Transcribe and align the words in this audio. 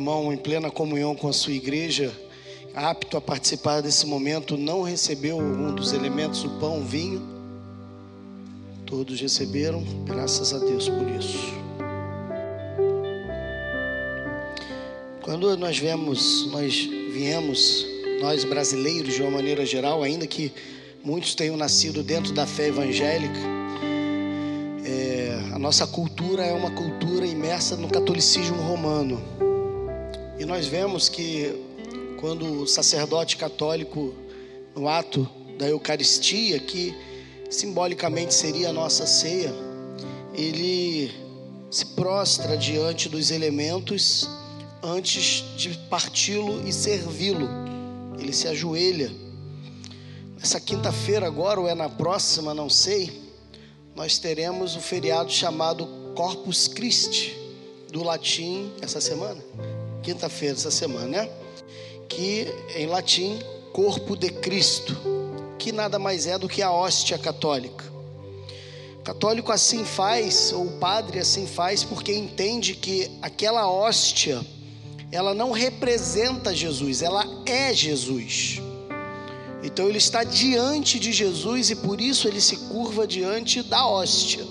irmão 0.00 0.32
em 0.32 0.36
plena 0.38 0.70
comunhão 0.70 1.14
com 1.14 1.28
a 1.28 1.32
sua 1.32 1.52
igreja, 1.52 2.10
apto 2.74 3.18
a 3.18 3.20
participar 3.20 3.82
desse 3.82 4.06
momento, 4.06 4.56
não 4.56 4.80
recebeu 4.80 5.36
um 5.36 5.74
dos 5.74 5.92
elementos, 5.92 6.42
o 6.42 6.48
pão, 6.58 6.80
o 6.80 6.84
vinho. 6.84 7.20
Todos 8.86 9.20
receberam, 9.20 9.84
graças 10.06 10.54
a 10.54 10.58
Deus 10.58 10.88
por 10.88 11.06
isso. 11.10 11.52
Quando 15.22 15.54
nós 15.58 15.78
vemos, 15.78 16.50
nós 16.50 16.74
viemos, 17.12 17.86
nós 18.22 18.42
brasileiros 18.42 19.14
de 19.14 19.20
uma 19.20 19.30
maneira 19.32 19.66
geral, 19.66 20.02
ainda 20.02 20.26
que 20.26 20.50
muitos 21.04 21.34
tenham 21.34 21.58
nascido 21.58 22.02
dentro 22.02 22.32
da 22.32 22.46
fé 22.46 22.68
evangélica, 22.68 23.38
é, 24.82 25.38
a 25.52 25.58
nossa 25.58 25.86
cultura 25.86 26.42
é 26.42 26.54
uma 26.54 26.70
cultura 26.70 27.26
imersa 27.26 27.76
no 27.76 27.86
catolicismo 27.86 28.62
romano. 28.62 29.49
E 30.40 30.46
nós 30.46 30.66
vemos 30.66 31.06
que 31.06 31.54
quando 32.18 32.62
o 32.62 32.66
sacerdote 32.66 33.36
católico, 33.36 34.14
no 34.74 34.88
ato 34.88 35.28
da 35.58 35.68
Eucaristia, 35.68 36.58
que 36.58 36.94
simbolicamente 37.50 38.32
seria 38.32 38.70
a 38.70 38.72
nossa 38.72 39.06
ceia, 39.06 39.52
ele 40.32 41.12
se 41.70 41.84
prostra 41.84 42.56
diante 42.56 43.06
dos 43.06 43.30
elementos 43.30 44.26
antes 44.82 45.44
de 45.58 45.76
parti-lo 45.90 46.66
e 46.66 46.72
servi-lo. 46.72 47.46
Ele 48.18 48.32
se 48.32 48.48
ajoelha. 48.48 49.12
Essa 50.42 50.58
quinta-feira, 50.58 51.26
agora 51.26 51.60
ou 51.60 51.68
é 51.68 51.74
na 51.74 51.90
próxima, 51.90 52.54
não 52.54 52.70
sei, 52.70 53.12
nós 53.94 54.16
teremos 54.16 54.74
o 54.74 54.80
feriado 54.80 55.30
chamado 55.30 55.86
Corpus 56.14 56.66
Christi, 56.66 57.36
do 57.92 58.02
latim, 58.02 58.72
essa 58.80 59.02
semana? 59.02 59.44
Quinta-feira, 60.02 60.54
essa 60.54 60.70
semana, 60.70 61.06
né? 61.06 61.30
Que 62.08 62.46
em 62.74 62.86
latim, 62.86 63.38
corpo 63.72 64.16
de 64.16 64.30
Cristo, 64.30 64.96
que 65.58 65.72
nada 65.72 65.98
mais 65.98 66.26
é 66.26 66.38
do 66.38 66.48
que 66.48 66.62
a 66.62 66.72
hóstia 66.72 67.18
católica. 67.18 67.84
Católico 69.04 69.52
assim 69.52 69.84
faz, 69.84 70.52
ou 70.52 70.66
o 70.66 70.78
padre 70.78 71.18
assim 71.18 71.46
faz, 71.46 71.82
porque 71.82 72.12
entende 72.12 72.74
que 72.74 73.10
aquela 73.22 73.70
hóstia 73.70 74.40
ela 75.12 75.34
não 75.34 75.50
representa 75.50 76.54
Jesus, 76.54 77.02
ela 77.02 77.24
é 77.46 77.74
Jesus. 77.74 78.60
Então 79.62 79.88
ele 79.88 79.98
está 79.98 80.24
diante 80.24 80.98
de 80.98 81.12
Jesus 81.12 81.70
e 81.70 81.76
por 81.76 82.00
isso 82.00 82.28
ele 82.28 82.40
se 82.40 82.56
curva 82.56 83.06
diante 83.06 83.62
da 83.62 83.86
hóstia. 83.86 84.44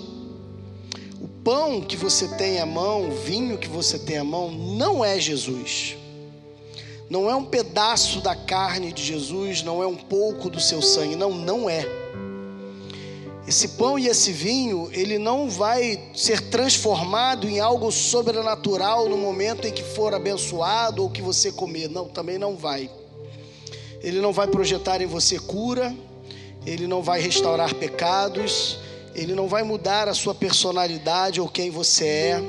Pão 1.52 1.80
que 1.80 1.96
você 1.96 2.28
tem 2.28 2.60
à 2.60 2.64
mão, 2.64 3.08
o 3.08 3.10
vinho 3.10 3.58
que 3.58 3.66
você 3.66 3.98
tem 3.98 4.18
à 4.18 4.22
mão, 4.22 4.52
não 4.52 5.04
é 5.04 5.18
Jesus. 5.18 5.96
Não 7.10 7.28
é 7.28 7.34
um 7.34 7.44
pedaço 7.44 8.20
da 8.20 8.36
carne 8.36 8.92
de 8.92 9.02
Jesus, 9.02 9.60
não 9.60 9.82
é 9.82 9.86
um 9.88 9.96
pouco 9.96 10.48
do 10.48 10.60
seu 10.60 10.80
sangue, 10.80 11.16
não, 11.16 11.32
não 11.32 11.68
é. 11.68 11.84
Esse 13.48 13.70
pão 13.70 13.98
e 13.98 14.06
esse 14.06 14.30
vinho, 14.30 14.88
ele 14.92 15.18
não 15.18 15.50
vai 15.50 16.00
ser 16.14 16.40
transformado 16.40 17.48
em 17.48 17.58
algo 17.58 17.90
sobrenatural 17.90 19.08
no 19.08 19.16
momento 19.16 19.66
em 19.66 19.72
que 19.72 19.82
for 19.82 20.14
abençoado 20.14 21.02
ou 21.02 21.10
que 21.10 21.20
você 21.20 21.50
comer. 21.50 21.88
Não, 21.88 22.06
também 22.06 22.38
não 22.38 22.54
vai. 22.54 22.88
Ele 24.00 24.20
não 24.20 24.32
vai 24.32 24.46
projetar 24.46 25.02
em 25.02 25.06
você 25.06 25.36
cura, 25.36 25.92
ele 26.64 26.86
não 26.86 27.02
vai 27.02 27.20
restaurar 27.20 27.74
pecados, 27.74 28.78
ele 29.14 29.34
não 29.34 29.48
vai 29.48 29.62
mudar 29.62 30.08
a 30.08 30.14
sua 30.14 30.34
personalidade 30.34 31.40
ou 31.40 31.48
quem 31.48 31.70
você 31.70 32.06
é. 32.06 32.40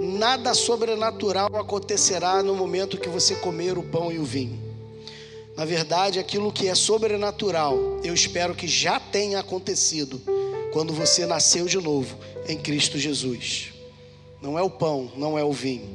Nada 0.00 0.54
sobrenatural 0.54 1.54
acontecerá 1.56 2.42
no 2.42 2.54
momento 2.54 2.98
que 2.98 3.08
você 3.08 3.36
comer 3.36 3.78
o 3.78 3.82
pão 3.82 4.10
e 4.10 4.18
o 4.18 4.24
vinho. 4.24 4.60
Na 5.56 5.64
verdade, 5.64 6.18
aquilo 6.18 6.50
que 6.50 6.66
é 6.66 6.74
sobrenatural, 6.74 7.76
eu 8.02 8.14
espero 8.14 8.54
que 8.54 8.66
já 8.66 8.98
tenha 8.98 9.38
acontecido 9.38 10.20
quando 10.72 10.94
você 10.94 11.26
nasceu 11.26 11.66
de 11.66 11.78
novo 11.78 12.16
em 12.48 12.56
Cristo 12.56 12.98
Jesus. 12.98 13.72
Não 14.40 14.58
é 14.58 14.62
o 14.62 14.70
pão, 14.70 15.12
não 15.16 15.38
é 15.38 15.44
o 15.44 15.52
vinho, 15.52 15.88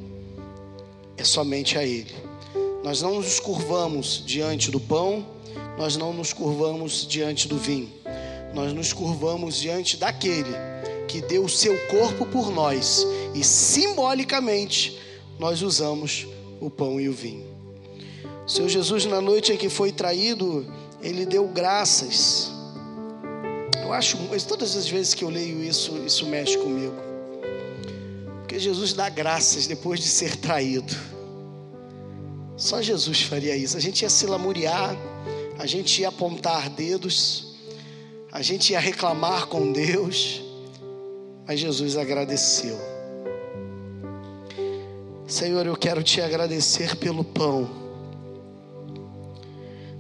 é 1.18 1.24
somente 1.24 1.78
a 1.78 1.84
Ele. 1.84 2.16
Nós 2.84 3.02
não 3.02 3.16
nos 3.16 3.40
curvamos 3.40 4.24
diante 4.26 4.72
do 4.72 4.80
pão, 4.80 5.26
nós 5.78 5.98
não 5.98 6.14
nos 6.14 6.32
curvamos 6.32 7.06
diante 7.06 7.48
do 7.48 7.58
vinho, 7.58 7.92
nós 8.54 8.74
nos 8.74 8.94
curvamos 8.94 9.58
diante 9.58 9.98
daquele 9.98 10.52
que 11.08 11.22
deu 11.22 11.46
o 11.46 11.50
seu 11.50 11.78
corpo 11.88 12.26
por 12.26 12.52
nós 12.52 13.06
e 13.34 13.44
simbolicamente 13.44 15.00
nós 15.40 15.62
usamos 15.62 16.28
o 16.60 16.70
pão 16.70 17.00
e 17.00 17.08
o 17.08 17.14
vinho. 17.14 17.46
O 18.46 18.50
Senhor 18.50 18.70
Jesus, 18.70 19.06
na 19.06 19.22
noite 19.22 19.52
em 19.52 19.58
que 19.58 19.70
foi 19.70 19.92
traído, 19.92 20.66
ele 21.02 21.26
deu 21.26 21.48
graças 21.48 22.58
eu 23.88 23.94
acho, 23.94 24.18
todas 24.46 24.76
as 24.76 24.86
vezes 24.86 25.14
que 25.14 25.24
eu 25.24 25.30
leio 25.30 25.64
isso, 25.64 25.98
isso 26.06 26.26
mexe 26.26 26.58
comigo. 26.58 26.94
Porque 28.40 28.60
Jesus 28.60 28.92
dá 28.92 29.08
graças 29.08 29.66
depois 29.66 30.02
de 30.02 30.10
ser 30.10 30.36
traído. 30.36 30.94
Só 32.58 32.82
Jesus 32.82 33.22
faria 33.22 33.56
isso. 33.56 33.78
A 33.78 33.80
gente 33.80 34.02
ia 34.02 34.10
se 34.10 34.26
lamuriar, 34.26 34.94
a 35.58 35.66
gente 35.66 36.02
ia 36.02 36.10
apontar 36.10 36.70
dedos, 36.70 37.47
a 38.32 38.42
gente 38.42 38.74
ia 38.74 38.80
reclamar 38.80 39.48
com 39.48 39.72
Deus, 39.72 40.42
mas 41.46 41.60
Jesus 41.60 41.98
agradeceu. 41.98 42.78
Senhor, 45.26 45.66
eu 45.66 45.76
quero 45.76 46.04
te 46.04 46.22
agradecer 46.22 46.96
pelo 46.96 47.24
pão 47.24 47.88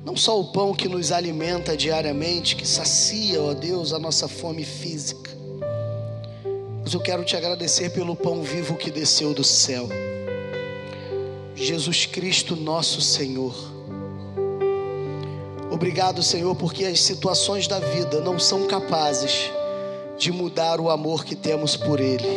não 0.08 0.16
só 0.16 0.40
o 0.40 0.46
pão 0.54 0.74
que 0.74 0.88
nos 0.88 1.12
alimenta 1.12 1.76
diariamente, 1.76 2.56
que 2.56 2.66
sacia, 2.66 3.42
ó 3.42 3.54
Deus, 3.54 3.92
a 3.92 4.00
nossa 4.00 4.26
fome 4.26 4.64
física, 4.64 5.30
mas 6.82 6.94
eu 6.94 7.02
quero 7.02 7.26
te 7.26 7.36
agradecer 7.36 7.90
pelo 7.90 8.16
pão 8.16 8.42
vivo 8.42 8.78
que 8.78 8.90
desceu 8.90 9.34
do 9.34 9.44
céu. 9.44 9.90
Jesus 11.54 12.06
Cristo, 12.06 12.56
nosso 12.56 13.02
Senhor. 13.02 13.54
Obrigado, 15.78 16.24
Senhor, 16.24 16.56
porque 16.56 16.86
as 16.86 17.00
situações 17.02 17.68
da 17.68 17.78
vida 17.78 18.20
não 18.20 18.40
são 18.40 18.66
capazes 18.66 19.52
de 20.18 20.32
mudar 20.32 20.82
o 20.82 20.90
amor 20.90 21.24
que 21.24 21.36
temos 21.36 21.78
por 21.78 22.00
Ele. 22.00 22.28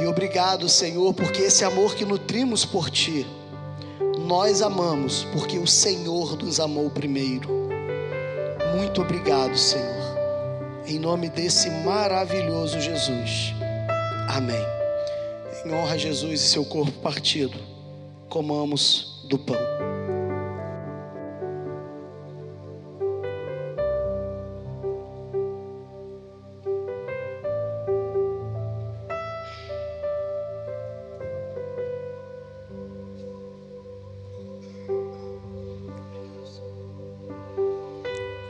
E 0.00 0.06
obrigado, 0.06 0.68
Senhor, 0.68 1.14
porque 1.14 1.42
esse 1.42 1.64
amor 1.64 1.94
que 1.94 2.04
nutrimos 2.04 2.64
por 2.64 2.90
Ti 2.90 3.24
nós 4.26 4.62
amamos 4.62 5.22
porque 5.32 5.58
o 5.58 5.66
Senhor 5.66 6.36
nos 6.42 6.58
amou 6.58 6.90
primeiro. 6.90 7.48
Muito 8.76 9.00
obrigado, 9.00 9.56
Senhor. 9.56 10.18
Em 10.88 10.98
nome 10.98 11.28
desse 11.28 11.70
maravilhoso 11.70 12.80
Jesus. 12.80 13.54
Amém. 14.28 14.66
Em 15.64 15.72
honra 15.72 15.94
a 15.94 15.98
Jesus 15.98 16.40
e 16.40 16.48
seu 16.48 16.64
corpo 16.64 16.98
partido, 16.98 17.56
comamos 18.28 19.22
do 19.28 19.38
pão. 19.38 19.87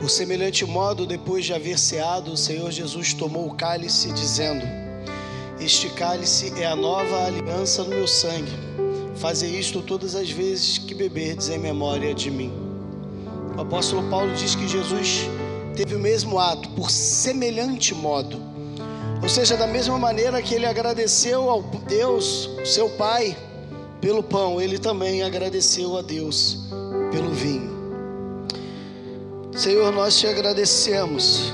Por 0.09 0.15
semelhante 0.15 0.65
modo, 0.65 1.05
depois 1.05 1.45
de 1.45 1.53
haver 1.53 1.77
ceado, 1.77 2.33
o 2.33 2.35
Senhor 2.35 2.71
Jesus 2.71 3.13
tomou 3.13 3.45
o 3.45 3.53
cálice, 3.53 4.11
dizendo: 4.11 4.65
Este 5.59 5.87
cálice 5.89 6.51
é 6.59 6.65
a 6.65 6.75
nova 6.75 7.27
aliança 7.27 7.83
no 7.83 7.91
meu 7.91 8.07
sangue. 8.07 8.51
Fazei 9.17 9.51
isto 9.51 9.83
todas 9.83 10.15
as 10.15 10.31
vezes 10.31 10.79
que 10.79 10.95
beberdes 10.95 11.49
em 11.49 11.59
memória 11.59 12.11
de 12.11 12.31
mim. 12.31 12.51
O 13.55 13.61
apóstolo 13.61 14.01
Paulo 14.09 14.33
diz 14.33 14.55
que 14.55 14.67
Jesus 14.67 15.29
teve 15.75 15.93
o 15.93 15.99
mesmo 15.99 16.39
ato, 16.39 16.67
por 16.69 16.89
semelhante 16.89 17.93
modo. 17.93 18.41
Ou 19.21 19.29
seja, 19.29 19.55
da 19.55 19.67
mesma 19.67 19.99
maneira 19.99 20.41
que 20.41 20.55
ele 20.55 20.65
agradeceu 20.65 21.51
ao 21.51 21.61
Deus, 21.61 22.49
seu 22.65 22.89
Pai, 22.89 23.37
pelo 24.01 24.23
pão, 24.23 24.59
ele 24.59 24.79
também 24.79 25.21
agradeceu 25.21 25.95
a 25.95 26.01
Deus 26.01 26.57
pelo 27.11 27.29
vinho. 27.29 27.78
Senhor, 29.59 29.91
nós 29.91 30.17
te 30.17 30.25
agradecemos 30.25 31.51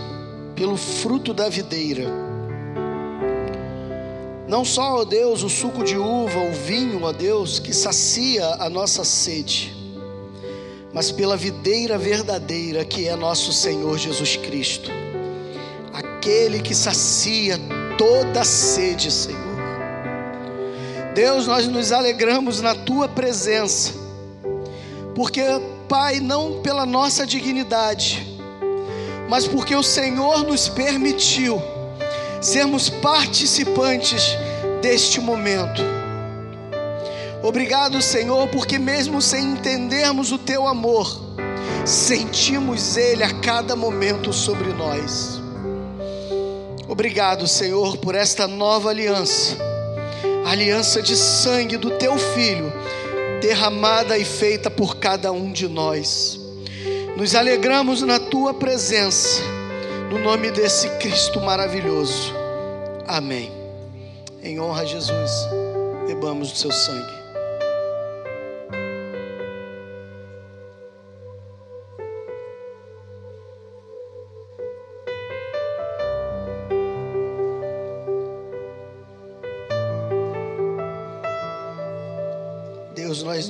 pelo 0.55 0.77
fruto 0.77 1.33
da 1.33 1.49
videira. 1.49 2.05
Não 4.47 4.63
só, 4.63 4.97
ó 4.97 5.03
Deus, 5.03 5.41
o 5.41 5.49
suco 5.49 5.83
de 5.83 5.97
uva, 5.97 6.39
o 6.39 6.53
vinho, 6.53 7.01
ó 7.01 7.11
Deus, 7.11 7.57
que 7.57 7.73
sacia 7.73 8.45
a 8.59 8.69
nossa 8.69 9.03
sede, 9.03 9.75
mas 10.93 11.11
pela 11.11 11.35
videira 11.35 11.97
verdadeira 11.97 12.85
que 12.85 13.07
é 13.07 13.15
nosso 13.15 13.51
Senhor 13.51 13.97
Jesus 13.97 14.35
Cristo, 14.35 14.91
aquele 15.91 16.61
que 16.61 16.75
sacia 16.75 17.59
toda 17.97 18.43
sede, 18.43 19.09
Senhor. 19.09 19.41
Deus, 21.15 21.47
nós 21.47 21.67
nos 21.67 21.91
alegramos 21.91 22.61
na 22.61 22.75
tua 22.75 23.07
presença, 23.07 23.93
porque, 25.15 25.41
Pai, 25.87 26.19
não 26.19 26.61
pela 26.61 26.85
nossa 26.85 27.25
dignidade, 27.25 28.25
mas 29.29 29.47
porque 29.47 29.75
o 29.75 29.83
Senhor 29.83 30.43
nos 30.43 30.67
permitiu 30.67 31.61
sermos 32.41 32.89
participantes 32.89 34.37
deste 34.81 35.19
momento. 35.19 35.81
Obrigado, 37.43 38.01
Senhor, 38.01 38.47
porque 38.47 38.79
mesmo 38.79 39.21
sem 39.21 39.51
entendermos 39.51 40.31
o 40.31 40.37
teu 40.37 40.67
amor, 40.67 41.21
sentimos 41.85 42.97
ele 42.97 43.23
a 43.23 43.31
cada 43.41 43.75
momento 43.75 44.33
sobre 44.33 44.73
nós. 44.73 45.41
Obrigado, 46.87 47.47
Senhor, 47.47 47.97
por 47.97 48.15
esta 48.15 48.47
nova 48.47 48.89
aliança, 48.89 49.55
aliança 50.45 51.01
de 51.01 51.15
sangue 51.15 51.77
do 51.77 51.91
teu 51.91 52.17
filho, 52.17 52.71
derramada 53.45 54.17
e 54.17 54.25
feita 54.25 54.71
por 54.71 54.95
cada 54.97 55.31
um 55.31 55.51
de 55.51 55.67
nós. 55.67 56.39
Nos 57.15 57.35
alegramos 57.35 58.01
na 58.01 58.19
tua 58.19 58.55
presença, 58.55 59.39
no 60.09 60.17
nome 60.17 60.49
desse 60.49 60.89
Cristo 60.97 61.39
maravilhoso. 61.39 62.33
Amém. 63.07 63.51
Em 64.41 64.59
honra 64.59 64.81
a 64.81 64.85
Jesus, 64.85 65.31
bebamos 66.07 66.51
do 66.51 66.57
seu 66.57 66.71
sangue. 66.71 67.24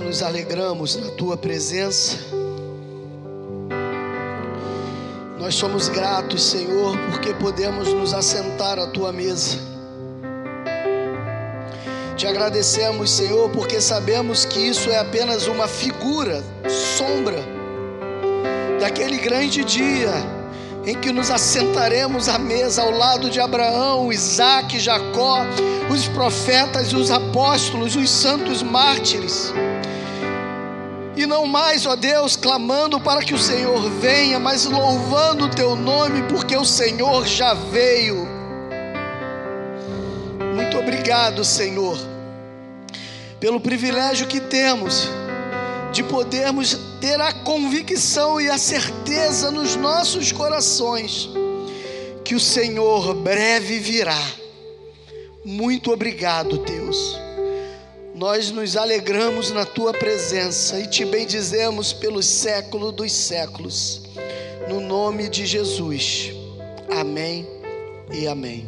Nos 0.05 0.21
alegramos 0.21 0.95
na 0.97 1.09
tua 1.09 1.35
presença. 1.35 2.17
Nós 5.39 5.55
somos 5.55 5.89
gratos, 5.89 6.43
Senhor, 6.43 6.95
porque 7.09 7.33
podemos 7.33 7.91
nos 7.91 8.13
assentar 8.13 8.77
à 8.77 8.85
tua 8.85 9.11
mesa. 9.11 9.57
Te 12.15 12.27
agradecemos, 12.27 13.09
Senhor, 13.09 13.49
porque 13.49 13.81
sabemos 13.81 14.45
que 14.45 14.59
isso 14.59 14.91
é 14.91 14.99
apenas 14.99 15.47
uma 15.47 15.67
figura, 15.67 16.43
sombra, 16.97 17.43
daquele 18.79 19.17
grande 19.17 19.63
dia 19.63 20.13
em 20.85 20.93
que 20.93 21.11
nos 21.11 21.31
assentaremos 21.31 22.29
à 22.29 22.37
mesa 22.37 22.83
ao 22.83 22.91
lado 22.91 23.27
de 23.27 23.39
Abraão, 23.39 24.13
Isaac, 24.13 24.79
Jacó, 24.79 25.39
os 25.89 26.07
profetas, 26.09 26.93
os 26.93 27.09
apóstolos, 27.09 27.95
os 27.95 28.07
santos 28.07 28.61
mártires. 28.61 29.51
E 31.17 31.25
não 31.25 31.47
mais, 31.47 31.85
ó 31.85 31.95
Deus, 31.95 32.35
clamando 32.35 33.00
para 33.00 33.21
que 33.21 33.33
o 33.33 33.39
Senhor 33.39 33.89
venha, 34.01 34.38
mas 34.38 34.65
louvando 34.65 35.45
o 35.45 35.50
teu 35.50 35.75
nome, 35.75 36.23
porque 36.23 36.57
o 36.57 36.65
Senhor 36.65 37.25
já 37.25 37.53
veio. 37.53 38.27
Muito 40.53 40.77
obrigado, 40.77 41.44
Senhor, 41.45 41.97
pelo 43.39 43.62
privilégio 43.62 44.27
que 44.27 44.41
temos 44.41 45.09
de 45.94 46.03
podermos 46.03 46.77
ter 47.00 47.21
a 47.21 47.31
convicção 47.31 48.41
e 48.41 48.50
a 48.50 48.57
certeza 48.57 49.50
nos 49.50 49.77
nossos 49.77 50.33
corações 50.33 51.29
que 52.25 52.35
o 52.35 52.39
Senhor 52.39 53.13
breve 53.13 53.79
virá. 53.79 54.21
Muito 55.45 55.91
obrigado, 55.91 56.57
Deus. 56.57 57.25
Nós 58.15 58.50
nos 58.50 58.77
alegramos 58.77 59.51
na 59.51 59.65
tua 59.65 59.91
presença 59.91 60.79
e 60.79 60.88
te 60.88 61.03
bendizemos 61.03 61.91
pelos 61.91 62.25
séculos 62.25 62.94
dos 62.94 63.12
séculos. 63.12 64.03
No 64.69 64.79
nome 64.79 65.27
de 65.27 65.45
Jesus. 65.45 66.31
Amém 66.89 67.45
e 68.13 68.25
amém. 68.25 68.65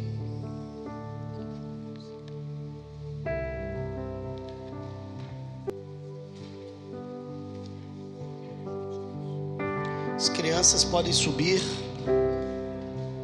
As 10.14 10.28
crianças 10.28 10.84
podem 10.84 11.12
subir. 11.14 11.62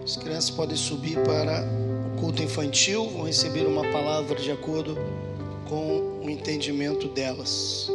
As 0.02 0.16
crianças 0.16 0.48
podem 0.48 0.74
subir 0.74 1.22
para 1.22 1.66
o 2.14 2.18
culto 2.18 2.42
infantil, 2.42 3.10
vão 3.10 3.26
receber 3.26 3.66
uma 3.66 3.82
palavra 3.92 4.36
de 4.40 4.50
acordo 4.50 4.96
com 5.68 6.20
o 6.24 6.30
entendimento 6.30 7.08
delas. 7.08 7.88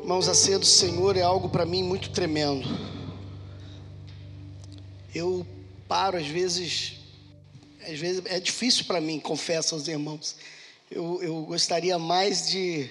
Irmãos, 0.00 0.28
a 0.28 0.34
ceia 0.34 0.58
do 0.58 0.66
Senhor 0.66 1.16
é 1.16 1.22
algo 1.22 1.48
para 1.48 1.64
mim 1.64 1.82
muito 1.82 2.10
tremendo. 2.10 2.68
Eu 5.14 5.46
paro 5.86 6.18
às 6.18 6.26
vezes, 6.26 6.94
às 7.82 7.98
vezes 7.98 8.22
é 8.26 8.40
difícil 8.40 8.84
para 8.84 9.00
mim, 9.00 9.18
confesso 9.18 9.74
aos 9.74 9.88
irmãos. 9.88 10.36
Eu, 10.90 11.22
eu 11.22 11.42
gostaria 11.42 11.98
mais 11.98 12.48
de 12.48 12.90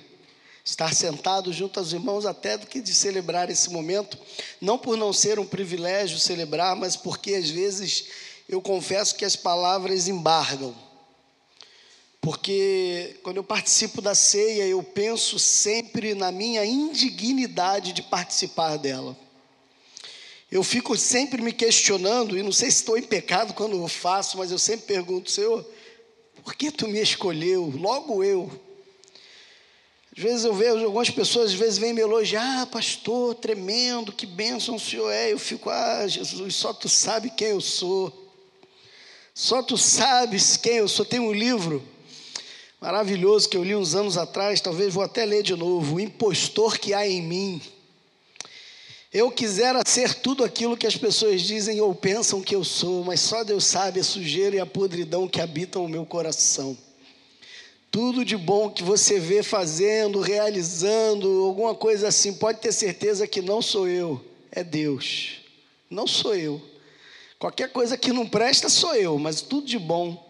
estar 0.63 0.93
sentado 0.93 1.51
junto 1.51 1.79
aos 1.79 1.93
irmãos 1.93 2.25
até 2.25 2.57
do 2.57 2.67
que 2.67 2.81
de 2.81 2.93
celebrar 2.93 3.49
esse 3.49 3.69
momento, 3.69 4.17
não 4.61 4.77
por 4.77 4.95
não 4.95 5.11
ser 5.11 5.39
um 5.39 5.45
privilégio 5.45 6.19
celebrar, 6.19 6.75
mas 6.75 6.95
porque 6.95 7.33
às 7.33 7.49
vezes 7.49 8.05
eu 8.47 8.61
confesso 8.61 9.15
que 9.15 9.25
as 9.25 9.35
palavras 9.35 10.07
embargam. 10.07 10.75
Porque 12.21 13.17
quando 13.23 13.37
eu 13.37 13.43
participo 13.43 14.01
da 14.01 14.13
ceia, 14.13 14.65
eu 14.65 14.83
penso 14.83 15.39
sempre 15.39 16.13
na 16.13 16.31
minha 16.31 16.65
indignidade 16.65 17.93
de 17.93 18.03
participar 18.03 18.77
dela. 18.77 19.17
Eu 20.51 20.63
fico 20.63 20.97
sempre 20.97 21.41
me 21.41 21.53
questionando, 21.53 22.37
e 22.37 22.43
não 22.43 22.51
sei 22.51 22.71
se 22.71 22.77
estou 22.77 22.97
em 22.97 23.03
pecado 23.03 23.53
quando 23.53 23.77
eu 23.77 23.87
faço, 23.87 24.37
mas 24.37 24.51
eu 24.51 24.57
sempre 24.57 24.87
pergunto, 24.87 25.31
Senhor, 25.31 25.65
por 26.43 26.55
que 26.55 26.71
tu 26.71 26.87
me 26.87 26.99
escolheu? 26.99 27.71
Logo 27.75 28.23
eu. 28.23 28.51
Às 30.17 30.23
vezes 30.23 30.43
eu 30.43 30.53
vejo 30.53 30.83
algumas 30.83 31.09
pessoas, 31.09 31.51
às 31.51 31.57
vezes 31.57 31.77
vêm 31.77 31.93
me 31.93 32.01
elogiar, 32.01 32.63
ah, 32.63 32.65
pastor, 32.65 33.35
tremendo, 33.35 34.11
que 34.11 34.25
bênção 34.25 34.75
o 34.75 34.79
senhor 34.79 35.09
é. 35.11 35.31
Eu 35.31 35.39
fico, 35.39 35.69
ah, 35.69 36.05
Jesus, 36.07 36.55
só 36.55 36.73
tu 36.73 36.89
sabe 36.89 37.29
quem 37.29 37.49
eu 37.49 37.61
sou. 37.61 38.11
Só 39.33 39.63
tu 39.63 39.77
sabes 39.77 40.57
quem 40.57 40.77
eu 40.77 40.87
sou. 40.89 41.05
Tem 41.05 41.19
um 41.19 41.31
livro 41.31 41.81
maravilhoso 42.79 43.49
que 43.49 43.57
eu 43.57 43.63
li 43.63 43.75
uns 43.75 43.95
anos 43.95 44.17
atrás, 44.17 44.61
talvez 44.61 44.93
vou 44.93 45.03
até 45.03 45.25
ler 45.25 45.43
de 45.43 45.55
novo: 45.55 45.95
O 45.95 45.99
Impostor 45.99 46.77
que 46.77 46.93
há 46.93 47.07
em 47.07 47.21
mim. 47.21 47.61
Eu 49.11 49.31
quisera 49.31 49.81
ser 49.87 50.13
tudo 50.13 50.43
aquilo 50.43 50.77
que 50.77 50.85
as 50.85 50.95
pessoas 50.95 51.41
dizem 51.41 51.81
ou 51.81 51.95
pensam 51.95 52.43
que 52.43 52.55
eu 52.55 52.63
sou, 52.63 53.03
mas 53.03 53.19
só 53.19 53.43
Deus 53.43 53.65
sabe 53.65 53.99
a 53.99 54.03
sujeira 54.03 54.55
e 54.55 54.59
a 54.59 54.67
podridão 54.67 55.27
que 55.27 55.41
habitam 55.41 55.83
o 55.83 55.89
meu 55.89 56.05
coração. 56.05 56.77
Tudo 57.89 58.23
de 58.23 58.37
bom 58.37 58.69
que 58.69 58.83
você 58.83 59.19
vê 59.19 59.41
fazendo, 59.41 60.21
realizando, 60.21 61.43
alguma 61.43 61.73
coisa 61.73 62.09
assim, 62.09 62.33
pode 62.33 62.59
ter 62.59 62.71
certeza 62.71 63.27
que 63.27 63.41
não 63.41 63.63
sou 63.63 63.87
eu, 63.87 64.23
é 64.51 64.63
Deus. 64.63 65.39
Não 65.89 66.05
sou 66.05 66.35
eu. 66.35 66.61
Qualquer 67.39 67.71
coisa 67.71 67.97
que 67.97 68.13
não 68.13 68.27
presta 68.27 68.69
sou 68.69 68.93
eu, 68.93 69.17
mas 69.17 69.41
tudo 69.41 69.65
de 69.65 69.79
bom 69.79 70.28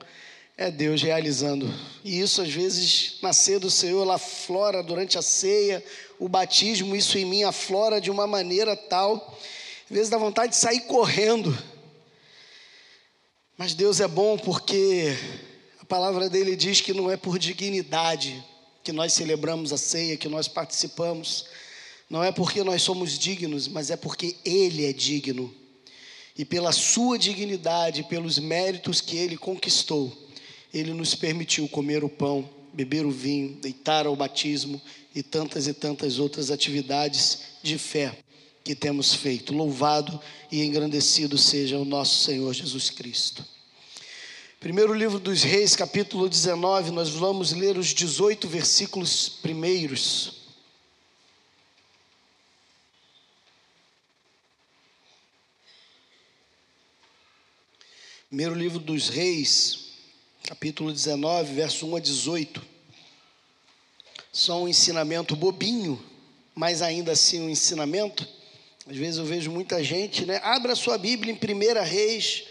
é 0.60 0.70
Deus 0.70 1.02
realizando. 1.02 1.74
E 2.04 2.20
isso 2.20 2.42
às 2.42 2.50
vezes 2.50 3.16
nascer 3.22 3.60
do 3.60 3.72
Senhor, 3.72 4.02
ela 4.02 4.18
flora 4.18 4.84
durante 4.84 5.18
a 5.18 5.22
ceia, 5.22 5.82
o 6.20 6.28
batismo, 6.28 6.98
isso 6.98 7.18
em 7.18 7.24
mim 7.24 7.44
aflora 7.44 8.02
de 8.02 8.12
uma 8.12 8.28
maneira 8.28 8.76
tal, 8.76 9.40
às 9.90 9.90
vezes 9.90 10.10
dá 10.10 10.18
vontade 10.18 10.52
de 10.52 10.58
sair 10.58 10.82
correndo. 10.82 11.58
Mas 13.58 13.74
Deus 13.74 14.02
é 14.02 14.08
bom 14.08 14.38
porque 14.38 15.18
palavra 15.88 16.30
dele 16.30 16.58
diz 16.58 16.82
que 16.82 16.94
não 16.94 17.10
é 17.10 17.16
por 17.16 17.40
dignidade 17.40 18.44
que 18.84 18.92
nós 18.92 19.14
celebramos 19.14 19.72
a 19.72 19.78
ceia, 19.78 20.18
que 20.18 20.28
nós 20.28 20.50
participamos. 20.50 21.46
Não 22.10 22.22
é 22.22 22.34
porque 22.34 22.66
nós 22.66 22.82
somos 22.82 23.18
dignos, 23.18 23.66
mas 23.70 23.90
é 23.90 23.96
porque 23.96 24.36
ele 24.44 24.86
é 24.86 24.92
digno. 24.92 25.56
E 26.38 26.44
pela 26.44 26.74
sua 26.74 27.18
dignidade, 27.18 28.04
pelos 28.04 28.38
méritos 28.38 29.00
que 29.00 29.16
ele 29.16 29.38
conquistou, 29.38 30.29
ele 30.74 30.94
nos 30.94 31.16
permitiu 31.16 31.68
comer 31.68 32.04
o 32.04 32.10
pão, 32.10 32.50
beber 32.74 33.06
o 33.06 33.12
vinho, 33.12 33.58
deitar 33.62 34.06
ao 34.06 34.16
batismo 34.16 34.82
e 35.14 35.24
tantas 35.24 35.68
e 35.68 35.74
tantas 35.74 36.20
outras 36.20 36.52
atividades 36.52 37.42
de 37.64 37.78
fé 37.78 38.18
que 38.64 38.76
temos 38.76 39.14
feito. 39.14 39.54
Louvado 39.54 40.22
e 40.52 40.64
engrandecido 40.64 41.38
seja 41.38 41.78
o 41.78 41.86
nosso 41.86 42.24
Senhor 42.24 42.54
Jesus 42.54 42.90
Cristo. 42.90 43.44
Primeiro 44.60 44.94
livro 44.94 45.20
dos 45.20 45.42
Reis, 45.42 45.76
capítulo 45.76 46.28
19, 46.28 46.92
nós 46.92 47.10
vamos 47.10 47.54
ler 47.54 47.78
os 47.78 47.88
18 47.88 48.48
versículos 48.48 49.30
primeiros. 49.30 50.40
Primeiro 58.28 58.54
livro 58.54 58.80
dos 58.80 59.10
Reis, 59.10 59.89
capítulo 60.44 60.92
19, 60.92 61.54
verso 61.54 61.86
1 61.88 61.96
a 61.96 62.00
18. 62.00 62.62
Só 64.32 64.64
um 64.64 64.68
ensinamento 64.68 65.36
bobinho, 65.36 66.04
mas 66.56 66.82
ainda 66.82 67.12
assim 67.12 67.42
um 67.42 67.50
ensinamento. 67.50 68.28
Às 68.88 68.98
vezes 68.98 69.18
eu 69.18 69.26
vejo 69.26 69.52
muita 69.52 69.84
gente, 69.84 70.26
né? 70.26 70.40
Abra 70.44 70.76
sua 70.76 70.98
Bíblia 70.98 71.34
em 71.34 71.36
1 71.36 71.84
Reis, 71.84 72.46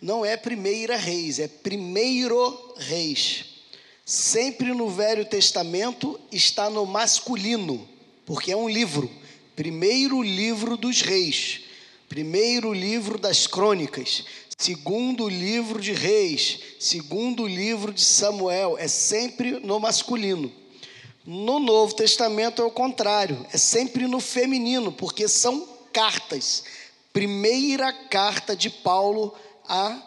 não 0.00 0.24
é 0.24 0.36
Primeira 0.36 0.96
Reis, 0.96 1.38
é 1.38 1.48
Primeiro 1.48 2.74
Reis. 2.76 3.46
Sempre 4.04 4.72
no 4.72 4.88
Velho 4.88 5.24
Testamento 5.24 6.18
está 6.32 6.68
no 6.68 6.84
masculino, 6.84 7.88
porque 8.26 8.50
é 8.50 8.56
um 8.56 8.68
livro. 8.68 9.10
Primeiro 9.54 10.22
livro 10.22 10.76
dos 10.76 11.02
reis, 11.02 11.60
primeiro 12.08 12.72
livro 12.72 13.18
das 13.18 13.46
crônicas, 13.46 14.24
segundo 14.60 15.26
livro 15.26 15.80
de 15.80 15.94
reis, 15.94 16.60
segundo 16.78 17.46
livro 17.46 17.94
de 17.94 18.04
Samuel, 18.04 18.76
é 18.78 18.86
sempre 18.86 19.52
no 19.52 19.80
masculino. 19.80 20.52
No 21.24 21.58
Novo 21.58 21.94
Testamento 21.94 22.60
é 22.60 22.64
o 22.64 22.70
contrário, 22.70 23.46
é 23.54 23.56
sempre 23.56 24.06
no 24.06 24.20
feminino, 24.20 24.92
porque 24.92 25.26
são 25.28 25.66
cartas. 25.94 26.64
Primeira 27.10 27.90
carta 27.90 28.54
de 28.54 28.68
Paulo 28.68 29.34
a, 29.66 29.98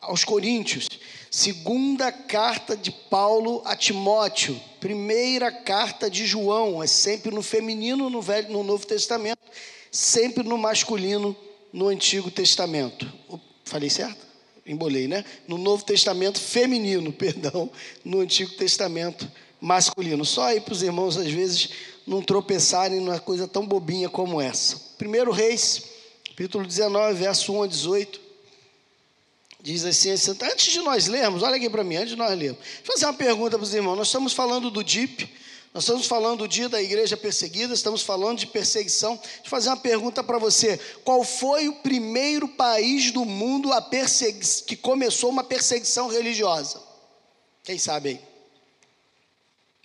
aos 0.00 0.24
Coríntios, 0.24 0.88
segunda 1.30 2.10
carta 2.10 2.74
de 2.74 2.90
Paulo 2.90 3.60
a 3.66 3.76
Timóteo, 3.76 4.58
primeira 4.80 5.52
carta 5.52 6.10
de 6.10 6.24
João, 6.24 6.82
é 6.82 6.86
sempre 6.86 7.30
no 7.30 7.42
feminino 7.42 8.08
no, 8.08 8.22
Velho, 8.22 8.50
no 8.50 8.64
Novo 8.64 8.86
Testamento, 8.86 9.42
sempre 9.92 10.42
no 10.42 10.56
masculino 10.56 11.36
no 11.70 11.88
Antigo 11.88 12.30
Testamento. 12.30 13.06
Falei 13.68 13.90
certo? 13.90 14.26
Embolei, 14.66 15.06
né? 15.06 15.24
No 15.46 15.58
Novo 15.58 15.84
Testamento 15.84 16.40
feminino, 16.40 17.12
perdão, 17.14 17.70
no 18.04 18.20
Antigo 18.20 18.52
Testamento 18.52 19.30
masculino. 19.60 20.24
Só 20.24 20.44
aí 20.44 20.60
para 20.60 20.72
os 20.72 20.82
irmãos, 20.82 21.16
às 21.16 21.30
vezes, 21.30 21.70
não 22.06 22.22
tropeçarem 22.22 23.00
numa 23.00 23.20
coisa 23.20 23.46
tão 23.46 23.66
bobinha 23.66 24.08
como 24.08 24.40
essa. 24.40 24.76
Primeiro 24.96 25.30
Reis, 25.30 25.82
capítulo 26.28 26.66
19, 26.66 27.14
verso 27.14 27.52
1 27.52 27.62
a 27.62 27.66
18. 27.66 28.20
Diz 29.60 29.84
assim, 29.84 30.10
antes 30.10 30.72
de 30.72 30.80
nós 30.80 31.08
lermos, 31.08 31.42
olha 31.42 31.56
aqui 31.56 31.68
para 31.68 31.84
mim, 31.84 31.96
antes 31.96 32.10
de 32.10 32.16
nós 32.16 32.36
lermos, 32.38 32.60
eu 32.60 32.92
fazer 32.92 33.06
uma 33.06 33.14
pergunta 33.14 33.58
para 33.58 33.64
os 33.64 33.74
irmãos. 33.74 33.96
Nós 33.96 34.06
estamos 34.06 34.32
falando 34.32 34.70
do 34.70 34.82
DIP, 34.82 35.28
nós 35.74 35.84
estamos 35.84 36.06
falando 36.06 36.40
do 36.40 36.48
dia 36.48 36.68
da 36.68 36.80
igreja 36.82 37.16
perseguida, 37.16 37.74
estamos 37.74 38.02
falando 38.02 38.38
de 38.38 38.46
perseguição. 38.46 39.16
Deixa 39.16 39.40
eu 39.44 39.50
fazer 39.50 39.68
uma 39.68 39.76
pergunta 39.76 40.24
para 40.24 40.38
você: 40.38 40.78
qual 41.04 41.22
foi 41.22 41.68
o 41.68 41.76
primeiro 41.76 42.48
país 42.48 43.12
do 43.12 43.24
mundo 43.24 43.72
a 43.72 43.82
que 44.66 44.76
começou 44.76 45.30
uma 45.30 45.44
perseguição 45.44 46.08
religiosa? 46.08 46.82
Quem 47.62 47.78
sabe 47.78 48.08
aí? 48.08 48.20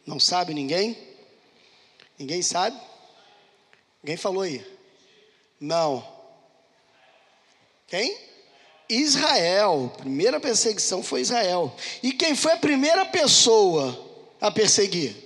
Não 0.06 0.20
sabe 0.20 0.54
ninguém? 0.54 0.98
Ninguém 2.18 2.42
sabe? 2.42 2.80
Ninguém 4.02 4.18
falou 4.18 4.44
aí? 4.44 4.66
Não. 5.60 6.06
Quem? 7.88 8.18
Israel. 8.90 9.94
Primeira 9.98 10.40
perseguição 10.40 11.04
foi 11.04 11.22
Israel. 11.22 11.76
E 12.02 12.14
quem 12.14 12.36
foi 12.36 12.54
a 12.54 12.58
primeira 12.58 13.06
pessoa 13.06 13.98
a 14.40 14.50
perseguir? 14.50 15.23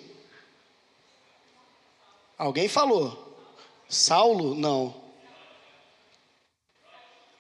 Alguém 2.38 2.68
falou? 2.68 3.36
Saulo? 3.90 4.54
Não. 4.54 4.94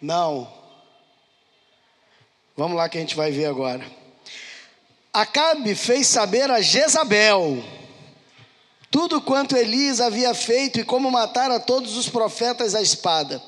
Não. 0.01 0.51
Vamos 2.55 2.75
lá 2.75 2.89
que 2.89 2.97
a 2.97 3.01
gente 3.01 3.15
vai 3.15 3.31
ver 3.31 3.45
agora. 3.45 3.85
Acabe 5.13 5.75
fez 5.75 6.07
saber 6.07 6.49
a 6.49 6.61
Jezabel 6.61 7.63
tudo 8.89 9.21
quanto 9.21 9.55
Elias 9.55 9.99
havia 9.99 10.33
feito 10.33 10.79
e 10.79 10.83
como 10.83 11.11
matar 11.11 11.51
a 11.51 11.59
todos 11.59 11.97
os 11.97 12.09
profetas 12.09 12.73
à 12.73 12.81
espada. 12.81 13.41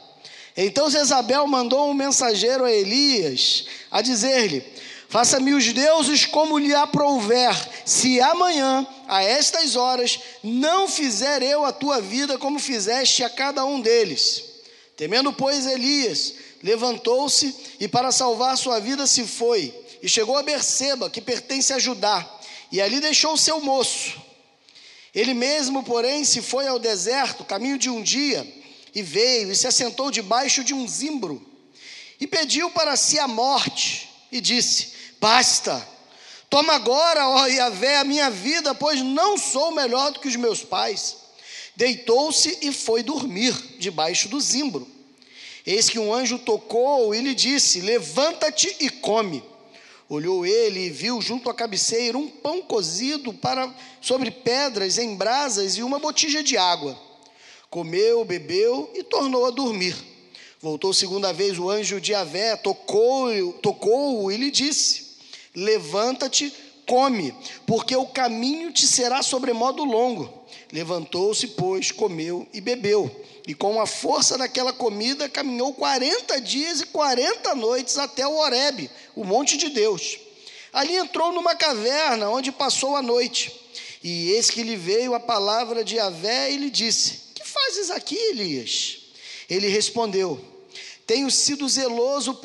Então 0.56 0.90
Jezabel 0.90 1.48
mandou 1.48 1.90
um 1.90 1.94
mensageiro 1.94 2.66
a 2.66 2.72
Elias 2.72 3.66
a 3.90 4.02
dizer-lhe: 4.02 4.64
Faça-me 5.10 5.56
os 5.56 5.74
deuses 5.74 6.28
como 6.28 6.60
lhe 6.60 6.74
aprouver, 6.74 7.52
se 7.84 8.22
amanhã, 8.22 8.86
a 9.08 9.24
estas 9.24 9.76
horas, 9.76 10.20
não 10.44 10.88
fizer 10.88 11.42
eu 11.42 11.66
a 11.66 11.72
tua 11.74 12.00
vida 12.00 12.38
como 12.38 12.60
fizeste 12.60 13.24
a 13.24 13.30
cada 13.30 13.66
um 13.66 13.82
deles. 13.82 14.44
Temendo, 14.96 15.34
pois, 15.34 15.66
Elias, 15.66 16.36
levantou-se 16.62 17.56
e 17.80 17.88
para 17.88 18.12
salvar 18.12 18.56
sua 18.56 18.80
vida 18.80 19.08
se 19.08 19.26
foi 19.26 19.74
e 20.00 20.08
chegou 20.08 20.38
a 20.38 20.44
Berseba, 20.44 21.10
que 21.10 21.20
pertence 21.20 21.74
a 21.74 21.80
Judá, 21.80 22.30
e 22.72 22.80
ali 22.80 23.00
deixou 23.00 23.36
seu 23.36 23.60
moço. 23.60 24.14
Ele 25.14 25.34
mesmo, 25.34 25.82
porém, 25.84 26.24
se 26.24 26.40
foi 26.40 26.68
ao 26.68 26.78
deserto, 26.78 27.44
caminho 27.44 27.80
de 27.80 27.90
um 27.90 28.02
dia, 28.02 28.48
e 28.94 29.02
veio 29.02 29.52
e 29.52 29.56
se 29.56 29.66
assentou 29.66 30.12
debaixo 30.12 30.64
de 30.64 30.74
um 30.74 30.88
zimbro, 30.88 31.44
e 32.22 32.28
pediu 32.28 32.70
para 32.70 32.96
si 32.96 33.18
a 33.18 33.28
morte, 33.28 34.08
e 34.32 34.40
disse: 34.40 34.99
Basta, 35.20 35.86
toma 36.50 36.74
agora, 36.74 37.28
ó 37.28 37.46
Yahvé, 37.46 37.98
a 37.98 38.04
minha 38.04 38.30
vida, 38.30 38.74
pois 38.74 39.02
não 39.02 39.38
sou 39.38 39.72
melhor 39.72 40.12
do 40.12 40.20
que 40.20 40.28
os 40.28 40.36
meus 40.36 40.64
pais. 40.64 41.18
Deitou-se 41.76 42.58
e 42.62 42.72
foi 42.72 43.04
dormir 43.04 43.54
debaixo 43.78 44.30
do 44.30 44.40
zimbro. 44.40 44.88
Eis 45.66 45.90
que 45.90 46.00
um 46.00 46.14
anjo 46.14 46.40
tocou 46.40 47.14
e 47.14 47.22
lhe 47.22 47.36
disse: 47.36 47.82
Levanta-te 47.82 48.76
e 48.80 48.90
come. 48.90 49.44
Olhou 50.10 50.46
ele 50.46 50.88
e 50.88 50.90
viu 50.90 51.22
junto 51.22 51.50
à 51.50 51.54
cabeceira 51.54 52.18
um 52.18 52.28
pão 52.28 52.62
cozido 52.62 53.32
para 53.32 53.72
sobre 54.02 54.32
pedras 54.32 54.98
em 54.98 55.16
brasas 55.16 55.78
e 55.78 55.84
uma 55.84 56.00
botija 56.00 56.42
de 56.42 56.58
água. 56.58 57.00
Comeu, 57.70 58.26
bebeu 58.26 58.92
e 58.96 59.04
tornou 59.04 59.46
a 59.46 59.52
dormir. 59.52 59.96
Voltou 60.60 60.94
segunda 60.94 61.32
vez 61.32 61.60
o 61.60 61.70
anjo 61.70 62.02
de 62.02 62.16
Avé, 62.16 62.56
tocou-o 62.56 63.54
tocou 63.54 64.32
e 64.32 64.38
lhe 64.38 64.50
disse: 64.50 65.09
Levanta-te, 65.56 66.54
come, 66.88 67.34
porque 67.66 67.96
o 67.96 68.08
caminho 68.08 68.72
te 68.72 68.88
será 68.88 69.22
sobremodo 69.22 69.84
longo. 69.84 70.34
Levantou-se, 70.72 71.48
pois, 71.50 71.92
comeu 71.92 72.48
e 72.54 72.60
bebeu. 72.60 73.10
E 73.48 73.54
com 73.54 73.82
a 73.82 73.88
força 73.88 74.38
daquela 74.38 74.74
comida 74.74 75.28
caminhou 75.30 75.74
40 75.74 76.40
dias 76.42 76.82
e 76.82 76.86
40 76.88 77.56
noites 77.56 77.98
até 77.98 78.28
o 78.28 78.38
Horebe, 78.38 78.90
o 79.16 79.24
monte 79.24 79.58
de 79.58 79.70
Deus. 79.70 80.18
Ali 80.72 80.96
entrou 80.96 81.32
numa 81.32 81.56
caverna 81.56 82.30
onde 82.30 82.52
passou 82.52 82.96
a 82.96 83.02
noite. 83.02 83.52
E 84.04 84.32
eis 84.32 84.50
que 84.50 84.64
lhe 84.64 84.76
veio 84.76 85.14
a 85.14 85.20
palavra 85.20 85.84
de 85.84 86.00
Avé 86.00 86.52
e 86.52 86.58
lhe 86.58 86.70
disse: 86.70 87.34
Que 87.34 87.46
fazes 87.46 87.90
aqui, 87.90 88.16
Elias? 88.16 88.98
Ele 89.50 89.68
respondeu: 89.68 90.40
Tenho 91.06 91.30
sido 91.30 91.68
zeloso 91.68 92.36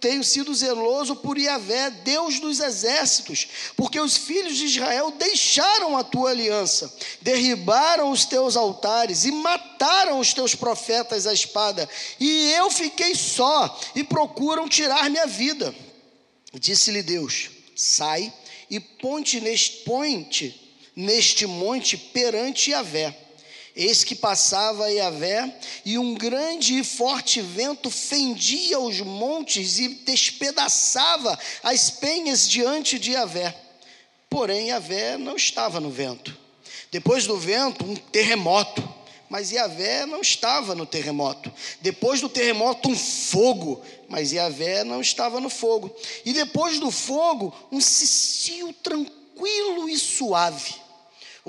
tenho 0.00 0.24
sido 0.24 0.54
zeloso 0.54 1.14
por 1.16 1.38
Yahvé, 1.38 1.90
Deus 1.90 2.40
dos 2.40 2.58
exércitos, 2.58 3.46
porque 3.76 4.00
os 4.00 4.16
filhos 4.16 4.56
de 4.56 4.64
Israel 4.64 5.10
deixaram 5.10 5.96
a 5.96 6.02
tua 6.02 6.30
aliança, 6.30 6.92
derribaram 7.20 8.10
os 8.10 8.24
teus 8.24 8.56
altares 8.56 9.24
e 9.24 9.30
mataram 9.30 10.18
os 10.18 10.32
teus 10.32 10.54
profetas 10.54 11.26
à 11.26 11.32
espada, 11.32 11.88
e 12.18 12.52
eu 12.52 12.70
fiquei 12.70 13.14
só 13.14 13.78
e 13.94 14.02
procuram 14.02 14.68
tirar 14.68 15.10
minha 15.10 15.26
vida. 15.26 15.74
Disse-lhe 16.54 17.02
Deus: 17.02 17.50
Sai 17.76 18.32
e 18.70 18.80
ponte 18.80 19.40
neste, 19.40 19.78
ponte 19.84 20.60
neste 20.96 21.46
monte 21.46 21.96
perante 21.96 22.70
Yahvé. 22.70 23.29
Eis 23.74 24.02
que 24.04 24.14
passava 24.14 24.90
Yahvé, 24.90 25.54
e 25.84 25.96
um 25.98 26.14
grande 26.14 26.78
e 26.78 26.84
forte 26.84 27.40
vento 27.40 27.90
fendia 27.90 28.78
os 28.78 29.00
montes 29.00 29.78
e 29.78 29.88
despedaçava 29.88 31.38
as 31.62 31.90
penhas 31.90 32.48
diante 32.48 32.98
de 32.98 33.12
Yahvé. 33.12 33.54
Porém, 34.28 34.68
Yahvé 34.68 35.16
não 35.16 35.36
estava 35.36 35.80
no 35.80 35.90
vento. 35.90 36.36
Depois 36.90 37.26
do 37.26 37.36
vento, 37.36 37.84
um 37.84 37.96
terremoto. 37.96 39.00
Mas 39.28 39.52
Yahvé 39.52 40.06
não 40.06 40.20
estava 40.20 40.74
no 40.74 40.84
terremoto. 40.84 41.52
Depois 41.80 42.20
do 42.20 42.28
terremoto, 42.28 42.88
um 42.90 42.96
fogo. 42.96 43.80
Mas 44.08 44.32
Yahvé 44.32 44.82
não 44.82 45.00
estava 45.00 45.40
no 45.40 45.48
fogo. 45.48 45.94
E 46.24 46.32
depois 46.32 46.80
do 46.80 46.90
fogo, 46.90 47.54
um 47.70 47.80
cicio 47.80 48.72
tranquilo 48.72 49.88
e 49.88 49.96
suave. 49.96 50.74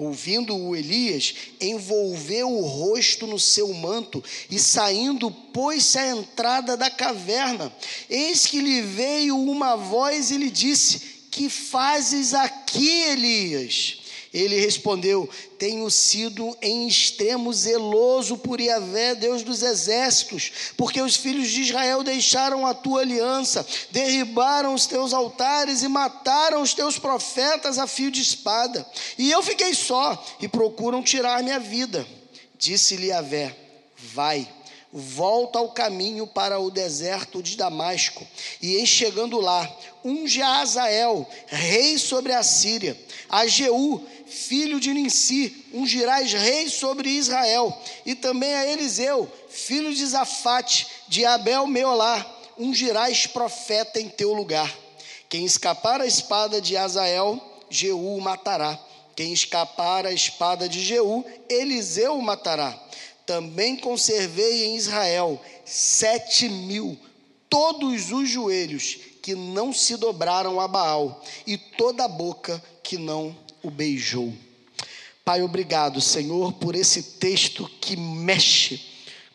Ouvindo-o 0.02 0.76
Elias, 0.76 1.36
envolveu 1.62 2.52
o 2.52 2.66
rosto 2.66 3.28
no 3.28 3.38
seu 3.38 3.72
manto 3.72 4.24
e 4.50 4.58
saindo, 4.58 5.30
pôs-se 5.30 5.96
à 5.96 6.08
entrada 6.10 6.76
da 6.76 6.90
caverna. 6.90 7.72
Eis 8.10 8.48
que 8.48 8.60
lhe 8.60 8.82
veio 8.82 9.38
uma 9.38 9.76
voz 9.76 10.32
e 10.32 10.38
lhe 10.38 10.50
disse: 10.50 11.00
Que 11.30 11.48
fazes 11.52 12.34
aqui, 12.34 13.04
Elias? 13.04 14.01
Ele 14.34 14.60
respondeu: 14.60 15.30
Tenho 15.58 15.90
sido 15.90 16.58
em 16.62 16.88
extremo 16.88 17.52
zeloso 17.52 18.38
por 18.38 18.62
Yahvé, 18.62 19.14
Deus 19.14 19.44
dos 19.44 19.62
exércitos, 19.62 20.52
porque 20.78 21.02
os 21.02 21.18
filhos 21.18 21.50
de 21.50 21.62
Israel 21.62 22.02
deixaram 22.02 22.66
a 22.66 22.74
tua 22.74 23.02
aliança, 23.02 23.66
derribaram 23.92 24.74
os 24.74 24.86
teus 24.86 25.14
altares 25.14 25.84
e 25.84 25.88
mataram 25.90 26.62
os 26.62 26.74
teus 26.74 26.98
profetas 26.98 27.78
a 27.78 27.86
fio 27.86 28.10
de 28.10 28.22
espada. 28.22 28.86
E 29.18 29.30
eu 29.30 29.44
fiquei 29.44 29.74
só 29.74 30.24
e 30.40 30.48
procuram 30.48 31.04
tirar 31.04 31.44
minha 31.44 31.60
vida. 31.60 32.08
Disse-lhe 32.58 33.08
Yahvé: 33.08 33.54
Vai 34.14 34.48
volta 34.92 35.58
ao 35.58 35.70
caminho 35.70 36.28
para 36.28 36.60
o 36.60 36.70
deserto 36.70 37.42
de 37.42 37.56
Damasco, 37.56 38.28
e 38.62 38.78
em 38.78 38.86
chegando 38.86 39.40
lá, 39.40 39.70
unge 40.04 40.42
a 40.42 40.60
Azael, 40.60 41.28
rei 41.48 41.98
sobre 41.98 42.34
a 42.34 42.44
Síria, 42.44 42.98
a 43.30 43.48
Jeú, 43.48 44.06
filho 44.32 44.80
de 44.80 44.94
Ninsi, 44.94 45.66
ungirás 45.74 46.34
rei 46.34 46.70
sobre 46.70 47.10
Israel, 47.10 47.78
e 48.06 48.16
também 48.16 48.54
a 48.54 48.66
Eliseu, 48.66 49.32
filho 49.50 49.94
de 49.94 50.06
Zafate, 50.06 50.88
de 51.08 51.26
Abel 51.26 51.68
Meolá, 51.68 52.26
ungirás 52.58 53.28
profeta 53.28 54.00
em 54.00 54.10
teu 54.10 54.34
lugar. 54.34 54.74
Quem 55.30 55.46
escapar 55.46 56.02
a 56.02 56.08
espada 56.08 56.60
de 56.60 56.76
Azael, 56.76 57.40
Jeú 57.70 58.18
o 58.18 58.22
matará. 58.22 58.80
Quem 59.16 59.34
escapar 59.34 60.06
a 60.06 60.12
espada 60.12 60.68
de 60.68 60.82
Jeú, 60.82 61.24
Eliseu 61.50 62.18
o 62.18 62.22
matará 62.22 62.80
também 63.32 63.78
conservei 63.78 64.66
em 64.66 64.76
Israel 64.76 65.40
sete 65.64 66.50
mil, 66.50 66.98
todos 67.50 68.12
os 68.12 68.30
joelhos 68.30 68.98
que 69.22 69.36
não 69.36 69.72
se 69.72 69.96
dobraram 69.96 70.60
a 70.60 70.68
Baal, 70.68 71.24
e 71.48 71.58
toda 71.58 72.04
a 72.04 72.10
boca 72.10 72.62
que 72.84 72.98
não 72.98 73.34
o 73.64 73.70
beijou. 73.70 74.34
Pai, 75.24 75.44
obrigado, 75.44 76.02
Senhor, 76.02 76.54
por 76.54 76.76
esse 76.76 77.04
texto 77.04 77.70
que 77.80 77.96
mexe 77.96 78.82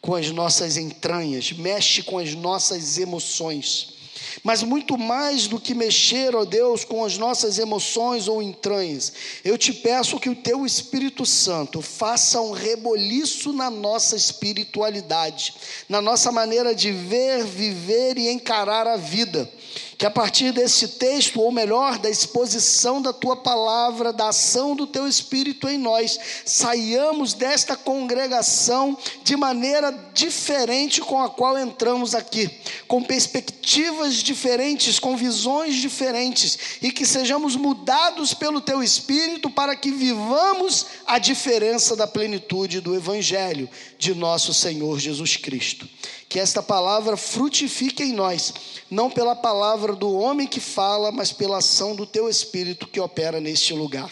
com 0.01 0.15
as 0.15 0.31
nossas 0.31 0.77
entranhas, 0.77 1.53
mexe 1.53 2.03
com 2.03 2.19
as 2.19 2.35
nossas 2.35 2.99
emoções. 2.99 3.95
Mas 4.43 4.63
muito 4.63 4.99
mais 4.99 5.47
do 5.47 5.59
que 5.59 5.75
mexer, 5.75 6.35
ó 6.35 6.45
Deus, 6.45 6.85
com 6.85 7.05
as 7.05 7.17
nossas 7.17 7.59
emoções 7.59 8.29
ou 8.29 8.43
entranhas, 8.43 9.13
eu 9.45 9.57
te 9.57 9.73
peço 9.73 10.21
que 10.21 10.29
o 10.29 10.37
teu 10.37 10.67
Espírito 10.67 11.25
Santo 11.25 11.81
faça 11.81 12.41
um 12.41 12.53
reboliço 12.53 13.53
na 13.53 13.71
nossa 13.71 14.17
espiritualidade, 14.17 15.55
na 15.89 16.01
nossa 16.01 16.31
maneira 16.31 16.75
de 16.75 16.93
ver, 16.93 17.45
viver 17.45 18.19
e 18.19 18.29
encarar 18.29 18.87
a 18.87 18.97
vida 18.97 19.51
que 19.99 20.05
a 20.05 20.11
partir 20.11 20.53
desse 20.53 20.89
texto, 20.89 21.41
ou 21.41 21.51
melhor, 21.51 21.99
da 21.99 22.11
exposição 22.11 23.01
da 23.01 23.13
tua 23.13 23.37
palavra, 23.37 24.13
da 24.13 24.29
ação 24.29 24.77
do 24.77 24.87
teu 24.87 25.09
espírito 25.09 25.69
em 25.69 25.79
nós, 25.79 26.19
saiamos 26.45 27.33
desta 27.33 27.77
congregação 27.77 28.97
de 29.25 29.37
maneira 29.37 29.91
diferente 30.13 31.01
com 31.01 31.21
a 31.21 31.31
qual 31.31 31.59
entramos 31.59 32.15
aqui, 32.15 32.51
com 32.87 33.03
perspectivas 33.03 34.17
diferentes, 34.17 34.99
com 34.99 35.17
visões 35.17 35.77
diferentes, 35.77 36.59
e 36.83 36.93
que 36.93 37.07
sejamos 37.07 37.57
mudados 37.57 38.35
pelo 38.35 38.61
teu 38.61 38.83
espírito 38.83 39.49
para 39.49 39.75
que 39.75 39.91
vivamos 39.91 40.87
a 41.07 41.19
diferença 41.19 41.97
da 41.97 42.07
plenitude 42.07 42.81
do 42.81 42.95
evangelho 42.95 43.69
de 43.99 44.15
nosso 44.15 44.53
Senhor 44.53 44.99
Jesus 44.99 45.37
Cristo. 45.37 45.89
Que 46.37 46.41
esta 46.41 46.63
palavra 46.63 47.17
frutifique 47.17 48.03
em 48.03 48.13
nós, 48.13 48.53
não 48.91 49.11
pela 49.11 49.35
palavra 49.35 49.97
do 49.97 50.13
homem 50.13 50.47
que 50.47 50.61
fala, 50.61 51.11
mas 51.11 51.33
pela 51.33 51.57
ação 51.57 51.97
do 51.97 52.05
teu 52.05 52.29
Espírito 52.29 52.87
que 52.87 53.01
opera 53.01 53.41
neste 53.41 53.73
lugar. 53.73 54.11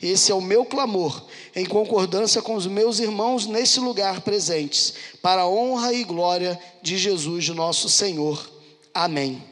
Esse 0.00 0.30
é 0.30 0.34
o 0.36 0.40
meu 0.40 0.64
clamor, 0.64 1.26
em 1.56 1.66
concordância 1.66 2.40
com 2.40 2.54
os 2.54 2.68
meus 2.68 3.00
irmãos 3.00 3.46
nesse 3.46 3.80
lugar 3.80 4.20
presentes, 4.20 4.94
para 5.20 5.42
a 5.42 5.48
honra 5.48 5.92
e 5.92 6.04
glória 6.04 6.56
de 6.82 6.96
Jesus, 6.96 7.48
nosso 7.48 7.88
Senhor. 7.88 8.48
Amém. 8.94 9.42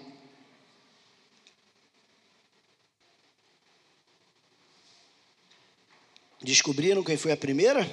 Descobriram 6.40 7.02
quem 7.02 7.16
foi 7.16 7.32
a 7.32 7.36
primeira? 7.36 7.90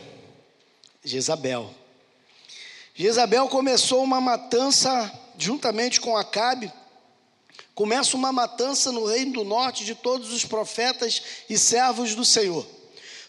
Jezabel. 1.03 1.80
Jezabel 3.01 3.47
começou 3.47 4.03
uma 4.03 4.21
matança 4.21 5.11
juntamente 5.35 5.99
com 5.99 6.15
Acabe. 6.15 6.71
Começa 7.73 8.15
uma 8.15 8.31
matança 8.31 8.91
no 8.91 9.05
reino 9.05 9.33
do 9.33 9.43
norte 9.43 9.83
de 9.83 9.95
todos 9.95 10.31
os 10.31 10.45
profetas 10.45 11.19
e 11.49 11.57
servos 11.57 12.13
do 12.13 12.23
Senhor. 12.23 12.63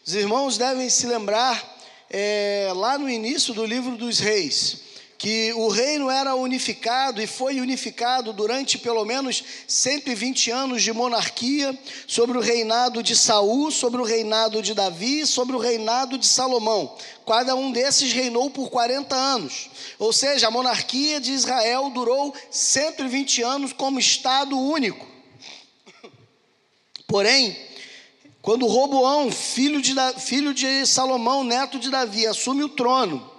Os 0.05 0.13
irmãos 0.13 0.59
devem 0.59 0.91
se 0.91 1.07
lembrar, 1.07 1.81
é, 2.11 2.71
lá 2.77 2.99
no 2.99 3.09
início 3.09 3.55
do 3.55 3.65
livro 3.65 3.97
dos 3.97 4.19
reis, 4.19 4.77
que 5.23 5.53
o 5.53 5.69
reino 5.69 6.11
era 6.11 6.35
unificado 6.35 7.23
e 7.23 7.29
foi 7.29 7.61
unificado 7.61 8.33
durante 8.33 8.77
pelo 8.77 9.05
menos 9.05 9.45
120 9.69 10.51
anos 10.51 10.83
de 10.83 10.93
monarquia, 10.93 11.79
sobre 12.09 12.37
o 12.37 12.41
reinado 12.41 13.05
de 13.05 13.15
Saul, 13.15 13.71
sobre 13.71 14.01
o 14.01 14.05
reinado 14.05 14.61
de 14.61 14.75
Davi, 14.75 15.25
sobre 15.25 15.55
o 15.55 15.61
reinado 15.61 16.19
de 16.19 16.27
Salomão. 16.27 16.97
Cada 17.25 17.55
um 17.55 17.71
desses 17.71 18.13
reinou 18.13 18.51
por 18.51 18.69
40 18.69 19.15
anos. 19.15 19.71
Ou 19.97 20.13
seja, 20.13 20.49
a 20.49 20.51
monarquia 20.51 21.21
de 21.21 21.31
Israel 21.31 21.89
durou 21.91 22.35
120 22.51 23.43
anos 23.45 23.73
como 23.73 24.01
estado 24.01 24.59
único. 24.59 25.07
Porém, 27.07 27.57
quando 28.41 28.67
Roboão, 28.67 29.31
filho 29.31 29.81
de, 29.81 29.95
filho 30.19 30.53
de 30.53 30.85
Salomão, 30.85 31.45
neto 31.45 31.79
de 31.79 31.91
Davi, 31.91 32.27
assume 32.27 32.65
o 32.65 32.69
trono, 32.69 33.31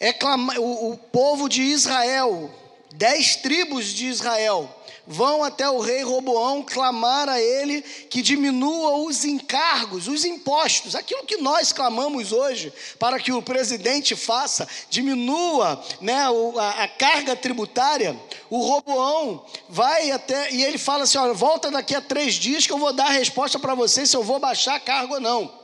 é 0.00 0.14
clama, 0.14 0.58
o, 0.58 0.92
o 0.92 0.96
povo 0.96 1.46
de 1.46 1.60
Israel, 1.60 2.50
dez 2.94 3.36
tribos 3.36 3.92
de 3.92 4.06
Israel, 4.06 4.74
vão 5.06 5.44
até 5.44 5.68
o 5.68 5.80
rei 5.80 6.02
Roboão 6.02 6.62
clamar 6.62 7.28
a 7.28 7.40
ele 7.40 7.82
que 7.82 8.22
diminua 8.22 8.96
os 8.98 9.24
encargos, 9.24 10.08
os 10.08 10.24
impostos, 10.24 10.94
aquilo 10.94 11.26
que 11.26 11.36
nós 11.36 11.70
clamamos 11.70 12.32
hoje 12.32 12.72
para 12.98 13.18
que 13.18 13.30
o 13.30 13.42
presidente 13.42 14.16
faça, 14.16 14.66
diminua 14.88 15.84
né, 16.00 16.24
a, 16.56 16.84
a 16.84 16.88
carga 16.88 17.36
tributária. 17.36 18.18
O 18.48 18.60
Roboão 18.60 19.44
vai 19.68 20.10
até 20.12 20.50
e 20.50 20.64
ele 20.64 20.78
fala 20.78 21.02
assim: 21.02 21.18
olha, 21.18 21.34
volta 21.34 21.70
daqui 21.70 21.94
a 21.94 22.00
três 22.00 22.34
dias 22.34 22.66
que 22.66 22.72
eu 22.72 22.78
vou 22.78 22.92
dar 22.92 23.08
a 23.08 23.12
resposta 23.12 23.58
para 23.58 23.74
você 23.74 24.06
se 24.06 24.16
eu 24.16 24.22
vou 24.22 24.38
baixar 24.38 24.76
a 24.76 24.80
carga 24.80 25.14
ou 25.14 25.20
não. 25.20 25.59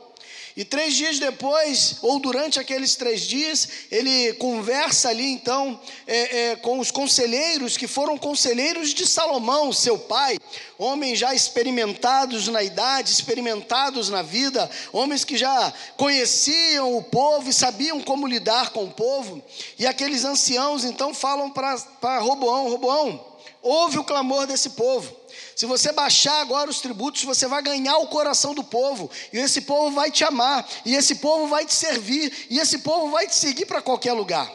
E 0.57 0.65
três 0.65 0.95
dias 0.95 1.19
depois, 1.19 1.97
ou 2.01 2.17
durante 2.17 2.59
aqueles 2.59 2.95
três 2.95 3.21
dias, 3.21 3.69
ele 3.91 4.33
conversa 4.33 5.09
ali 5.09 5.27
então 5.27 5.79
é, 6.07 6.49
é, 6.49 6.55
com 6.55 6.79
os 6.79 6.89
conselheiros 6.89 7.77
que 7.77 7.85
foram 7.85 8.17
conselheiros 8.17 8.91
de 8.91 9.05
Salomão, 9.05 9.71
seu 9.71 9.99
pai, 9.99 10.39
homens 10.75 11.19
já 11.19 11.31
experimentados 11.35 12.47
na 12.47 12.63
idade, 12.63 13.11
experimentados 13.11 14.09
na 14.09 14.23
vida, 14.23 14.67
homens 14.91 15.23
que 15.23 15.37
já 15.37 15.71
conheciam 15.95 16.97
o 16.97 17.03
povo 17.03 17.51
e 17.51 17.53
sabiam 17.53 18.01
como 18.01 18.25
lidar 18.25 18.71
com 18.71 18.85
o 18.85 18.91
povo. 18.91 19.43
E 19.77 19.85
aqueles 19.85 20.25
anciãos 20.25 20.83
então 20.83 21.13
falam 21.13 21.51
para 21.51 22.17
Roboão: 22.17 22.67
Roboão, 22.67 23.36
ouve 23.61 23.97
o 23.99 24.03
clamor 24.03 24.45
desse 24.47 24.71
povo. 24.71 25.15
Se 25.55 25.65
você 25.65 25.91
baixar 25.91 26.41
agora 26.41 26.69
os 26.69 26.81
tributos, 26.81 27.23
você 27.23 27.47
vai 27.47 27.61
ganhar 27.61 27.97
o 27.97 28.07
coração 28.07 28.53
do 28.53 28.63
povo, 28.63 29.09
e 29.31 29.37
esse 29.37 29.61
povo 29.61 29.95
vai 29.95 30.11
te 30.11 30.23
amar, 30.23 30.67
e 30.85 30.95
esse 30.95 31.15
povo 31.15 31.47
vai 31.47 31.65
te 31.65 31.73
servir, 31.73 32.47
e 32.49 32.59
esse 32.59 32.79
povo 32.79 33.11
vai 33.11 33.27
te 33.27 33.35
seguir 33.35 33.65
para 33.65 33.81
qualquer 33.81 34.13
lugar. 34.13 34.51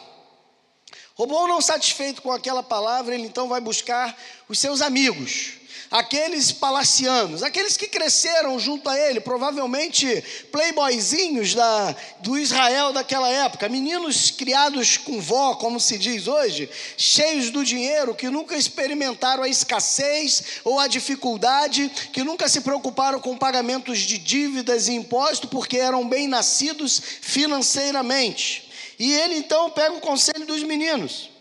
Robô 1.15 1.47
não 1.47 1.61
satisfeito 1.61 2.23
com 2.23 2.33
aquela 2.33 2.63
palavra, 2.63 3.15
ele 3.15 3.27
então 3.27 3.49
vai 3.49 3.61
buscar 3.61 4.17
os 4.49 4.59
seus 4.59 4.81
amigos 4.81 5.62
aqueles 5.93 6.51
palacianos, 6.51 7.43
aqueles 7.43 7.77
que 7.77 7.87
cresceram 7.87 8.59
junto 8.59 8.89
a 8.89 8.99
ele, 8.99 9.21
provavelmente 9.21 10.25
playboyzinhos 10.51 11.55
da, 11.55 11.95
do 12.21 12.39
Israel 12.39 12.93
daquela 12.93 13.29
época, 13.29 13.69
meninos 13.69 14.31
criados 14.31 14.97
com 14.97 15.21
vó, 15.21 15.55
como 15.57 15.79
se 15.79 15.99
diz 15.99 16.27
hoje, 16.27 16.69
cheios 16.97 17.51
do 17.51 17.63
dinheiro, 17.63 18.15
que 18.15 18.31
nunca 18.31 18.57
experimentaram 18.57 19.43
a 19.43 19.49
escassez 19.49 20.43
ou 20.65 20.81
a 20.81 20.87
dificuldade, 20.87 21.93
que 22.11 22.25
nunca 22.25 22.49
se 22.49 22.63
preocuparam 22.63 23.21
com 23.21 23.37
pagamentos 23.37 23.99
de 23.99 24.17
dívidas 24.17 24.89
e 24.89 24.95
impostos, 24.95 25.51
porque 25.51 25.77
eram 25.77 26.09
bem 26.09 26.27
nascidos 26.27 27.03
financeiramente. 27.21 28.71
E 28.99 29.13
ele 29.13 29.37
então 29.37 29.69
pega 29.71 29.95
o 29.95 30.01
conselho 30.01 30.47
dos 30.47 30.63
meninos. 30.63 31.32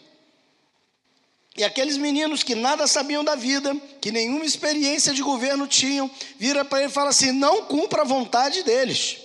E 1.58 1.64
aqueles 1.64 1.98
meninos 1.98 2.44
que 2.44 2.56
nada 2.56 2.88
sabiam 2.88 3.24
da 3.24 3.36
vida, 3.36 3.76
que 4.00 4.12
nenhuma 4.12 4.46
experiência 4.46 5.14
de 5.14 5.22
governo 5.22 5.68
tinham, 5.68 6.10
vira 6.40 6.64
para 6.64 6.80
ele 6.80 6.88
e 6.88 6.94
fala 6.94 7.10
assim: 7.10 7.32
não 7.32 7.66
cumpra 7.66 8.02
a 8.02 8.06
vontade 8.06 8.64
deles. 8.64 9.18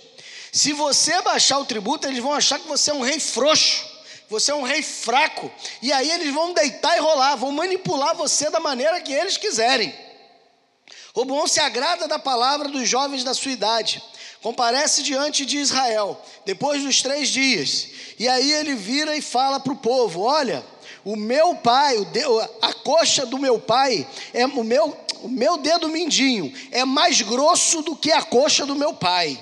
Se 0.51 0.73
você 0.73 1.21
baixar 1.21 1.59
o 1.59 1.65
tributo, 1.65 2.07
eles 2.07 2.19
vão 2.19 2.33
achar 2.33 2.59
que 2.59 2.67
você 2.67 2.91
é 2.91 2.93
um 2.93 3.01
rei 3.01 3.19
frouxo, 3.19 3.85
você 4.29 4.51
é 4.51 4.55
um 4.55 4.63
rei 4.63 4.81
fraco, 4.81 5.49
e 5.81 5.93
aí 5.93 6.09
eles 6.11 6.33
vão 6.33 6.53
deitar 6.53 6.97
e 6.97 6.99
rolar, 6.99 7.35
vão 7.35 7.51
manipular 7.51 8.15
você 8.15 8.49
da 8.49 8.59
maneira 8.59 8.99
que 8.99 9.13
eles 9.13 9.37
quiserem. 9.37 9.93
Roboão 11.15 11.47
se 11.47 11.59
agrada 11.59 12.07
da 12.07 12.19
palavra 12.19 12.67
dos 12.67 12.87
jovens 12.87 13.23
da 13.23 13.33
sua 13.33 13.51
idade. 13.51 14.03
comparece 14.41 15.01
diante 15.01 15.45
de 15.45 15.57
Israel, 15.57 16.21
depois 16.45 16.83
dos 16.83 17.01
três 17.01 17.29
dias. 17.29 17.87
E 18.19 18.27
aí 18.27 18.51
ele 18.51 18.75
vira 18.75 19.15
e 19.15 19.21
fala 19.21 19.59
para 19.59 19.73
o 19.73 19.77
povo: 19.77 20.21
Olha, 20.21 20.63
o 21.07 21.15
meu 21.15 21.55
pai, 21.55 21.95
a 22.61 22.73
coxa 22.73 23.25
do 23.25 23.39
meu 23.39 23.57
pai, 23.57 24.05
é 24.33 24.45
o 24.45 24.61
meu, 24.61 24.97
o 25.23 25.29
meu 25.29 25.55
dedo 25.55 25.87
mindinho 25.87 26.53
é 26.69 26.83
mais 26.83 27.21
grosso 27.21 27.81
do 27.81 27.95
que 27.95 28.11
a 28.11 28.21
coxa 28.21 28.65
do 28.65 28.75
meu 28.75 28.93
pai. 28.93 29.41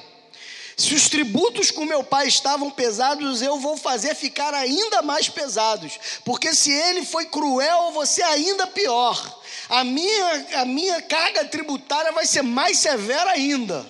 Se 0.78 0.94
os 0.94 1.10
tributos 1.10 1.72
com 1.72 1.84
meu 1.84 2.04
pai 2.04 2.28
estavam 2.28 2.70
pesados, 2.70 3.42
eu 3.42 3.58
vou 3.58 3.76
fazer 3.78 4.14
ficar 4.14 4.54
ainda 4.54 5.02
mais 5.02 5.28
pesados, 5.28 5.98
porque 6.24 6.54
se 6.54 6.72
ele 6.72 7.04
foi 7.04 7.26
cruel, 7.26 7.92
você 7.94 8.22
ainda 8.22 8.68
pior. 8.68 9.42
A 9.68 9.84
minha, 9.84 10.62
a 10.62 10.66
minha 10.66 11.02
carga 11.02 11.46
tributária 11.46 12.12
vai 12.12 12.28
ser 12.28 12.44
mais 12.44 12.78
severa 12.78 13.32
ainda. 13.32 13.84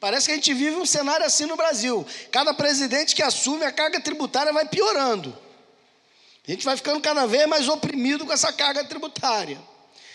Parece 0.00 0.26
que 0.26 0.32
a 0.32 0.34
gente 0.34 0.52
vive 0.52 0.74
um 0.74 0.86
cenário 0.86 1.24
assim 1.24 1.46
no 1.46 1.56
Brasil. 1.56 2.04
Cada 2.32 2.52
presidente 2.52 3.14
que 3.14 3.22
assume, 3.22 3.64
a 3.64 3.70
carga 3.70 4.00
tributária 4.00 4.52
vai 4.52 4.66
piorando. 4.66 5.44
A 6.46 6.50
gente 6.50 6.64
vai 6.64 6.76
ficando 6.76 7.00
cada 7.00 7.26
vez 7.26 7.46
mais 7.46 7.68
oprimido 7.68 8.26
com 8.26 8.32
essa 8.32 8.52
carga 8.52 8.84
tributária. 8.84 9.60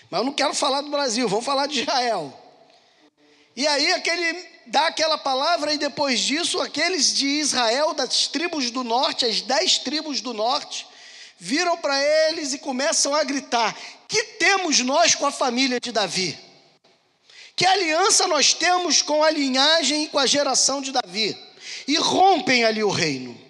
Mas 0.09 0.19
eu 0.19 0.25
não 0.25 0.33
quero 0.33 0.53
falar 0.53 0.81
do 0.81 0.89
Brasil, 0.89 1.27
vamos 1.27 1.45
falar 1.45 1.65
de 1.65 1.81
Israel. 1.81 2.33
E 3.55 3.67
aí 3.67 3.91
aquele 3.93 4.47
dá 4.67 4.87
aquela 4.87 5.17
palavra 5.17 5.73
e 5.73 5.77
depois 5.77 6.19
disso 6.19 6.61
aqueles 6.61 7.13
de 7.13 7.25
Israel, 7.25 7.93
das 7.93 8.27
tribos 8.27 8.69
do 8.69 8.83
norte, 8.83 9.25
as 9.25 9.41
dez 9.41 9.79
tribos 9.79 10.21
do 10.21 10.33
norte, 10.33 10.85
viram 11.39 11.75
para 11.77 11.99
eles 12.29 12.53
e 12.53 12.59
começam 12.59 13.15
a 13.15 13.23
gritar: 13.23 13.75
que 14.07 14.23
temos 14.23 14.79
nós 14.81 15.15
com 15.15 15.25
a 15.25 15.31
família 15.31 15.79
de 15.79 15.91
Davi? 15.91 16.37
Que 17.55 17.65
aliança 17.65 18.27
nós 18.27 18.53
temos 18.53 19.01
com 19.01 19.23
a 19.23 19.29
linhagem 19.31 20.03
e 20.03 20.07
com 20.07 20.19
a 20.19 20.25
geração 20.25 20.81
de 20.81 20.91
Davi? 20.91 21.37
E 21.87 21.97
rompem 21.97 22.63
ali 22.63 22.83
o 22.83 22.89
reino. 22.89 23.48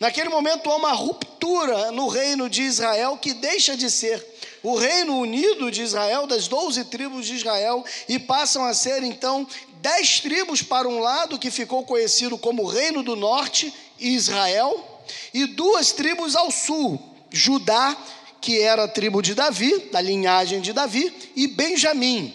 Naquele 0.00 0.30
momento 0.30 0.70
há 0.70 0.76
uma 0.76 0.92
ruptura 0.92 1.92
no 1.92 2.08
reino 2.08 2.48
de 2.48 2.62
Israel 2.62 3.18
que 3.18 3.34
deixa 3.34 3.76
de 3.76 3.90
ser 3.90 4.26
o 4.62 4.74
reino 4.74 5.18
unido 5.18 5.70
de 5.70 5.82
Israel, 5.82 6.26
das 6.26 6.48
doze 6.48 6.84
tribos 6.84 7.26
de 7.26 7.34
Israel, 7.34 7.84
e 8.08 8.18
passam 8.18 8.64
a 8.64 8.72
ser 8.72 9.02
então 9.02 9.46
dez 9.82 10.20
tribos 10.20 10.62
para 10.62 10.88
um 10.88 11.00
lado, 11.00 11.38
que 11.38 11.50
ficou 11.50 11.84
conhecido 11.84 12.38
como 12.38 12.66
Reino 12.66 13.02
do 13.02 13.14
Norte, 13.14 13.72
Israel, 13.98 15.02
e 15.34 15.46
duas 15.46 15.92
tribos 15.92 16.34
ao 16.34 16.50
sul, 16.50 16.98
Judá, 17.30 17.96
que 18.40 18.58
era 18.58 18.84
a 18.84 18.88
tribo 18.88 19.20
de 19.20 19.34
Davi, 19.34 19.90
da 19.92 20.00
linhagem 20.00 20.62
de 20.62 20.72
Davi, 20.72 21.12
e 21.36 21.46
Benjamim. 21.46 22.34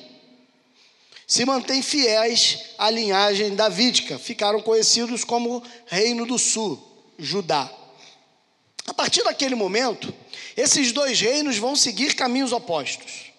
Se 1.27 1.43
mantém 1.45 1.81
fiéis 1.81 2.59
à 2.77 2.91
linhagem 2.91 3.55
davídica, 3.55 4.19
ficaram 4.19 4.61
conhecidos 4.61 5.23
como 5.23 5.63
Reino 5.87 6.27
do 6.27 6.37
Sul. 6.37 6.94
Judá. 7.17 7.71
A 8.87 8.93
partir 8.93 9.23
daquele 9.23 9.55
momento, 9.55 10.13
esses 10.55 10.91
dois 10.91 11.19
reinos 11.19 11.57
vão 11.57 11.75
seguir 11.75 12.15
caminhos 12.15 12.51
opostos. 12.51 13.31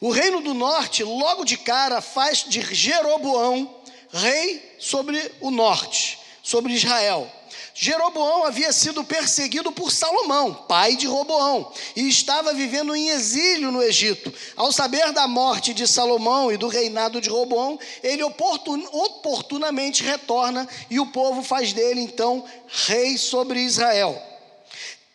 O 0.00 0.10
reino 0.10 0.40
do 0.40 0.54
norte, 0.54 1.02
logo 1.02 1.44
de 1.44 1.56
cara, 1.56 2.00
faz 2.00 2.44
de 2.44 2.60
Jeroboão 2.74 3.82
rei 4.14 4.76
sobre 4.78 5.32
o 5.40 5.50
norte, 5.50 6.18
sobre 6.42 6.72
Israel. 6.72 7.30
Jeroboão 7.76 8.44
havia 8.44 8.72
sido 8.72 9.02
perseguido 9.02 9.72
por 9.72 9.90
Salomão, 9.90 10.54
pai 10.54 10.94
de 10.94 11.08
Roboão, 11.08 11.72
e 11.96 12.08
estava 12.08 12.54
vivendo 12.54 12.94
em 12.94 13.08
exílio 13.08 13.72
no 13.72 13.82
Egito. 13.82 14.32
Ao 14.54 14.70
saber 14.70 15.10
da 15.10 15.26
morte 15.26 15.74
de 15.74 15.84
Salomão 15.88 16.52
e 16.52 16.56
do 16.56 16.68
reinado 16.68 17.20
de 17.20 17.28
Roboão, 17.28 17.76
ele 18.00 18.22
oportun, 18.22 18.80
oportunamente 18.92 20.04
retorna 20.04 20.68
e 20.88 21.00
o 21.00 21.06
povo 21.06 21.42
faz 21.42 21.72
dele 21.72 22.00
então 22.00 22.44
rei 22.68 23.18
sobre 23.18 23.58
Israel. 23.58 24.22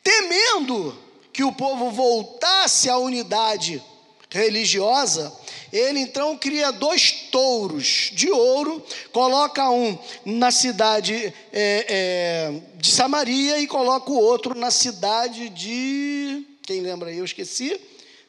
Temendo 0.03 1.01
que 1.31 1.45
o 1.45 1.53
povo 1.53 1.89
voltasse 1.91 2.89
à 2.89 2.97
unidade 2.97 3.81
religiosa, 4.29 5.33
ele 5.71 5.99
então 5.99 6.37
cria 6.37 6.71
dois 6.71 7.11
touros 7.31 8.09
de 8.13 8.29
ouro, 8.31 8.83
coloca 9.11 9.69
um 9.69 9.97
na 10.25 10.51
cidade 10.51 11.33
é, 11.53 11.85
é, 11.89 12.53
de 12.75 12.91
Samaria 12.91 13.59
e 13.59 13.67
coloca 13.67 14.11
o 14.11 14.19
outro 14.19 14.55
na 14.55 14.71
cidade 14.71 15.49
de. 15.49 16.45
Quem 16.63 16.81
lembra 16.81 17.09
aí? 17.09 17.17
Eu 17.17 17.25
esqueci. 17.25 17.79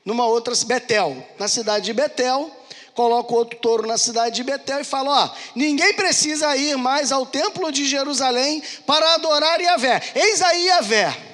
Numa 0.05 0.27
outra, 0.27 0.55
Betel. 0.67 1.17
Na 1.39 1.47
cidade 1.47 1.85
de 1.85 1.93
Betel, 1.93 2.51
coloca 2.95 3.35
outro 3.35 3.59
touro 3.59 3.87
na 3.87 3.99
cidade 3.99 4.37
de 4.37 4.43
Betel 4.43 4.81
e 4.81 4.85
fala: 4.85 5.25
Ó, 5.25 5.37
ninguém 5.55 5.95
precisa 5.95 6.57
ir 6.57 6.77
mais 6.77 7.13
ao 7.13 7.27
templo 7.27 7.71
de 7.71 7.87
Jerusalém 7.87 8.63
para 8.87 9.15
adorar 9.15 9.61
Yahvé. 9.61 10.03
Eis 10.15 10.43
aí 10.43 10.67
Yahvé 10.67 11.30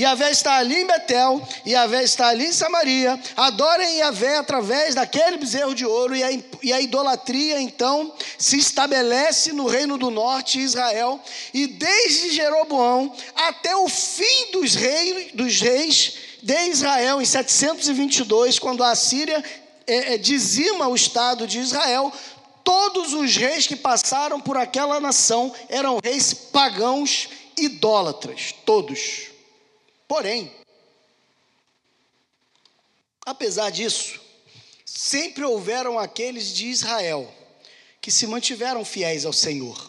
Yahvé 0.00 0.30
está 0.30 0.54
ali 0.54 0.76
em 0.76 0.86
Betel, 0.86 1.46
Yahvé 1.66 2.02
está 2.02 2.28
ali 2.28 2.46
em 2.46 2.52
Samaria. 2.52 3.20
Adorem 3.36 3.98
Yahvé 3.98 4.38
através 4.38 4.94
daquele 4.94 5.36
bezerro 5.36 5.74
de 5.74 5.84
ouro, 5.84 6.16
e 6.16 6.22
a, 6.22 6.30
e 6.62 6.72
a 6.72 6.80
idolatria 6.80 7.60
então 7.60 8.10
se 8.38 8.56
estabelece 8.56 9.52
no 9.52 9.66
reino 9.66 9.98
do 9.98 10.10
norte, 10.10 10.58
Israel, 10.58 11.20
e 11.52 11.66
desde 11.66 12.30
Jeroboão 12.30 13.14
até 13.34 13.76
o 13.76 13.88
fim 13.90 14.52
dos 14.52 14.74
reis, 14.74 15.32
dos 15.34 15.60
reis 15.60 16.14
de 16.42 16.68
Israel, 16.68 17.20
em 17.20 17.24
722, 17.26 18.58
quando 18.58 18.82
a 18.82 18.94
Síria 18.94 19.44
é, 19.86 20.14
é, 20.14 20.18
dizima 20.18 20.88
o 20.88 20.94
estado 20.94 21.46
de 21.46 21.58
Israel, 21.58 22.10
todos 22.64 23.12
os 23.12 23.36
reis 23.36 23.66
que 23.66 23.76
passaram 23.76 24.40
por 24.40 24.56
aquela 24.56 24.98
nação 24.98 25.52
eram 25.68 25.98
reis 26.02 26.32
pagãos 26.32 27.28
idólatras, 27.58 28.54
todos. 28.64 29.29
Porém, 30.10 30.52
apesar 33.24 33.70
disso, 33.70 34.20
sempre 34.84 35.44
houveram 35.44 36.00
aqueles 36.00 36.52
de 36.52 36.66
Israel 36.66 37.32
que 38.00 38.10
se 38.10 38.26
mantiveram 38.26 38.84
fiéis 38.84 39.24
ao 39.24 39.32
Senhor. 39.32 39.88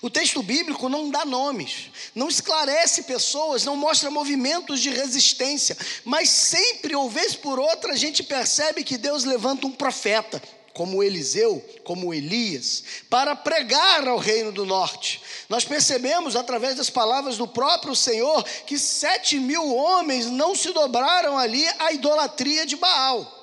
O 0.00 0.08
texto 0.08 0.40
bíblico 0.40 0.88
não 0.88 1.10
dá 1.10 1.24
nomes, 1.24 1.90
não 2.14 2.28
esclarece 2.28 3.02
pessoas, 3.02 3.64
não 3.64 3.74
mostra 3.74 4.08
movimentos 4.08 4.80
de 4.80 4.90
resistência, 4.90 5.76
mas 6.04 6.28
sempre, 6.28 6.94
ou 6.94 7.10
vez 7.10 7.34
por 7.34 7.58
outra, 7.58 7.94
a 7.94 7.96
gente 7.96 8.22
percebe 8.22 8.84
que 8.84 8.96
Deus 8.96 9.24
levanta 9.24 9.66
um 9.66 9.72
profeta, 9.72 10.40
como 10.74 11.02
Eliseu, 11.02 11.64
como 11.84 12.12
Elias, 12.12 12.82
para 13.08 13.36
pregar 13.36 14.06
ao 14.08 14.18
reino 14.18 14.50
do 14.50 14.66
norte. 14.66 15.22
Nós 15.48 15.64
percebemos, 15.64 16.34
através 16.34 16.74
das 16.74 16.90
palavras 16.90 17.38
do 17.38 17.46
próprio 17.46 17.94
Senhor, 17.94 18.42
que 18.66 18.76
sete 18.76 19.38
mil 19.38 19.74
homens 19.74 20.26
não 20.26 20.54
se 20.54 20.72
dobraram 20.72 21.38
ali 21.38 21.64
à 21.78 21.92
idolatria 21.92 22.66
de 22.66 22.74
Baal. 22.76 23.42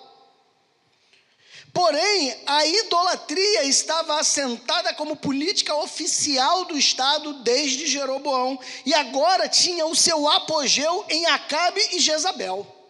Porém, 1.74 2.36
a 2.46 2.66
idolatria 2.66 3.64
estava 3.64 4.20
assentada 4.20 4.94
como 4.94 5.16
política 5.16 5.74
oficial 5.76 6.66
do 6.66 6.78
Estado 6.78 7.32
desde 7.44 7.88
Jeroboão, 7.88 8.60
e 8.86 8.94
agora 8.94 9.48
tinha 9.48 9.86
o 9.86 9.96
seu 9.96 10.28
apogeu 10.28 11.06
em 11.08 11.26
Acabe 11.28 11.82
e 11.94 12.00
Jezabel. 12.00 12.81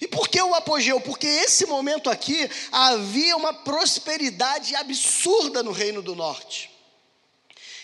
E 0.00 0.06
por 0.06 0.28
que 0.28 0.40
o 0.40 0.54
apogeu? 0.54 1.00
Porque 1.00 1.26
esse 1.26 1.66
momento 1.66 2.08
aqui 2.08 2.48
havia 2.70 3.36
uma 3.36 3.52
prosperidade 3.52 4.74
absurda 4.76 5.62
no 5.62 5.72
Reino 5.72 6.00
do 6.00 6.14
Norte. 6.14 6.70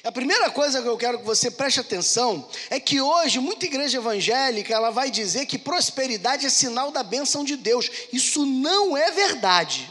A 0.05 0.13
primeira 0.13 0.51
coisa 0.51 0.83
que 0.83 0.89
eu 0.89 0.99
quero 0.99 1.19
que 1.19 1.25
você 1.25 1.51
preste 1.51 1.81
atenção 1.81 2.47
é 2.69 2.79
que 2.79 3.01
hoje 3.01 3.39
muita 3.41 3.65
igreja 3.65 3.97
evangélica 3.97 4.75
ela 4.75 4.91
vai 4.91 5.11
dizer 5.11 5.47
que 5.47 5.59
prosperidade 5.59 6.45
é 6.45 6.51
sinal 6.51 6.91
da 6.91 7.03
bênção 7.03 7.43
de 7.43 7.57
Deus. 7.57 7.91
Isso 8.13 8.45
não 8.45 8.95
é 8.95 9.11
verdade. 9.11 9.91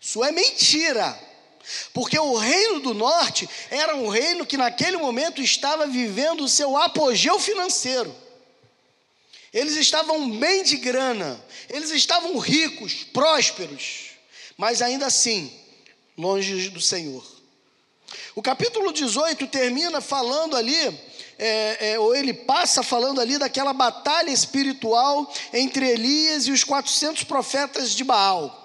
Isso 0.00 0.24
é 0.24 0.32
mentira. 0.32 1.16
Porque 1.94 2.18
o 2.18 2.36
reino 2.36 2.80
do 2.80 2.92
norte 2.92 3.48
era 3.70 3.94
um 3.94 4.08
reino 4.08 4.44
que 4.44 4.56
naquele 4.56 4.96
momento 4.96 5.40
estava 5.40 5.86
vivendo 5.86 6.42
o 6.42 6.48
seu 6.48 6.76
apogeu 6.76 7.38
financeiro. 7.38 8.12
Eles 9.52 9.76
estavam 9.76 10.30
bem 10.38 10.62
de 10.62 10.78
grana, 10.78 11.42
eles 11.68 11.90
estavam 11.90 12.38
ricos, 12.38 13.04
prósperos, 13.12 14.12
mas 14.56 14.80
ainda 14.80 15.06
assim, 15.06 15.52
longe 16.16 16.70
do 16.70 16.80
Senhor. 16.80 17.24
O 18.34 18.42
capítulo 18.42 18.92
18 18.92 19.46
termina 19.48 20.00
falando 20.00 20.56
ali, 20.56 20.74
é, 21.38 21.92
é, 21.92 21.98
ou 21.98 22.14
ele 22.14 22.32
passa 22.32 22.82
falando 22.82 23.20
ali 23.20 23.36
daquela 23.36 23.74
batalha 23.74 24.30
espiritual 24.30 25.30
entre 25.52 25.86
Elias 25.86 26.46
e 26.46 26.52
os 26.52 26.64
400 26.64 27.24
profetas 27.24 27.90
de 27.90 28.04
Baal. 28.04 28.61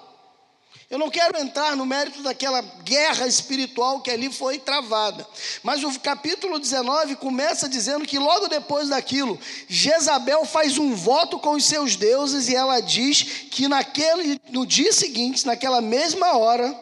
Eu 0.90 0.98
não 0.98 1.10
quero 1.10 1.38
entrar 1.38 1.76
no 1.76 1.84
mérito 1.84 2.22
daquela 2.22 2.62
guerra 2.82 3.26
espiritual 3.26 4.00
que 4.00 4.10
ali 4.10 4.32
foi 4.32 4.58
travada. 4.58 5.26
Mas 5.62 5.84
o 5.84 6.00
capítulo 6.00 6.58
19 6.58 7.16
começa 7.16 7.68
dizendo 7.68 8.06
que 8.06 8.18
logo 8.18 8.48
depois 8.48 8.88
daquilo, 8.88 9.38
Jezabel 9.68 10.46
faz 10.46 10.78
um 10.78 10.94
voto 10.94 11.38
com 11.38 11.50
os 11.50 11.64
seus 11.66 11.94
deuses 11.94 12.48
e 12.48 12.56
ela 12.56 12.80
diz 12.80 13.22
que 13.50 13.68
naquele, 13.68 14.40
no 14.48 14.64
dia 14.64 14.90
seguinte, 14.90 15.44
naquela 15.46 15.82
mesma 15.82 16.38
hora, 16.38 16.74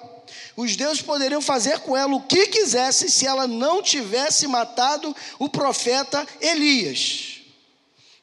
Os 0.57 0.75
deuses 0.75 1.03
poderiam 1.03 1.43
fazer 1.43 1.81
com 1.81 1.97
ela 1.97 2.15
o 2.15 2.23
que 2.23 2.47
quisessem 2.47 3.09
se 3.09 3.27
ela 3.27 3.47
não 3.47 3.83
tivesse 3.83 4.47
matado 4.47 5.15
o 5.39 5.49
profeta 5.49 6.27
Elias. 6.41 7.43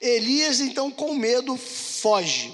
Elias, 0.02 0.60
então, 0.60 0.89
com 0.89 1.13
medo, 1.13 1.56
foge. 1.56 2.52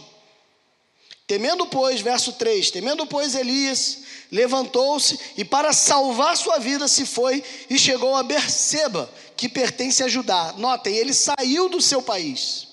Temendo, 1.30 1.68
pois, 1.68 2.02
verso 2.02 2.34
3: 2.34 2.72
Temendo, 2.72 3.06
pois, 3.06 3.36
Elias 3.36 4.00
levantou-se 4.32 5.20
e, 5.38 5.46
para 5.46 5.72
salvar 5.72 6.36
sua 6.36 6.58
vida, 6.58 6.88
se 6.88 7.06
foi 7.06 7.44
e 7.70 7.78
chegou 7.78 8.16
a 8.16 8.24
Berseba, 8.24 9.08
que 9.38 9.48
pertence 9.48 10.04
a 10.04 10.08
Judá. 10.08 10.56
Notem, 10.58 10.96
ele 10.96 11.14
saiu 11.14 11.70
do 11.70 11.80
seu 11.80 12.02
país. 12.02 12.68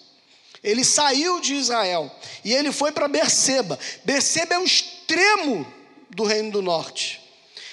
Ele 0.64 0.84
saiu 0.84 1.38
de 1.38 1.52
Israel 1.52 2.10
e 2.42 2.54
ele 2.54 2.72
foi 2.72 2.92
para 2.92 3.06
Berseba. 3.08 3.78
Berseba 4.04 4.54
é 4.54 4.58
o 4.58 4.64
extremo 4.64 5.70
do 6.08 6.24
Reino 6.24 6.50
do 6.50 6.62
Norte. 6.62 7.20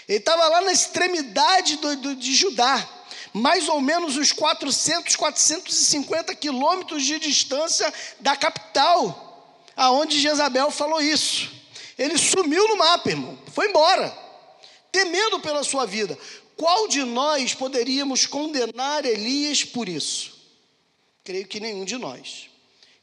Ele 0.06 0.18
estava 0.18 0.46
lá 0.50 0.60
na 0.64 0.74
extremidade 0.74 1.78
do, 1.78 1.96
do, 1.96 2.16
de 2.18 2.36
Judá, 2.36 2.86
mais 3.32 3.70
ou 3.70 3.80
menos 3.80 4.18
uns 4.18 4.34
400, 4.34 5.16
450 5.16 6.36
quilômetros 6.36 7.06
de 7.06 7.20
distância 7.20 7.92
da 8.20 8.36
capital, 8.36 9.33
aonde 9.76 10.20
Jezabel 10.20 10.72
falou 10.72 11.02
isso. 11.02 11.52
Ele 11.98 12.18
sumiu 12.18 12.68
no 12.68 12.78
mapa, 12.78 13.10
irmão, 13.10 13.38
foi 13.54 13.70
embora, 13.70 14.10
temendo 14.92 15.40
pela 15.40 15.64
sua 15.64 15.86
vida. 15.86 16.18
Qual 16.56 16.88
de 16.88 17.04
nós 17.04 17.54
poderíamos 17.54 18.26
condenar 18.26 19.06
Elias 19.06 19.64
por 19.64 19.90
isso? 19.90 20.34
Creio 21.24 21.48
que 21.48 21.60
nenhum 21.60 21.86
de 21.86 21.98
nós. 21.98 22.50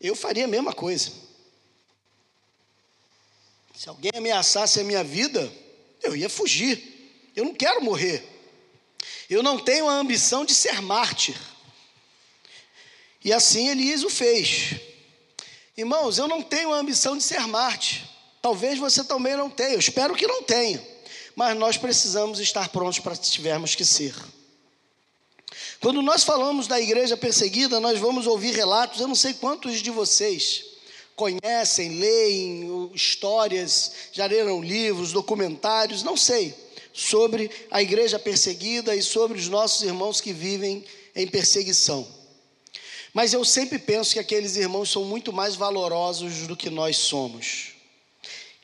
Eu 0.01 0.15
faria 0.15 0.45
a 0.45 0.49
mesma 0.49 0.73
coisa. 0.73 1.13
Se 3.75 3.89
alguém 3.89 4.13
ameaçasse 4.15 4.81
a 4.81 4.85
minha 4.85 5.03
vida, 5.03 5.51
eu 6.03 6.15
ia 6.15 6.29
fugir. 6.29 7.31
Eu 7.35 7.45
não 7.45 7.55
quero 7.55 7.83
morrer. 7.83 8.23
Eu 9.29 9.43
não 9.43 9.59
tenho 9.59 9.89
a 9.89 9.93
ambição 9.93 10.45
de 10.45 10.55
ser 10.55 10.83
mártir. 10.83 11.37
E 13.25 13.33
assim 13.33 13.69
Elias 13.69 14.03
o 14.03 14.11
fez. 14.11 14.90
Irmãos, 15.81 16.19
eu 16.19 16.29
não 16.29 16.43
tenho 16.43 16.75
a 16.75 16.77
ambição 16.77 17.17
de 17.17 17.23
ser 17.23 17.41
mártir. 17.47 18.03
Talvez 18.43 18.79
você 18.79 19.03
também 19.03 19.35
não 19.35 19.49
tenha. 19.49 19.73
Eu 19.73 19.79
espero 19.79 20.15
que 20.15 20.27
não 20.27 20.43
tenha. 20.43 20.79
Mas 21.35 21.57
nós 21.57 21.79
precisamos 21.79 22.39
estar 22.39 22.69
prontos 22.69 22.99
para 22.99 23.15
se 23.15 23.31
tivermos 23.31 23.75
que 23.75 23.83
ser. 23.83 24.15
Quando 25.81 26.03
nós 26.03 26.23
falamos 26.23 26.67
da 26.67 26.79
igreja 26.79 27.17
perseguida, 27.17 27.81
nós 27.81 27.99
vamos 27.99 28.27
ouvir 28.27 28.55
relatos, 28.55 29.01
eu 29.01 29.09
não 29.09 29.15
sei 29.15 29.33
quantos 29.33 29.81
de 29.81 29.91
vocês 29.91 30.67
conhecem, 31.17 31.99
leem 31.99 32.91
histórias, 32.95 33.93
já 34.13 34.27
leram 34.27 34.61
livros, 34.61 35.13
documentários, 35.13 36.03
não 36.03 36.17
sei, 36.17 36.55
sobre 36.93 37.51
a 37.71 37.81
igreja 37.81 38.19
perseguida 38.19 38.95
e 38.95 39.03
sobre 39.03 39.39
os 39.39 39.49
nossos 39.49 39.83
irmãos 39.83 40.21
que 40.21 40.35
vivem 40.35 40.85
em 41.17 41.27
perseguição. 41.27 42.20
Mas 43.13 43.33
eu 43.33 43.45
sempre 43.45 43.79
penso 43.79 44.13
que 44.13 44.19
aqueles 44.19 44.57
irmãos 44.57 44.91
são 44.91 45.05
muito 45.05 45.33
mais 45.33 45.57
valorosos 45.57 46.47
do 46.47 46.57
que 46.57 46.71
nós 46.71 46.97
somos. 46.97 47.73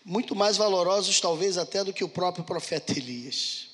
Muito 0.04 0.36
mais 0.36 0.56
valorosos, 0.56 1.20
talvez, 1.20 1.58
até 1.58 1.82
do 1.82 1.92
que 1.92 2.04
o 2.04 2.08
próprio 2.08 2.44
profeta 2.44 2.92
Elias. 2.92 3.66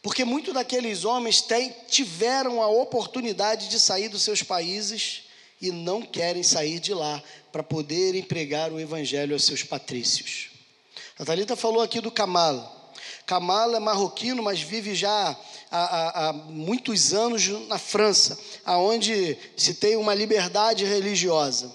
Porque 0.00 0.24
muitos 0.24 0.54
daqueles 0.54 1.04
homens 1.04 1.42
têm, 1.42 1.74
tiveram 1.88 2.62
a 2.62 2.68
oportunidade 2.68 3.68
de 3.68 3.78
sair 3.78 4.08
dos 4.08 4.22
seus 4.22 4.42
países 4.42 5.24
e 5.60 5.70
não 5.70 6.00
querem 6.00 6.42
sair 6.42 6.78
de 6.78 6.94
lá 6.94 7.22
para 7.52 7.62
poder 7.62 8.14
empregar 8.14 8.72
o 8.72 8.80
evangelho 8.80 9.34
aos 9.34 9.44
seus 9.44 9.62
patrícios. 9.62 10.50
A 11.18 11.24
Thalita 11.24 11.56
falou 11.56 11.82
aqui 11.82 12.00
do 12.00 12.10
Kamal. 12.10 12.77
Kamal 13.28 13.76
é 13.76 13.78
marroquino, 13.78 14.42
mas 14.42 14.62
vive 14.62 14.94
já 14.94 15.36
há, 15.70 15.78
há, 15.78 16.28
há 16.28 16.32
muitos 16.32 17.12
anos 17.12 17.46
na 17.68 17.78
França, 17.78 18.38
aonde 18.64 19.36
se 19.54 19.74
tem 19.74 19.96
uma 19.96 20.14
liberdade 20.14 20.86
religiosa. 20.86 21.70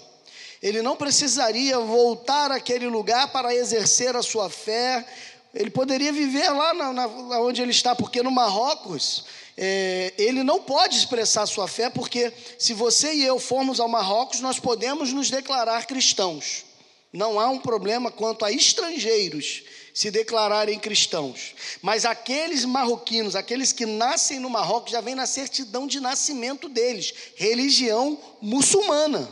Ele 0.60 0.82
não 0.82 0.96
precisaria 0.96 1.78
voltar 1.78 2.50
àquele 2.50 2.88
lugar 2.88 3.28
para 3.28 3.54
exercer 3.54 4.16
a 4.16 4.22
sua 4.22 4.50
fé. 4.50 5.06
Ele 5.54 5.70
poderia 5.70 6.12
viver 6.12 6.50
lá 6.50 6.74
na, 6.74 6.92
na, 6.92 7.06
onde 7.38 7.62
ele 7.62 7.70
está, 7.70 7.94
porque 7.94 8.20
no 8.20 8.32
Marrocos 8.32 9.24
é, 9.56 10.12
ele 10.18 10.42
não 10.42 10.60
pode 10.60 10.96
expressar 10.96 11.46
sua 11.46 11.68
fé, 11.68 11.88
porque 11.88 12.32
se 12.58 12.74
você 12.74 13.14
e 13.14 13.24
eu 13.24 13.38
formos 13.38 13.78
ao 13.78 13.86
Marrocos, 13.86 14.40
nós 14.40 14.58
podemos 14.58 15.12
nos 15.12 15.30
declarar 15.30 15.86
cristãos. 15.86 16.64
Não 17.12 17.38
há 17.38 17.48
um 17.48 17.60
problema 17.60 18.10
quanto 18.10 18.44
a 18.44 18.50
estrangeiros 18.50 19.62
se 19.94 20.10
declararem 20.10 20.78
cristãos. 20.80 21.54
Mas 21.80 22.04
aqueles 22.04 22.64
marroquinos, 22.64 23.36
aqueles 23.36 23.72
que 23.72 23.86
nascem 23.86 24.40
no 24.40 24.50
Marrocos, 24.50 24.90
já 24.90 25.00
vem 25.00 25.14
na 25.14 25.24
certidão 25.24 25.86
de 25.86 26.00
nascimento 26.00 26.68
deles, 26.68 27.14
religião 27.36 28.20
muçulmana. 28.42 29.30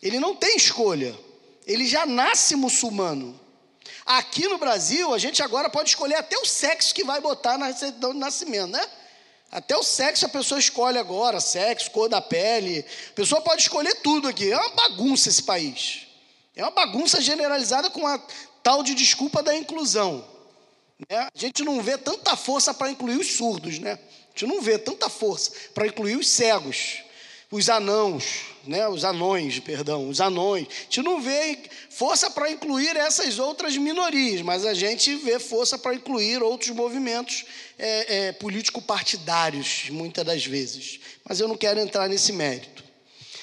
Ele 0.00 0.20
não 0.20 0.36
tem 0.36 0.56
escolha, 0.56 1.18
ele 1.66 1.86
já 1.86 2.06
nasce 2.06 2.54
muçulmano. 2.54 3.38
Aqui 4.06 4.46
no 4.46 4.58
Brasil, 4.58 5.12
a 5.12 5.18
gente 5.18 5.42
agora 5.42 5.68
pode 5.68 5.90
escolher 5.90 6.16
até 6.16 6.38
o 6.38 6.46
sexo 6.46 6.94
que 6.94 7.04
vai 7.04 7.20
botar 7.20 7.58
na 7.58 7.72
certidão 7.74 8.12
de 8.12 8.18
nascimento, 8.18 8.68
né? 8.68 8.84
Até 9.50 9.76
o 9.76 9.82
sexo 9.82 10.24
a 10.24 10.28
pessoa 10.28 10.58
escolhe 10.58 10.98
agora, 10.98 11.38
sexo, 11.40 11.90
cor 11.90 12.08
da 12.08 12.22
pele. 12.22 12.84
A 13.10 13.12
pessoa 13.12 13.40
pode 13.40 13.62
escolher 13.62 13.96
tudo 13.96 14.26
aqui. 14.26 14.50
É 14.50 14.56
uma 14.56 14.70
bagunça 14.70 15.28
esse 15.28 15.42
país. 15.42 16.06
É 16.56 16.62
uma 16.62 16.70
bagunça 16.70 17.20
generalizada 17.20 17.90
com 17.90 18.06
a 18.06 18.18
tal 18.62 18.82
de 18.82 18.94
desculpa 18.94 19.42
da 19.42 19.54
inclusão. 19.56 20.24
Né? 21.08 21.16
A 21.18 21.38
gente 21.38 21.62
não 21.64 21.82
vê 21.82 21.98
tanta 21.98 22.36
força 22.36 22.72
para 22.72 22.90
incluir 22.90 23.16
os 23.16 23.32
surdos, 23.32 23.78
né? 23.78 23.92
A 23.92 24.38
gente 24.38 24.46
não 24.46 24.62
vê 24.62 24.78
tanta 24.78 25.08
força 25.08 25.52
para 25.74 25.86
incluir 25.86 26.16
os 26.16 26.28
cegos 26.28 27.02
os 27.52 27.68
anãos, 27.68 28.46
né, 28.66 28.88
os 28.88 29.04
anões, 29.04 29.58
perdão, 29.60 30.08
os 30.08 30.22
anões. 30.22 30.66
A 30.66 30.82
gente 30.84 31.02
não 31.02 31.20
vê 31.20 31.58
força 31.90 32.30
para 32.30 32.50
incluir 32.50 32.96
essas 32.96 33.38
outras 33.38 33.76
minorias, 33.76 34.40
mas 34.40 34.64
a 34.64 34.72
gente 34.72 35.14
vê 35.16 35.38
força 35.38 35.76
para 35.76 35.94
incluir 35.94 36.42
outros 36.42 36.70
movimentos 36.70 37.44
é, 37.78 38.28
é, 38.28 38.32
político-partidários, 38.32 39.90
muitas 39.90 40.24
das 40.24 40.46
vezes. 40.46 40.98
Mas 41.22 41.40
eu 41.40 41.46
não 41.46 41.56
quero 41.56 41.78
entrar 41.78 42.08
nesse 42.08 42.32
mérito. 42.32 42.82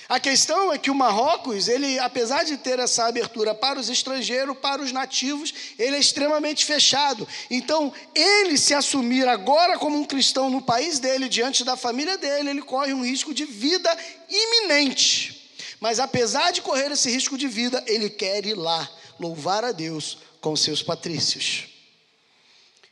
A 0.10 0.20
questão 0.20 0.74
é 0.74 0.78
que 0.80 0.90
o 0.90 0.96
Marrocos, 0.96 1.68
ele, 1.68 2.00
apesar 2.00 2.44
de 2.44 2.58
ter 2.58 2.80
essa 2.80 3.06
abertura 3.06 3.54
para 3.54 3.80
os 3.80 3.90
estrangeiros, 3.90 4.58
para 4.58 4.82
os 4.82 4.92
nativos, 4.92 5.54
ele 5.78 5.98
é 5.98 6.00
extremamente 6.00 6.66
fechado. 6.66 7.28
Então, 7.48 7.94
ele 8.16 8.58
se 8.58 8.74
assumir 8.74 9.28
agora 9.28 9.78
como 9.78 10.00
um 10.00 10.04
cristão 10.04 10.50
no 10.50 10.64
país 10.64 10.98
dele, 10.98 11.30
diante 11.30 11.64
da 11.64 11.78
família 11.78 12.18
dele, 12.18 12.50
ele 12.50 12.62
corre 12.64 12.92
um 12.92 13.06
risco 13.06 13.36
de 13.36 13.46
vida 13.46 13.96
iminente. 14.28 15.54
Mas 15.80 16.00
apesar 16.00 16.50
de 16.52 16.64
correr 16.64 16.92
esse 16.92 17.12
risco 17.12 17.38
de 17.38 17.48
vida, 17.48 17.84
ele 17.86 18.10
quer 18.10 18.44
ir 18.48 18.56
lá 18.56 18.90
louvar 19.20 19.64
a 19.64 19.72
Deus 19.72 20.18
com 20.42 20.56
seus 20.56 20.82
patrícios. 20.82 21.66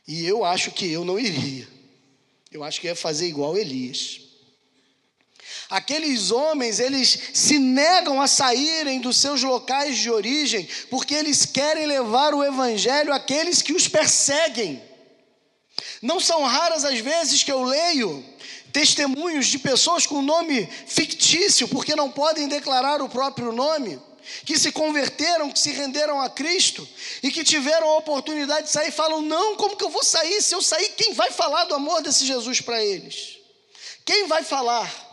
E 0.06 0.24
eu 0.24 0.44
acho 0.44 0.70
que 0.70 0.88
eu 0.88 1.04
não 1.04 1.18
iria. 1.18 1.66
Eu 2.52 2.62
acho 2.62 2.80
que 2.80 2.86
ia 2.86 2.94
fazer 2.94 3.26
igual 3.26 3.58
Elias. 3.58 4.27
Aqueles 5.70 6.30
homens, 6.30 6.80
eles 6.80 7.18
se 7.34 7.58
negam 7.58 8.22
a 8.22 8.26
saírem 8.26 9.00
dos 9.00 9.18
seus 9.18 9.42
locais 9.42 9.98
de 9.98 10.10
origem, 10.10 10.66
porque 10.88 11.14
eles 11.14 11.44
querem 11.44 11.86
levar 11.86 12.32
o 12.32 12.42
evangelho 12.42 13.12
àqueles 13.12 13.60
que 13.60 13.74
os 13.74 13.86
perseguem. 13.86 14.82
Não 16.00 16.18
são 16.20 16.42
raras 16.44 16.86
as 16.86 16.98
vezes 17.00 17.42
que 17.42 17.52
eu 17.52 17.62
leio 17.62 18.24
testemunhos 18.72 19.46
de 19.46 19.58
pessoas 19.58 20.06
com 20.06 20.22
nome 20.22 20.66
fictício, 20.86 21.68
porque 21.68 21.94
não 21.94 22.10
podem 22.10 22.48
declarar 22.48 23.02
o 23.02 23.08
próprio 23.08 23.52
nome, 23.52 24.00
que 24.46 24.58
se 24.58 24.72
converteram, 24.72 25.50
que 25.50 25.58
se 25.58 25.70
renderam 25.72 26.20
a 26.20 26.30
Cristo 26.30 26.86
e 27.22 27.30
que 27.30 27.44
tiveram 27.44 27.88
a 27.90 27.98
oportunidade 27.98 28.66
de 28.66 28.72
sair, 28.72 28.90
falam: 28.90 29.20
"Não, 29.20 29.56
como 29.56 29.76
que 29.76 29.84
eu 29.84 29.90
vou 29.90 30.04
sair? 30.04 30.40
Se 30.42 30.54
eu 30.54 30.62
sair, 30.62 30.88
quem 30.90 31.12
vai 31.12 31.30
falar 31.30 31.64
do 31.64 31.74
amor 31.74 32.02
desse 32.02 32.24
Jesus 32.24 32.60
para 32.60 32.82
eles? 32.82 33.38
Quem 34.04 34.26
vai 34.26 34.42
falar?" 34.42 35.07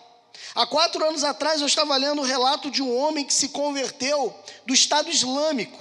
Há 0.55 0.65
quatro 0.65 1.05
anos 1.05 1.25
atrás 1.25 1.59
eu 1.59 1.67
estava 1.67 1.97
lendo 1.97 2.21
o 2.21 2.25
relato 2.25 2.71
de 2.71 2.81
um 2.81 2.97
homem 2.97 3.25
que 3.25 3.33
se 3.33 3.49
converteu 3.49 4.33
do 4.65 4.73
Estado 4.73 5.09
Islâmico. 5.09 5.77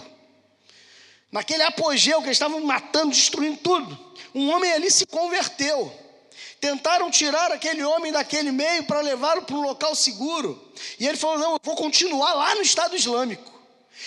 Naquele 1.31 1.63
apogeu 1.63 2.19
que 2.19 2.27
eles 2.27 2.37
estavam 2.37 2.61
matando, 2.61 3.11
destruindo 3.11 3.57
tudo. 3.59 3.97
Um 4.35 4.51
homem 4.51 4.73
ali 4.73 4.91
se 4.91 5.07
converteu. 5.07 5.93
Tentaram 6.61 7.09
tirar 7.09 7.53
aquele 7.53 7.85
homem 7.85 8.11
daquele 8.11 8.51
meio 8.51 8.83
para 8.85 9.01
levá-lo 9.01 9.43
para 9.43 9.55
um 9.55 9.63
local 9.63 9.95
seguro. 9.95 10.73
E 10.99 11.07
ele 11.07 11.17
falou: 11.17 11.39
Não, 11.39 11.53
eu 11.53 11.61
vou 11.63 11.77
continuar 11.77 12.35
lá 12.35 12.55
no 12.57 12.63
Estado 12.63 12.97
Islâmico. 12.97 13.53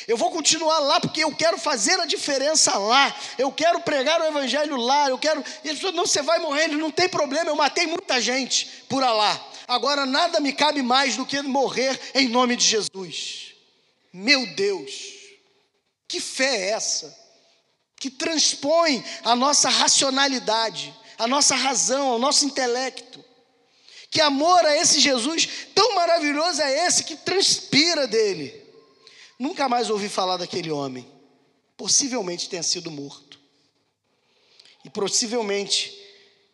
Eu 0.06 0.18
vou 0.18 0.32
continuar 0.32 0.80
lá 0.80 1.00
porque 1.00 1.24
eu 1.24 1.34
quero 1.34 1.58
fazer 1.58 1.98
a 2.00 2.06
diferença 2.06 2.78
lá. 2.78 3.16
Eu 3.38 3.52
quero 3.54 3.80
pregar 3.82 4.20
o 4.20 4.26
evangelho 4.26 4.76
lá. 4.76 5.10
Eu 5.10 5.18
quero. 5.18 5.44
E 5.64 5.70
ele 5.70 5.80
falou: 5.80 5.96
Não, 5.96 6.06
você 6.06 6.22
vai 6.22 6.40
morrer, 6.40 6.68
não 6.68 6.92
tem 6.92 7.08
problema. 7.08 7.50
Eu 7.50 7.56
matei 7.56 7.88
muita 7.88 8.20
gente 8.20 8.84
por 8.90 9.02
lá. 9.02 9.40
Agora 9.68 10.06
nada 10.06 10.40
me 10.40 10.54
cabe 10.54 10.82
mais 10.82 11.18
do 11.18 11.26
que 11.26 11.42
morrer 11.42 12.00
em 12.16 12.28
nome 12.28 12.56
de 12.56 12.66
Jesus. 12.66 13.54
Meu 14.14 14.46
Deus, 14.56 14.92
que 16.08 16.20
fé 16.20 16.56
é 16.56 16.70
essa? 16.70 17.28
que 18.00 18.10
transpõe 18.10 19.04
a 19.24 19.36
nossa 19.36 19.70
racionalidade, 19.70 20.94
a 21.18 21.28
nossa 21.28 21.56
razão, 21.56 22.16
o 22.16 22.20
nosso 22.20 22.46
intelecto. 22.46 23.24
Que 24.10 24.22
amor 24.22 24.64
a 24.66 24.76
esse 24.78 25.00
Jesus 25.00 25.50
tão 25.76 25.96
maravilhoso 25.96 26.62
é 26.62 26.88
esse 26.88 27.04
que 27.04 27.16
transpira 27.16 28.08
dele. 28.08 28.64
Nunca 29.38 29.68
mais 29.68 29.90
ouvi 29.90 30.08
falar 30.08 30.38
daquele 30.38 30.72
homem. 30.72 31.12
Possivelmente 31.76 32.50
tenha 32.50 32.64
sido 32.64 32.90
morto. 32.90 33.40
E 34.86 34.90
possivelmente 34.90 35.94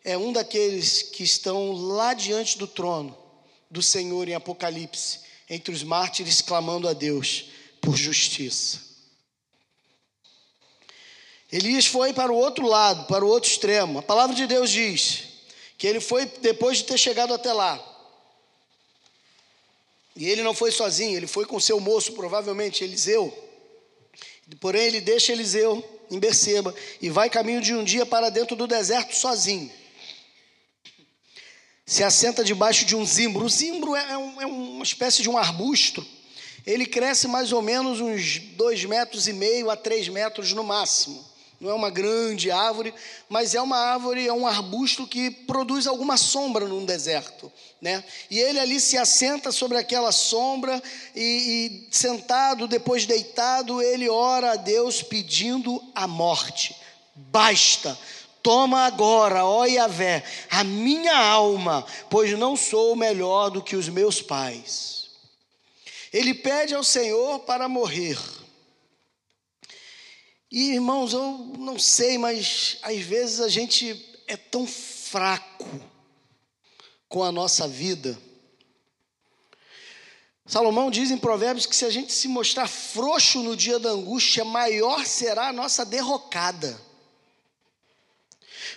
é 0.04 0.18
um 0.18 0.32
daqueles 0.32 1.02
que 1.02 1.24
estão 1.24 1.72
lá 1.72 2.12
diante 2.12 2.58
do 2.58 2.66
trono 2.66 3.16
do 3.70 3.82
Senhor 3.82 4.28
em 4.28 4.34
Apocalipse, 4.34 5.20
entre 5.48 5.74
os 5.74 5.82
mártires 5.82 6.42
clamando 6.42 6.86
a 6.86 6.92
Deus 6.92 7.46
por 7.80 7.96
justiça. 7.96 8.80
Elias 11.50 11.86
foi 11.86 12.12
para 12.12 12.30
o 12.30 12.36
outro 12.36 12.66
lado, 12.66 13.06
para 13.06 13.24
o 13.24 13.28
outro 13.28 13.50
extremo. 13.50 13.98
A 13.98 14.02
palavra 14.02 14.36
de 14.36 14.46
Deus 14.46 14.70
diz 14.70 15.24
que 15.78 15.86
ele 15.86 16.00
foi 16.00 16.26
depois 16.26 16.78
de 16.78 16.84
ter 16.84 16.98
chegado 16.98 17.32
até 17.32 17.52
lá. 17.52 17.82
E 20.16 20.28
ele 20.28 20.42
não 20.42 20.54
foi 20.54 20.70
sozinho, 20.70 21.16
ele 21.16 21.26
foi 21.26 21.46
com 21.46 21.58
seu 21.58 21.80
moço, 21.80 22.12
provavelmente 22.12 22.84
Eliseu. 22.84 23.32
Porém, 24.60 24.82
ele 24.82 25.00
deixa 25.00 25.32
Eliseu 25.32 25.82
em 26.10 26.18
Beceba 26.18 26.74
e 27.00 27.08
vai 27.08 27.30
caminho 27.30 27.60
de 27.60 27.74
um 27.74 27.82
dia 27.82 28.04
para 28.04 28.30
dentro 28.30 28.54
do 28.54 28.66
deserto 28.66 29.16
sozinho 29.16 29.72
se 31.86 32.02
assenta 32.02 32.42
debaixo 32.42 32.84
de 32.84 32.96
um 32.96 33.04
zimbro. 33.04 33.44
O 33.44 33.48
zimbro 33.48 33.94
é, 33.94 34.12
é, 34.12 34.18
um, 34.18 34.42
é, 34.42 34.46
uma 34.46 34.84
espécie 34.84 35.22
de 35.22 35.28
um 35.28 35.36
arbusto. 35.36 36.04
Ele 36.66 36.86
cresce 36.86 37.28
mais 37.28 37.52
ou 37.52 37.60
menos 37.60 38.00
uns 38.00 38.38
dois 38.56 38.84
metros 38.84 39.28
e 39.28 39.32
meio 39.32 39.70
a 39.70 39.76
três 39.76 40.08
metros 40.08 40.52
no 40.52 40.64
máximo. 40.64 41.22
Não 41.60 41.70
é 41.70 41.74
uma 41.74 41.90
grande 41.90 42.50
árvore, 42.50 42.92
mas 43.28 43.54
é 43.54 43.60
uma 43.60 43.76
árvore, 43.76 44.26
é 44.26 44.32
um 44.32 44.46
arbusto 44.46 45.06
que 45.06 45.30
produz 45.30 45.86
alguma 45.86 46.16
sombra 46.16 46.66
num 46.66 46.84
deserto. 46.84 47.50
Né? 47.80 48.02
E 48.30 48.38
ele 48.40 48.58
ali 48.58 48.80
se 48.80 48.96
assenta 48.96 49.52
sobre 49.52 49.78
aquela 49.78 50.10
sombra 50.10 50.82
e, 51.14 51.86
e 51.90 51.94
sentado, 51.94 52.66
depois 52.66 53.06
deitado, 53.06 53.80
ele 53.80 54.08
ora 54.08 54.52
a 54.52 54.56
Deus 54.56 55.02
pedindo 55.02 55.82
a 55.94 56.06
morte. 56.06 56.74
Basta, 57.14 57.96
Toma 58.44 58.82
agora, 58.82 59.42
ó 59.46 59.64
Yahvé, 59.64 60.22
a 60.50 60.62
minha 60.62 61.16
alma, 61.16 61.82
pois 62.10 62.30
não 62.38 62.54
sou 62.54 62.94
melhor 62.94 63.48
do 63.48 63.62
que 63.62 63.74
os 63.74 63.88
meus 63.88 64.20
pais. 64.20 65.12
Ele 66.12 66.34
pede 66.34 66.74
ao 66.74 66.84
Senhor 66.84 67.38
para 67.40 67.70
morrer. 67.70 68.18
E 70.52 70.72
irmãos, 70.72 71.14
eu 71.14 71.54
não 71.58 71.78
sei, 71.78 72.18
mas 72.18 72.76
às 72.82 72.98
vezes 72.98 73.40
a 73.40 73.48
gente 73.48 74.20
é 74.26 74.36
tão 74.36 74.66
fraco 74.66 75.80
com 77.08 77.24
a 77.24 77.32
nossa 77.32 77.66
vida. 77.66 78.18
Salomão 80.44 80.90
diz 80.90 81.10
em 81.10 81.16
Provérbios 81.16 81.64
que 81.64 81.74
se 81.74 81.86
a 81.86 81.90
gente 81.90 82.12
se 82.12 82.28
mostrar 82.28 82.68
frouxo 82.68 83.42
no 83.42 83.56
dia 83.56 83.78
da 83.78 83.88
angústia, 83.88 84.44
maior 84.44 85.06
será 85.06 85.48
a 85.48 85.52
nossa 85.52 85.82
derrocada. 85.82 86.78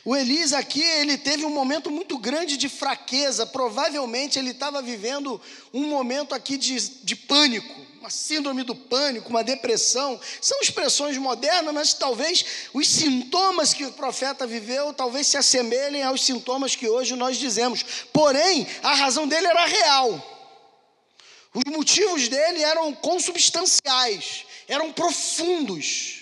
O 0.08 0.16
Elias 0.16 0.54
aqui, 0.54 0.82
ele 0.82 1.18
teve 1.18 1.44
um 1.44 1.50
momento 1.50 1.92
muito 1.92 2.18
grande 2.18 2.56
de 2.56 2.70
fraqueza, 2.70 3.46
provavelmente 3.46 4.40
ele 4.40 4.52
estava 4.52 4.82
vivendo 4.82 5.42
um 5.74 5.86
momento 5.86 6.34
aqui 6.34 6.56
de, 6.56 6.80
de 7.04 7.14
pânico, 7.14 7.76
uma 8.00 8.10
síndrome 8.10 8.64
do 8.64 8.74
pânico, 8.74 9.30
uma 9.30 9.44
depressão. 9.44 10.18
São 10.40 10.62
expressões 10.62 11.18
modernas, 11.18 11.74
mas 11.74 11.94
talvez 11.94 12.70
os 12.74 12.88
sintomas 12.88 13.74
que 13.74 13.84
o 13.84 13.92
profeta 13.92 14.48
viveu 14.48 14.94
talvez 14.94 15.28
se 15.28 15.36
assemelhem 15.36 16.04
aos 16.04 16.24
sintomas 16.24 16.74
que 16.74 16.88
hoje 16.88 17.14
nós 17.14 17.36
dizemos. 17.36 17.84
Porém, 18.14 18.66
a 18.82 18.94
razão 18.94 19.28
dele 19.28 19.48
era 19.48 19.66
real. 19.66 20.24
Os 21.54 21.70
motivos 21.70 22.30
dele 22.30 22.64
eram 22.64 22.94
consubstanciais, 22.94 24.46
eram 24.70 24.94
profundos. 24.94 26.17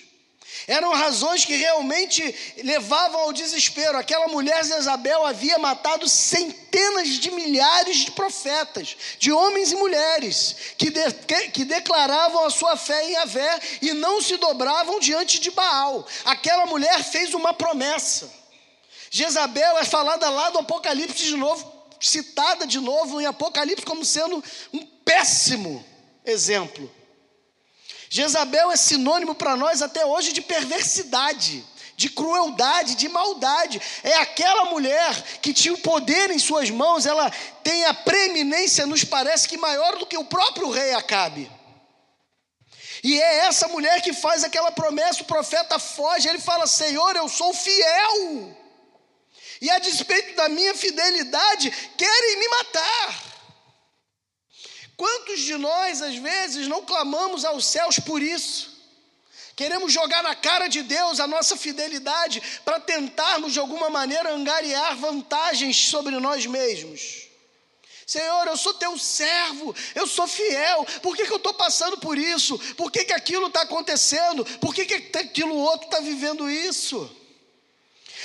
Eram 0.67 0.91
razões 0.93 1.45
que 1.45 1.55
realmente 1.55 2.23
levavam 2.63 3.21
ao 3.21 3.33
desespero. 3.33 3.97
Aquela 3.97 4.27
mulher 4.27 4.63
Jezabel 4.63 5.25
havia 5.25 5.59
matado 5.59 6.09
centenas 6.09 7.09
de 7.09 7.29
milhares 7.29 7.97
de 7.97 8.11
profetas, 8.11 8.97
de 9.19 9.31
homens 9.31 9.71
e 9.71 9.75
mulheres, 9.75 10.55
que, 10.77 10.89
de, 10.89 11.11
que, 11.11 11.49
que 11.49 11.65
declaravam 11.65 12.45
a 12.45 12.49
sua 12.49 12.75
fé 12.75 13.09
em 13.09 13.15
Avé 13.17 13.59
e 13.81 13.93
não 13.93 14.19
se 14.21 14.37
dobravam 14.37 14.99
diante 14.99 15.39
de 15.39 15.51
Baal. 15.51 16.05
Aquela 16.25 16.65
mulher 16.65 17.03
fez 17.03 17.33
uma 17.35 17.53
promessa. 17.53 18.31
Jezabel 19.11 19.77
é 19.77 19.85
falada 19.85 20.29
lá 20.29 20.49
do 20.49 20.59
Apocalipse 20.59 21.25
de 21.25 21.37
novo, 21.37 21.71
citada 21.99 22.65
de 22.65 22.79
novo 22.79 23.21
em 23.21 23.25
Apocalipse 23.25 23.85
como 23.85 24.03
sendo 24.03 24.43
um 24.73 24.85
péssimo 25.05 25.85
exemplo. 26.25 26.91
Jezabel 28.09 28.71
é 28.71 28.75
sinônimo 28.75 29.35
para 29.35 29.55
nós 29.55 29.81
até 29.81 30.05
hoje 30.05 30.31
de 30.31 30.41
perversidade, 30.41 31.65
de 31.97 32.09
crueldade, 32.09 32.95
de 32.95 33.07
maldade. 33.07 33.81
É 34.03 34.15
aquela 34.17 34.65
mulher 34.65 35.13
que 35.41 35.53
tinha 35.53 35.73
o 35.73 35.79
poder 35.79 36.31
em 36.31 36.39
suas 36.39 36.69
mãos, 36.69 37.05
ela 37.05 37.31
tem 37.63 37.85
a 37.85 37.93
preeminência, 37.93 38.85
nos 38.85 39.03
parece 39.03 39.47
que 39.47 39.57
maior 39.57 39.97
do 39.97 40.05
que 40.05 40.17
o 40.17 40.25
próprio 40.25 40.69
rei 40.69 40.93
Acabe. 40.93 41.51
E 43.03 43.21
é 43.21 43.37
essa 43.45 43.67
mulher 43.67 44.01
que 44.01 44.13
faz 44.13 44.43
aquela 44.43 44.71
promessa, 44.71 45.21
o 45.21 45.25
profeta 45.25 45.77
foge, 45.77 46.27
ele 46.27 46.39
fala: 46.39 46.65
Senhor, 46.65 47.15
eu 47.15 47.29
sou 47.29 47.53
fiel. 47.53 48.55
E 49.61 49.69
a 49.69 49.79
despeito 49.79 50.35
da 50.35 50.49
minha 50.49 50.73
fidelidade, 50.75 51.71
querem 51.95 52.39
me 52.39 52.47
matar. 52.49 53.24
Quantos 54.97 55.41
de 55.41 55.57
nós, 55.57 56.01
às 56.01 56.15
vezes, 56.15 56.67
não 56.67 56.85
clamamos 56.85 57.43
aos 57.43 57.65
céus 57.65 57.99
por 57.99 58.21
isso? 58.21 58.75
Queremos 59.55 59.91
jogar 59.91 60.21
na 60.21 60.35
cara 60.35 60.67
de 60.67 60.81
Deus 60.83 61.19
a 61.19 61.27
nossa 61.27 61.55
fidelidade 61.55 62.41
para 62.63 62.79
tentarmos, 62.79 63.53
de 63.53 63.59
alguma 63.59 63.89
maneira, 63.89 64.33
angariar 64.33 64.97
vantagens 64.97 65.89
sobre 65.89 66.19
nós 66.19 66.45
mesmos. 66.45 67.25
Senhor, 68.05 68.47
eu 68.47 68.57
sou 68.57 68.73
teu 68.73 68.97
servo, 68.97 69.75
eu 69.95 70.05
sou 70.05 70.27
fiel, 70.27 70.85
por 71.01 71.15
que, 71.15 71.25
que 71.25 71.31
eu 71.31 71.37
estou 71.37 71.53
passando 71.53 71.97
por 71.97 72.17
isso? 72.17 72.57
Por 72.75 72.91
que, 72.91 73.03
que 73.05 73.13
aquilo 73.13 73.47
está 73.47 73.61
acontecendo? 73.61 74.45
Por 74.59 74.75
que, 74.75 74.85
que 74.85 75.17
aquilo 75.17 75.55
outro 75.55 75.87
está 75.87 75.99
vivendo 76.01 76.49
isso? 76.49 77.09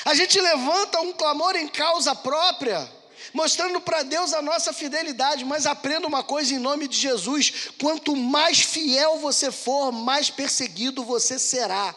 A 0.05 0.15
gente 0.15 0.39
levanta 0.41 1.01
um 1.01 1.13
clamor 1.13 1.57
em 1.57 1.69
causa 1.69 2.15
própria 2.15 3.00
mostrando 3.33 3.81
para 3.81 4.03
Deus 4.03 4.33
a 4.33 4.43
nossa 4.43 4.73
fidelidade. 4.73 5.45
Mas 5.45 5.67
aprenda 5.67 6.07
uma 6.07 6.23
coisa 6.23 6.55
em 6.55 6.59
nome 6.59 6.89
de 6.89 6.97
Jesus: 6.97 7.71
quanto 7.81 8.17
mais 8.17 8.61
fiel 8.61 9.19
você 9.19 9.51
for, 9.51 9.93
mais 9.93 10.31
perseguido 10.31 11.05
você 11.05 11.39
será. 11.39 11.95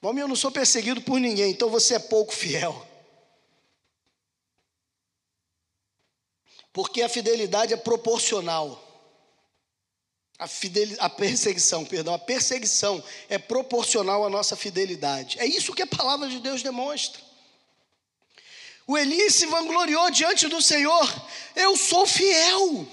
Bom, 0.00 0.16
eu 0.16 0.28
não 0.28 0.36
sou 0.36 0.50
perseguido 0.50 1.02
por 1.02 1.18
ninguém, 1.18 1.50
então 1.50 1.68
você 1.68 1.94
é 1.94 1.98
pouco 1.98 2.32
fiel. 2.32 2.86
Porque 6.72 7.02
a 7.02 7.08
fidelidade 7.08 7.74
é 7.74 7.76
proporcional. 7.76 8.84
A, 10.38 10.46
fidel... 10.46 10.88
a 11.00 11.10
perseguição, 11.10 11.84
perdão, 11.84 12.14
a 12.14 12.18
perseguição 12.18 13.02
é 13.28 13.38
proporcional 13.38 14.24
à 14.24 14.30
nossa 14.30 14.54
fidelidade. 14.54 15.36
É 15.40 15.46
isso 15.46 15.74
que 15.74 15.82
a 15.82 15.86
palavra 15.86 16.28
de 16.28 16.38
Deus 16.38 16.62
demonstra. 16.62 17.27
O 18.88 18.96
Eli 18.96 19.30
se 19.30 19.44
vangloriou 19.44 20.10
diante 20.10 20.48
do 20.48 20.62
Senhor: 20.62 21.28
Eu 21.54 21.76
sou 21.76 22.06
fiel. 22.06 22.88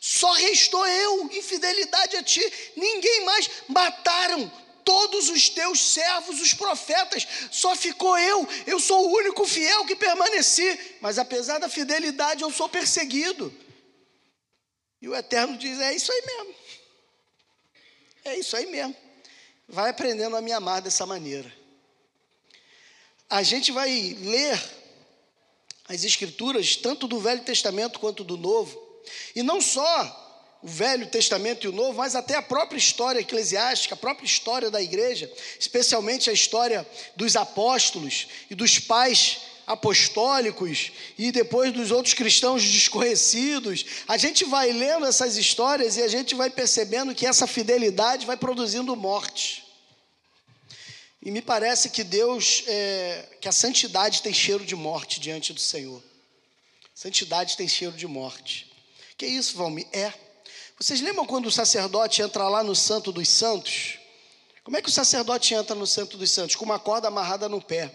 Só 0.00 0.32
restou 0.32 0.86
eu, 0.86 1.26
infidelidade 1.26 2.16
a 2.16 2.22
ti. 2.22 2.42
Ninguém 2.74 3.26
mais. 3.26 3.50
Mataram 3.68 4.50
todos 4.82 5.28
os 5.28 5.50
teus 5.50 5.92
servos, 5.92 6.40
os 6.40 6.54
profetas. 6.54 7.28
Só 7.50 7.76
ficou 7.76 8.16
eu. 8.16 8.48
Eu 8.66 8.80
sou 8.80 9.06
o 9.06 9.14
único 9.14 9.44
fiel 9.44 9.84
que 9.84 9.94
permaneci. 9.94 10.96
Mas 11.02 11.18
apesar 11.18 11.58
da 11.58 11.68
fidelidade, 11.68 12.42
eu 12.42 12.50
sou 12.50 12.66
perseguido. 12.66 13.54
E 15.02 15.06
o 15.10 15.14
Eterno 15.14 15.58
diz: 15.58 15.78
É 15.78 15.94
isso 15.94 16.10
aí 16.10 16.22
mesmo. 16.24 16.54
É 18.24 18.38
isso 18.38 18.56
aí 18.56 18.64
mesmo. 18.64 18.96
Vai 19.68 19.90
aprendendo 19.90 20.34
a 20.38 20.40
me 20.40 20.52
amar 20.52 20.80
dessa 20.80 21.04
maneira 21.04 21.59
a 23.30 23.44
gente 23.44 23.70
vai 23.70 24.16
ler 24.20 24.60
as 25.88 26.02
Escrituras, 26.02 26.76
tanto 26.76 27.06
do 27.06 27.20
Velho 27.20 27.42
Testamento 27.42 28.00
quanto 28.00 28.24
do 28.24 28.36
Novo, 28.36 28.76
e 29.34 29.42
não 29.42 29.60
só 29.60 30.58
o 30.62 30.68
Velho 30.68 31.06
Testamento 31.06 31.64
e 31.64 31.68
o 31.68 31.72
Novo, 31.72 31.98
mas 31.98 32.14
até 32.14 32.34
a 32.34 32.42
própria 32.42 32.76
história 32.76 33.20
eclesiástica, 33.20 33.94
a 33.94 33.98
própria 33.98 34.26
história 34.26 34.70
da 34.70 34.82
igreja, 34.82 35.30
especialmente 35.58 36.28
a 36.28 36.32
história 36.32 36.86
dos 37.16 37.36
apóstolos 37.36 38.26
e 38.50 38.54
dos 38.54 38.78
pais 38.78 39.38
apostólicos 39.66 40.90
e 41.16 41.30
depois 41.30 41.72
dos 41.72 41.92
outros 41.92 42.14
cristãos 42.14 42.62
desconhecidos. 42.62 43.84
A 44.08 44.16
gente 44.16 44.44
vai 44.44 44.72
lendo 44.72 45.06
essas 45.06 45.36
histórias 45.36 45.96
e 45.96 46.02
a 46.02 46.08
gente 46.08 46.34
vai 46.34 46.50
percebendo 46.50 47.14
que 47.14 47.26
essa 47.26 47.46
fidelidade 47.46 48.26
vai 48.26 48.36
produzindo 48.36 48.94
morte. 48.96 49.69
E 51.22 51.30
me 51.30 51.42
parece 51.42 51.90
que 51.90 52.02
Deus, 52.02 52.64
é, 52.66 53.28
que 53.40 53.48
a 53.48 53.52
santidade 53.52 54.22
tem 54.22 54.32
cheiro 54.32 54.64
de 54.64 54.74
morte 54.74 55.20
diante 55.20 55.52
do 55.52 55.60
Senhor. 55.60 56.02
Santidade 56.94 57.56
tem 57.56 57.68
cheiro 57.68 57.94
de 57.94 58.06
morte. 58.06 58.70
Que 59.16 59.26
isso, 59.26 59.56
Valmir? 59.56 59.86
É. 59.92 60.12
Vocês 60.78 61.00
lembram 61.00 61.26
quando 61.26 61.46
o 61.46 61.50
sacerdote 61.50 62.22
entra 62.22 62.48
lá 62.48 62.62
no 62.62 62.74
Santo 62.74 63.12
dos 63.12 63.28
Santos? 63.28 63.98
Como 64.64 64.76
é 64.76 64.82
que 64.82 64.88
o 64.88 64.92
sacerdote 64.92 65.52
entra 65.52 65.74
no 65.74 65.86
Santo 65.86 66.16
dos 66.16 66.30
Santos? 66.30 66.56
Com 66.56 66.64
uma 66.64 66.78
corda 66.78 67.08
amarrada 67.08 67.48
no 67.48 67.60
pé. 67.60 67.94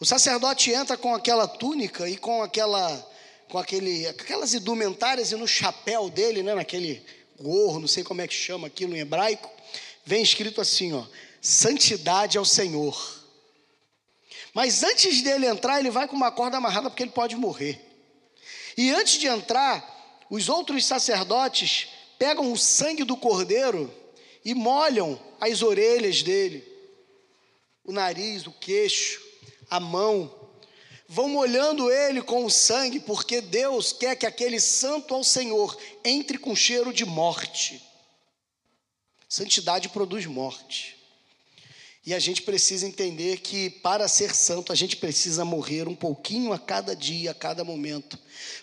O 0.00 0.04
sacerdote 0.04 0.72
entra 0.72 0.96
com 0.96 1.14
aquela 1.14 1.46
túnica 1.46 2.08
e 2.08 2.16
com 2.16 2.42
aquela 2.42 3.10
com 3.48 3.58
aquele, 3.58 4.06
aquelas 4.08 4.54
indumentárias 4.54 5.30
e 5.30 5.36
no 5.36 5.46
chapéu 5.46 6.10
dele, 6.10 6.42
né, 6.42 6.54
naquele 6.54 7.00
gorro, 7.40 7.78
não 7.78 7.86
sei 7.86 8.02
como 8.02 8.20
é 8.20 8.26
que 8.26 8.34
chama 8.34 8.66
aquilo 8.66 8.96
em 8.96 9.00
hebraico, 9.00 9.48
vem 10.04 10.22
escrito 10.22 10.60
assim, 10.60 10.92
ó: 10.92 11.04
Santidade 11.44 12.38
ao 12.38 12.44
Senhor. 12.46 13.22
Mas 14.54 14.82
antes 14.82 15.20
dele 15.20 15.44
entrar, 15.44 15.78
ele 15.78 15.90
vai 15.90 16.08
com 16.08 16.16
uma 16.16 16.32
corda 16.32 16.56
amarrada 16.56 16.88
porque 16.88 17.02
ele 17.02 17.12
pode 17.12 17.36
morrer. 17.36 17.78
E 18.78 18.90
antes 18.90 19.18
de 19.18 19.26
entrar, 19.26 20.24
os 20.30 20.48
outros 20.48 20.86
sacerdotes 20.86 21.88
pegam 22.18 22.50
o 22.50 22.56
sangue 22.56 23.04
do 23.04 23.14
cordeiro 23.14 23.92
e 24.42 24.54
molham 24.54 25.20
as 25.38 25.60
orelhas 25.60 26.22
dele, 26.22 26.66
o 27.84 27.92
nariz, 27.92 28.46
o 28.46 28.52
queixo, 28.52 29.20
a 29.68 29.78
mão. 29.78 30.34
Vão 31.06 31.28
molhando 31.28 31.90
ele 31.90 32.22
com 32.22 32.46
o 32.46 32.50
sangue, 32.50 33.00
porque 33.00 33.42
Deus 33.42 33.92
quer 33.92 34.16
que 34.16 34.24
aquele 34.24 34.58
santo 34.58 35.14
ao 35.14 35.22
Senhor 35.22 35.76
entre 36.02 36.38
com 36.38 36.56
cheiro 36.56 36.90
de 36.90 37.04
morte. 37.04 37.82
Santidade 39.28 39.90
produz 39.90 40.24
morte. 40.24 40.93
E 42.06 42.12
a 42.12 42.18
gente 42.18 42.42
precisa 42.42 42.86
entender 42.86 43.38
que 43.38 43.70
para 43.70 44.06
ser 44.08 44.34
santo 44.34 44.70
a 44.70 44.74
gente 44.74 44.96
precisa 44.96 45.42
morrer 45.42 45.88
um 45.88 45.94
pouquinho 45.94 46.52
a 46.52 46.58
cada 46.58 46.94
dia, 46.94 47.30
a 47.30 47.34
cada 47.34 47.64
momento. 47.64 48.18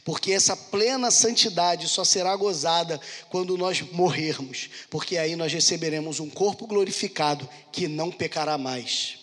Porque 0.05 0.31
essa 0.31 0.55
plena 0.55 1.09
santidade 1.09 1.87
só 1.87 2.03
será 2.03 2.35
gozada 2.35 3.01
quando 3.29 3.57
nós 3.57 3.81
morrermos, 3.81 4.69
porque 4.91 5.17
aí 5.17 5.35
nós 5.35 5.51
receberemos 5.51 6.19
um 6.19 6.29
corpo 6.29 6.67
glorificado 6.67 7.49
que 7.71 7.87
não 7.87 8.11
pecará 8.11 8.59
mais. 8.59 9.17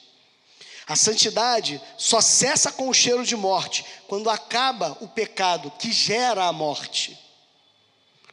A 0.85 0.97
santidade 0.97 1.81
só 1.97 2.21
cessa 2.21 2.73
com 2.73 2.89
o 2.89 2.95
cheiro 2.95 3.25
de 3.25 3.37
morte 3.37 3.85
quando 4.09 4.31
acaba 4.31 4.99
o 5.01 5.07
pecado 5.07 5.71
que 5.79 5.93
gera 5.93 6.47
a 6.47 6.53
morte. 6.53 7.28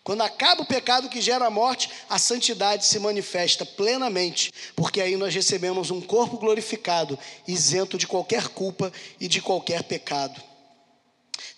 Quando 0.05 0.21
acaba 0.21 0.61
o 0.61 0.67
pecado 0.67 1.09
que 1.09 1.19
gera 1.19 1.47
a 1.47 1.49
morte, 1.49 1.89
a 2.07 2.19
santidade 2.19 2.85
se 2.85 2.99
manifesta 2.99 3.65
plenamente, 3.65 4.53
porque 4.75 5.01
aí 5.01 5.17
nós 5.17 5.33
recebemos 5.33 5.89
um 5.89 5.99
corpo 5.99 6.37
glorificado, 6.37 7.17
isento 7.47 7.97
de 7.97 8.05
qualquer 8.05 8.49
culpa 8.49 8.93
e 9.19 9.27
de 9.27 9.41
qualquer 9.41 9.81
pecado. 9.81 10.39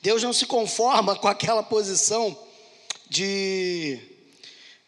Deus 0.02 0.24
não 0.24 0.32
se 0.32 0.46
conforma 0.46 1.14
com 1.18 1.28
aquela 1.28 1.62
posição 1.62 2.40
de, 3.10 4.00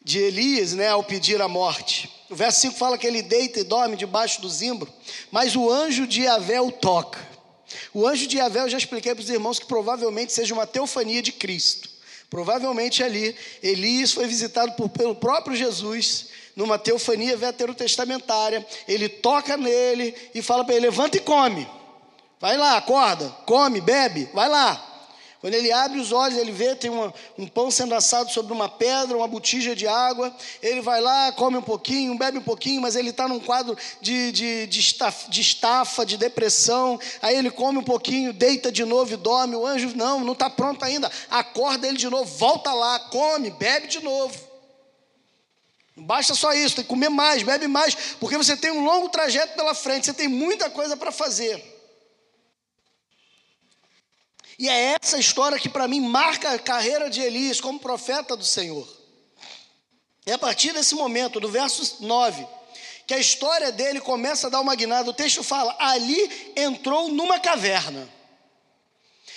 de 0.01 0.19
Elias, 0.19 0.71
né, 0.71 0.87
ao 0.87 1.03
pedir 1.03 1.41
a 1.41 1.49
morte. 1.49 2.09
O 2.29 2.35
verso 2.35 2.61
5 2.61 2.77
fala 2.77 2.97
que 2.97 3.05
ele 3.05 3.21
deita 3.21 3.59
e 3.59 3.65
dorme 3.65 3.97
debaixo 3.97 4.39
do 4.39 4.49
zimbro, 4.49 4.89
mas 5.31 5.53
o 5.57 5.69
anjo 5.69 6.07
de 6.07 6.21
Yahvé 6.21 6.61
o 6.61 6.71
toca. 6.71 7.19
O 7.93 8.07
anjo 8.07 8.25
de 8.25 8.37
Yahvé, 8.37 8.61
eu 8.61 8.69
já 8.69 8.77
expliquei 8.77 9.13
para 9.13 9.21
os 9.21 9.29
irmãos 9.29 9.59
que 9.59 9.65
provavelmente 9.65 10.31
seja 10.31 10.53
uma 10.53 10.65
teofania 10.65 11.21
de 11.21 11.33
Cristo. 11.33 11.88
Provavelmente 12.29 13.03
ali, 13.03 13.35
Elias 13.61 14.11
foi 14.11 14.27
visitado 14.27 14.73
por, 14.73 14.89
pelo 14.89 15.15
próprio 15.15 15.55
Jesus, 15.55 16.27
numa 16.55 16.77
teofania 16.77 17.35
veterotestamentária. 17.35 18.65
Ele 18.87 19.09
toca 19.09 19.57
nele 19.57 20.13
e 20.33 20.41
fala 20.41 20.63
para 20.63 20.75
ele: 20.75 20.85
levanta 20.85 21.17
e 21.17 21.21
come. 21.21 21.67
Vai 22.39 22.55
lá, 22.55 22.77
acorda, 22.77 23.27
come, 23.45 23.81
bebe, 23.81 24.29
vai 24.33 24.47
lá. 24.47 24.88
Quando 25.41 25.53
ele 25.53 25.71
abre 25.71 25.97
os 25.99 26.11
olhos, 26.11 26.37
ele 26.37 26.51
vê, 26.51 26.75
tem 26.75 26.91
uma, 26.91 27.13
um 27.37 27.47
pão 27.47 27.71
sendo 27.71 27.95
assado 27.95 28.29
sobre 28.29 28.51
uma 28.51 28.67
pedra, 28.67 29.15
uma 29.15 29.27
botija 29.27 29.73
de 29.73 29.87
água. 29.87 30.35
Ele 30.61 30.81
vai 30.81 30.99
lá, 30.99 31.31
come 31.31 31.55
um 31.55 31.61
pouquinho, 31.61 32.17
bebe 32.17 32.37
um 32.37 32.43
pouquinho, 32.43 32.81
mas 32.81 32.97
ele 32.97 33.11
está 33.11 33.25
num 33.25 33.39
quadro 33.39 33.77
de, 34.01 34.33
de, 34.33 34.67
de, 34.67 34.79
estafa, 34.81 35.29
de 35.29 35.39
estafa, 35.39 36.05
de 36.05 36.17
depressão. 36.17 36.99
Aí 37.21 37.37
ele 37.37 37.49
come 37.49 37.77
um 37.77 37.83
pouquinho, 37.83 38.33
deita 38.33 38.69
de 38.69 38.83
novo 38.83 39.13
e 39.13 39.17
dorme. 39.17 39.55
O 39.55 39.65
anjo, 39.65 39.95
não, 39.95 40.25
não 40.25 40.33
está 40.33 40.49
pronto 40.49 40.83
ainda. 40.83 41.09
Acorda 41.29 41.87
ele 41.87 41.97
de 41.97 42.09
novo, 42.09 42.25
volta 42.25 42.73
lá, 42.73 42.99
come, 42.99 43.49
bebe 43.49 43.87
de 43.87 44.03
novo. 44.03 44.37
Não 45.95 46.03
basta 46.03 46.35
só 46.35 46.51
isso, 46.53 46.75
tem 46.75 46.83
que 46.83 46.89
comer 46.89 47.09
mais, 47.09 47.43
bebe 47.43 47.67
mais, 47.67 47.95
porque 48.19 48.37
você 48.37 48.57
tem 48.57 48.71
um 48.71 48.83
longo 48.83 49.07
trajeto 49.07 49.55
pela 49.55 49.73
frente, 49.73 50.05
você 50.05 50.13
tem 50.13 50.27
muita 50.27 50.69
coisa 50.69 50.97
para 50.97 51.11
fazer. 51.13 51.78
E 54.59 54.67
é 54.67 54.97
essa 55.01 55.17
história 55.17 55.57
que 55.57 55.69
para 55.69 55.87
mim 55.87 56.01
marca 56.01 56.51
a 56.51 56.59
carreira 56.59 57.09
de 57.09 57.21
Elias 57.21 57.61
como 57.61 57.79
profeta 57.79 58.35
do 58.35 58.43
Senhor. 58.43 58.85
É 60.25 60.33
a 60.33 60.37
partir 60.37 60.73
desse 60.73 60.93
momento, 60.95 61.39
do 61.39 61.47
verso 61.47 62.03
9, 62.03 62.45
que 63.07 63.13
a 63.13 63.17
história 63.17 63.71
dele 63.71 64.01
começa 64.01 64.47
a 64.47 64.49
dar 64.49 64.59
uma 64.59 64.75
guinada. 64.75 65.09
O 65.09 65.13
texto 65.13 65.41
fala: 65.43 65.73
ali 65.79 66.51
entrou 66.57 67.07
numa 67.07 67.39
caverna. 67.39 68.07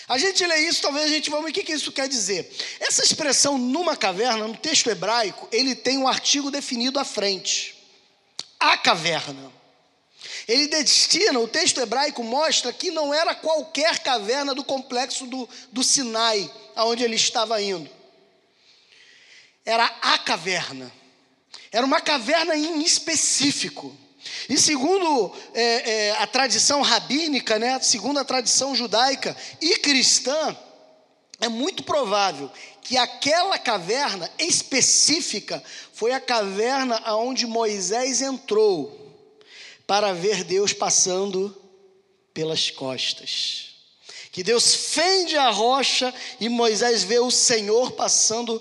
A 0.08 0.18
gente 0.18 0.44
lê 0.44 0.68
isso, 0.68 0.82
talvez 0.82 1.06
a 1.06 1.14
gente 1.14 1.30
vamos, 1.30 1.50
o 1.50 1.54
que, 1.54 1.62
que 1.62 1.72
isso 1.72 1.92
quer 1.92 2.08
dizer? 2.08 2.50
Essa 2.80 3.04
expressão 3.04 3.56
numa 3.56 3.96
caverna, 3.96 4.48
no 4.48 4.56
texto 4.56 4.90
hebraico, 4.90 5.48
ele 5.52 5.76
tem 5.76 5.98
um 5.98 6.08
artigo 6.08 6.50
definido 6.50 6.98
à 6.98 7.04
frente. 7.04 7.76
A 8.58 8.76
caverna. 8.76 9.52
Ele 10.48 10.66
destina, 10.66 11.38
o 11.38 11.48
texto 11.48 11.80
hebraico 11.80 12.22
mostra 12.22 12.72
que 12.72 12.90
não 12.90 13.12
era 13.12 13.34
qualquer 13.34 13.98
caverna 14.00 14.54
do 14.54 14.64
complexo 14.64 15.26
do, 15.26 15.48
do 15.70 15.84
Sinai, 15.84 16.50
aonde 16.74 17.04
ele 17.04 17.16
estava 17.16 17.60
indo. 17.60 17.88
Era 19.64 19.84
a 19.84 20.18
caverna. 20.18 20.92
Era 21.70 21.86
uma 21.86 22.00
caverna 22.00 22.56
em 22.56 22.82
específico. 22.82 23.96
E 24.48 24.56
segundo 24.58 25.32
é, 25.54 25.62
é, 25.62 26.10
a 26.18 26.26
tradição 26.26 26.82
rabínica, 26.82 27.58
né, 27.58 27.78
segundo 27.80 28.18
a 28.18 28.24
tradição 28.24 28.74
judaica 28.74 29.36
e 29.60 29.76
cristã, 29.78 30.56
é 31.40 31.48
muito 31.48 31.82
provável 31.82 32.50
que 32.82 32.96
aquela 32.96 33.58
caverna 33.58 34.30
específica 34.38 35.62
foi 35.92 36.12
a 36.12 36.20
caverna 36.20 37.00
aonde 37.04 37.46
Moisés 37.46 38.22
entrou 38.22 39.01
para 39.92 40.14
ver 40.14 40.42
Deus 40.42 40.72
passando 40.72 41.54
pelas 42.32 42.70
costas. 42.70 43.74
Que 44.30 44.42
Deus 44.42 44.74
fende 44.74 45.36
a 45.36 45.50
rocha 45.50 46.14
e 46.40 46.48
Moisés 46.48 47.02
vê 47.02 47.18
o 47.18 47.30
Senhor 47.30 47.92
passando 47.92 48.58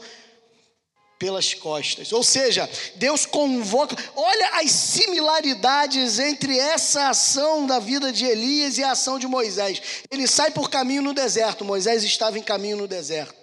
pelas 1.18 1.54
costas. 1.54 2.12
Ou 2.12 2.22
seja, 2.22 2.70
Deus 2.96 3.26
convoca. 3.26 3.96
Olha 4.14 4.60
as 4.60 4.72
similaridades 4.72 6.20
entre 6.20 6.60
essa 6.60 7.08
ação 7.08 7.66
da 7.66 7.80
vida 7.80 8.12
de 8.12 8.26
Elias 8.26 8.78
e 8.78 8.84
a 8.84 8.92
ação 8.92 9.18
de 9.18 9.26
Moisés. 9.26 9.82
Ele 10.12 10.28
sai 10.28 10.52
por 10.52 10.70
caminho 10.70 11.02
no 11.02 11.14
deserto, 11.14 11.64
Moisés 11.64 12.04
estava 12.04 12.38
em 12.38 12.44
caminho 12.44 12.76
no 12.76 12.90
deserto. 12.90 13.41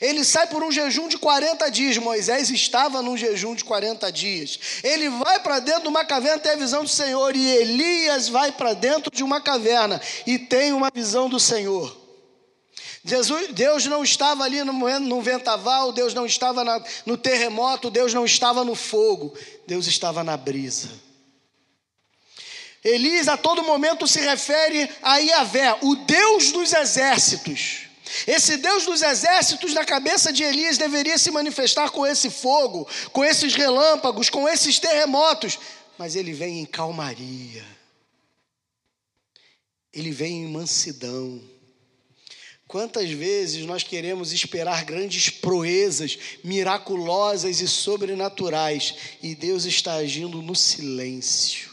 Ele 0.00 0.24
sai 0.24 0.46
por 0.46 0.62
um 0.62 0.70
jejum 0.70 1.08
de 1.08 1.18
40 1.18 1.70
dias. 1.70 1.98
Moisés 1.98 2.50
estava 2.50 3.02
num 3.02 3.16
jejum 3.16 3.54
de 3.54 3.64
40 3.64 4.10
dias. 4.10 4.58
Ele 4.82 5.08
vai 5.08 5.40
para 5.40 5.58
dentro 5.58 5.82
de 5.82 5.88
uma 5.88 6.04
caverna, 6.04 6.38
tem 6.38 6.52
a 6.52 6.56
visão 6.56 6.82
do 6.82 6.88
Senhor. 6.88 7.36
E 7.36 7.46
Elias 7.46 8.28
vai 8.28 8.52
para 8.52 8.72
dentro 8.72 9.10
de 9.14 9.22
uma 9.22 9.40
caverna 9.40 10.00
e 10.26 10.38
tem 10.38 10.72
uma 10.72 10.90
visão 10.92 11.28
do 11.28 11.38
Senhor. 11.38 12.04
Jesus, 13.04 13.52
Deus 13.52 13.86
não 13.86 14.02
estava 14.02 14.42
ali 14.42 14.64
no, 14.64 14.72
no 14.72 15.22
ventaval, 15.22 15.92
Deus 15.92 16.12
não 16.12 16.26
estava 16.26 16.64
na, 16.64 16.82
no 17.04 17.16
terremoto, 17.16 17.88
Deus 17.88 18.12
não 18.12 18.24
estava 18.24 18.64
no 18.64 18.74
fogo, 18.74 19.32
Deus 19.64 19.86
estava 19.86 20.24
na 20.24 20.36
brisa. 20.36 20.90
Elias 22.82 23.28
a 23.28 23.36
todo 23.36 23.62
momento 23.62 24.06
se 24.06 24.20
refere 24.20 24.90
a 25.02 25.18
Iavé, 25.18 25.76
o 25.82 25.94
Deus 25.96 26.50
dos 26.50 26.72
exércitos. 26.72 27.85
Esse 28.26 28.56
Deus 28.56 28.84
dos 28.84 29.02
exércitos 29.02 29.74
na 29.74 29.84
cabeça 29.84 30.32
de 30.32 30.42
Elias 30.42 30.78
deveria 30.78 31.18
se 31.18 31.30
manifestar 31.30 31.90
com 31.90 32.06
esse 32.06 32.30
fogo, 32.30 32.88
com 33.12 33.24
esses 33.24 33.54
relâmpagos, 33.54 34.30
com 34.30 34.48
esses 34.48 34.78
terremotos, 34.78 35.58
mas 35.98 36.14
ele 36.14 36.32
vem 36.32 36.60
em 36.60 36.66
calmaria, 36.66 37.64
ele 39.92 40.12
vem 40.12 40.44
em 40.44 40.48
mansidão. 40.48 41.42
Quantas 42.68 43.08
vezes 43.10 43.64
nós 43.64 43.84
queremos 43.84 44.32
esperar 44.32 44.84
grandes 44.84 45.30
proezas 45.30 46.18
miraculosas 46.42 47.60
e 47.60 47.68
sobrenaturais 47.68 48.94
e 49.22 49.34
Deus 49.34 49.64
está 49.64 49.94
agindo 49.94 50.42
no 50.42 50.54
silêncio, 50.54 51.70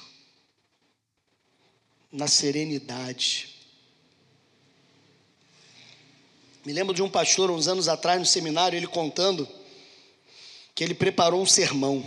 na 2.11 2.27
serenidade. 2.27 3.52
Me 6.65 6.71
lembro 6.71 6.93
de 6.93 7.03
um 7.03 7.09
pastor, 7.09 7.51
uns 7.51 7.67
anos 7.67 7.89
atrás, 7.89 8.19
no 8.19 8.25
seminário, 8.25 8.77
ele 8.77 8.87
contando 8.87 9.47
que 10.73 10.83
ele 10.83 10.93
preparou 10.93 11.41
um 11.41 11.45
sermão. 11.45 12.05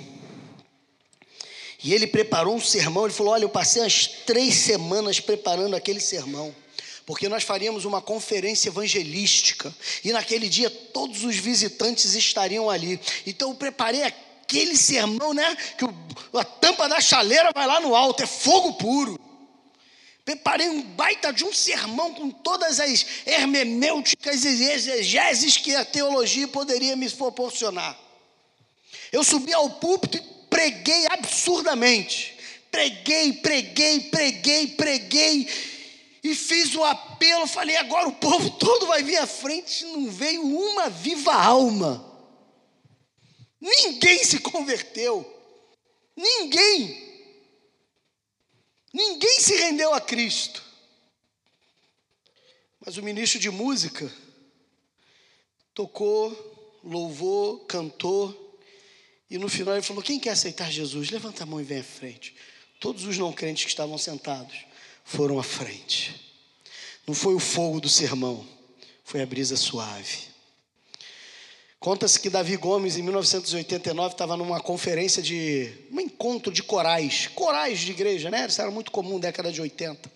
E 1.85 1.93
ele 1.93 2.07
preparou 2.07 2.57
um 2.57 2.61
sermão. 2.61 3.05
Ele 3.05 3.13
falou: 3.13 3.35
Olha, 3.35 3.45
eu 3.45 3.49
passei 3.51 3.83
as 3.83 4.07
três 4.07 4.55
semanas 4.55 5.21
preparando 5.21 5.77
aquele 5.77 6.01
sermão 6.01 6.55
porque 7.07 7.29
nós 7.29 7.45
faríamos 7.45 7.85
uma 7.85 8.03
conferência 8.03 8.69
evangelística 8.69 9.73
e 10.03 10.13
naquele 10.13 10.49
dia 10.49 10.69
todos 10.69 11.23
os 11.23 11.37
visitantes 11.37 12.15
estariam 12.15 12.69
ali. 12.69 13.01
Então 13.25 13.51
eu 13.51 13.55
preparei 13.55 14.03
aquele 14.03 14.77
sermão, 14.77 15.33
né? 15.33 15.57
Que 15.79 15.85
a 16.37 16.45
tampa 16.45 16.89
da 16.89 17.01
chaleira 17.01 17.53
vai 17.55 17.65
lá 17.65 17.79
no 17.79 17.95
alto, 17.95 18.25
é 18.25 18.27
fogo 18.27 18.73
puro. 18.73 19.26
Preparei 20.27 20.69
um 20.69 20.83
baita 20.83 21.33
de 21.33 21.45
um 21.45 21.53
sermão 21.53 22.13
com 22.13 22.33
todas 22.33 22.81
as 22.81 23.07
hermenêuticas 23.25 24.45
e 24.45 24.65
exegeses 24.65 25.57
que 25.57 25.73
a 25.73 25.85
teologia 25.85 26.49
poderia 26.49 26.97
me 26.97 27.09
proporcionar. 27.09 27.97
Eu 29.13 29.23
subi 29.23 29.53
ao 29.53 29.71
púlpito 29.71 30.17
e 30.19 30.21
preguei 30.51 31.07
absurdamente. 31.11 32.37
Preguei, 32.73 33.35
preguei, 33.35 34.01
preguei, 34.01 34.67
preguei 34.67 35.49
e 36.25 36.35
fiz 36.35 36.75
o 36.75 36.83
apelo, 36.83 37.47
falei, 37.47 37.77
agora 37.77 38.09
o 38.09 38.13
povo 38.15 38.51
todo 38.59 38.87
vai 38.87 39.05
vir 39.05 39.19
à 39.19 39.29
frente, 39.29 39.85
não 39.85 40.11
veio 40.11 40.43
uma 40.43 40.91
viva 40.91 41.35
alma. 41.35 42.05
Ninguém 43.61 44.25
se 44.25 44.41
converteu. 44.41 45.25
Ninguém. 46.17 47.06
Ninguém 48.97 49.41
se 49.41 49.55
rendeu 49.57 49.93
a 49.93 50.01
Cristo. 50.01 50.65
Mas 52.81 52.97
o 52.97 53.03
ministro 53.03 53.39
de 53.39 53.51
música 53.51 54.11
tocou, 55.75 56.81
louvou, 56.83 57.59
cantou, 57.67 58.59
e 59.29 59.37
no 59.37 59.51
final 59.51 59.75
ele 59.75 59.83
falou: 59.83 60.03
Quem 60.03 60.19
quer 60.19 60.31
aceitar 60.31 60.71
Jesus? 60.71 61.11
Levanta 61.11 61.43
a 61.43 61.47
mão 61.47 61.61
e 61.61 61.65
vem 61.65 61.81
à 61.81 61.85
frente. 61.85 62.35
Todos 62.81 63.05
os 63.05 63.19
não 63.19 63.35
crentes 63.35 63.65
que 63.65 63.71
estavam 63.71 63.99
sentados 63.99 64.65
foram 65.05 65.39
à 65.39 65.43
frente. 65.43 66.19
Não 67.07 67.15
foi 67.15 67.35
o 67.35 67.39
fogo 67.39 67.83
do 67.83 67.91
sermão, 67.91 68.49
foi 69.05 69.21
a 69.21 69.27
brisa 69.27 69.59
suave. 69.59 70.21
Conta-se 71.87 72.19
que 72.19 72.29
Davi 72.29 72.57
Gomes, 72.57 72.97
em 72.97 73.03
1989, 73.03 74.15
estava 74.15 74.37
numa 74.37 74.59
conferência 74.59 75.23
de. 75.23 75.73
um 75.93 76.01
encontro 76.01 76.53
de 76.53 76.61
corais, 76.61 77.29
corais 77.29 77.79
de 77.79 77.93
igreja, 77.93 78.29
né? 78.29 78.45
Isso 78.45 78.61
era 78.61 78.73
muito 78.73 78.91
comum, 78.91 79.21
década 79.21 79.53
de 79.53 79.61
80. 79.61 80.11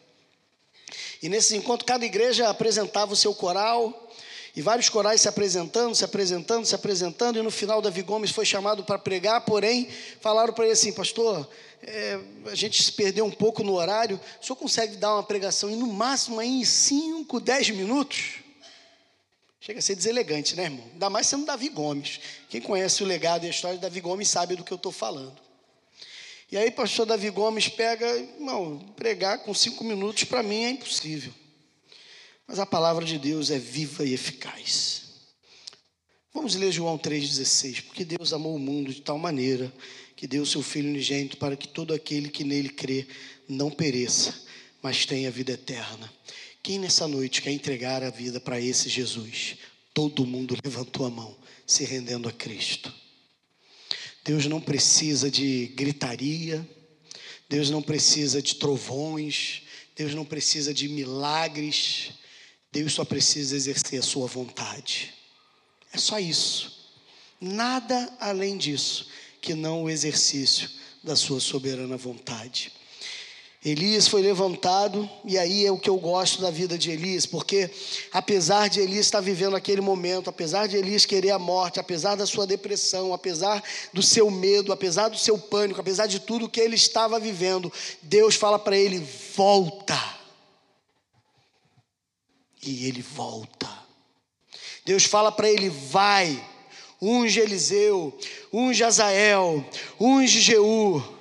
E 1.22 1.28
nesse 1.28 1.56
encontro, 1.56 1.86
cada 1.86 2.04
igreja 2.04 2.48
apresentava 2.48 3.12
o 3.12 3.16
seu 3.16 3.32
coral, 3.32 4.10
e 4.56 4.60
vários 4.60 4.88
corais 4.88 5.20
se 5.20 5.28
apresentando, 5.28 5.94
se 5.94 6.04
apresentando, 6.04 6.66
se 6.66 6.74
apresentando, 6.74 7.38
e 7.38 7.42
no 7.42 7.52
final 7.52 7.80
Davi 7.80 8.02
Gomes 8.02 8.32
foi 8.32 8.44
chamado 8.44 8.82
para 8.82 8.98
pregar, 8.98 9.42
porém, 9.42 9.88
falaram 10.20 10.52
para 10.52 10.64
ele 10.64 10.72
assim, 10.72 10.92
pastor, 10.92 11.48
é, 11.84 12.18
a 12.46 12.54
gente 12.56 12.82
se 12.82 12.90
perdeu 12.90 13.24
um 13.24 13.30
pouco 13.30 13.62
no 13.62 13.74
horário, 13.74 14.18
o 14.42 14.44
senhor 14.44 14.56
consegue 14.56 14.96
dar 14.96 15.14
uma 15.14 15.22
pregação 15.22 15.70
e 15.70 15.76
no 15.76 15.86
máximo 15.86 16.40
aí 16.40 16.48
em 16.48 16.64
5, 16.64 17.38
10 17.38 17.70
minutos? 17.70 18.49
Chega 19.60 19.78
a 19.78 19.82
ser 19.82 19.94
deselegante, 19.94 20.56
né, 20.56 20.64
irmão? 20.64 20.88
Ainda 20.92 21.10
mais 21.10 21.26
sendo 21.26 21.44
Davi 21.44 21.68
Gomes. 21.68 22.18
Quem 22.48 22.62
conhece 22.62 23.02
o 23.02 23.06
legado 23.06 23.44
e 23.44 23.46
a 23.46 23.50
história 23.50 23.76
de 23.76 23.82
Davi 23.82 24.00
Gomes 24.00 24.28
sabe 24.28 24.56
do 24.56 24.64
que 24.64 24.72
eu 24.72 24.76
estou 24.76 24.90
falando. 24.90 25.38
E 26.50 26.56
aí, 26.56 26.70
pastor 26.70 27.04
Davi 27.04 27.28
Gomes 27.28 27.68
pega, 27.68 28.06
irmão, 28.06 28.78
pregar 28.96 29.40
com 29.40 29.52
cinco 29.52 29.84
minutos 29.84 30.24
para 30.24 30.42
mim 30.42 30.64
é 30.64 30.70
impossível. 30.70 31.32
Mas 32.46 32.58
a 32.58 32.66
palavra 32.66 33.04
de 33.04 33.18
Deus 33.18 33.50
é 33.50 33.58
viva 33.58 34.04
e 34.04 34.14
eficaz. 34.14 35.02
Vamos 36.32 36.54
ler 36.54 36.72
João 36.72 36.98
3,16. 36.98 37.82
Porque 37.82 38.04
Deus 38.04 38.32
amou 38.32 38.56
o 38.56 38.58
mundo 38.58 38.92
de 38.92 39.02
tal 39.02 39.18
maneira 39.18 39.72
que 40.16 40.26
deu 40.26 40.42
o 40.42 40.46
seu 40.46 40.62
Filho 40.62 40.88
unigênito 40.88 41.36
para 41.36 41.56
que 41.56 41.68
todo 41.68 41.92
aquele 41.92 42.28
que 42.30 42.44
nele 42.44 42.70
crê 42.70 43.06
não 43.48 43.70
pereça, 43.70 44.34
mas 44.82 45.04
tenha 45.04 45.30
vida 45.30 45.52
eterna. 45.52 46.10
Quem 46.62 46.78
nessa 46.78 47.08
noite 47.08 47.40
quer 47.40 47.52
entregar 47.52 48.02
a 48.02 48.10
vida 48.10 48.38
para 48.40 48.60
esse 48.60 48.88
Jesus? 48.88 49.56
Todo 49.94 50.26
mundo 50.26 50.56
levantou 50.62 51.06
a 51.06 51.10
mão, 51.10 51.36
se 51.66 51.84
rendendo 51.84 52.28
a 52.28 52.32
Cristo. 52.32 52.92
Deus 54.24 54.46
não 54.46 54.60
precisa 54.60 55.30
de 55.30 55.68
gritaria, 55.74 56.66
Deus 57.48 57.70
não 57.70 57.82
precisa 57.82 58.42
de 58.42 58.56
trovões, 58.56 59.62
Deus 59.96 60.14
não 60.14 60.24
precisa 60.24 60.72
de 60.72 60.88
milagres, 60.88 62.12
Deus 62.70 62.92
só 62.92 63.04
precisa 63.04 63.56
exercer 63.56 63.98
a 63.98 64.02
sua 64.02 64.26
vontade. 64.26 65.14
É 65.92 65.98
só 65.98 66.20
isso. 66.20 66.78
Nada 67.40 68.14
além 68.20 68.56
disso 68.58 69.08
que 69.40 69.54
não 69.54 69.84
o 69.84 69.90
exercício 69.90 70.70
da 71.02 71.16
sua 71.16 71.40
soberana 71.40 71.96
vontade. 71.96 72.70
Elias 73.62 74.08
foi 74.08 74.22
levantado, 74.22 75.08
e 75.22 75.36
aí 75.36 75.66
é 75.66 75.70
o 75.70 75.78
que 75.78 75.90
eu 75.90 75.98
gosto 75.98 76.40
da 76.40 76.50
vida 76.50 76.78
de 76.78 76.90
Elias, 76.90 77.26
porque 77.26 77.70
apesar 78.10 78.68
de 78.70 78.80
Elias 78.80 79.04
estar 79.04 79.20
vivendo 79.20 79.54
aquele 79.54 79.82
momento, 79.82 80.30
apesar 80.30 80.66
de 80.66 80.78
Elias 80.78 81.04
querer 81.04 81.32
a 81.32 81.38
morte, 81.38 81.78
apesar 81.78 82.14
da 82.14 82.24
sua 82.24 82.46
depressão, 82.46 83.12
apesar 83.12 83.62
do 83.92 84.02
seu 84.02 84.30
medo, 84.30 84.72
apesar 84.72 85.08
do 85.08 85.18
seu 85.18 85.38
pânico, 85.38 85.78
apesar 85.78 86.06
de 86.06 86.20
tudo 86.20 86.48
que 86.48 86.58
ele 86.58 86.74
estava 86.74 87.20
vivendo, 87.20 87.70
Deus 88.00 88.34
fala 88.34 88.58
para 88.58 88.78
ele: 88.78 89.06
volta. 89.36 89.98
E 92.62 92.86
ele 92.86 93.02
volta. 93.02 93.68
Deus 94.86 95.04
fala 95.04 95.30
para 95.30 95.50
ele: 95.50 95.68
vai, 95.68 96.42
unge 97.00 97.38
Eliseu, 97.38 98.18
unge 98.50 98.82
Azael, 98.82 99.62
unge 100.00 100.40
Jeú 100.40 101.19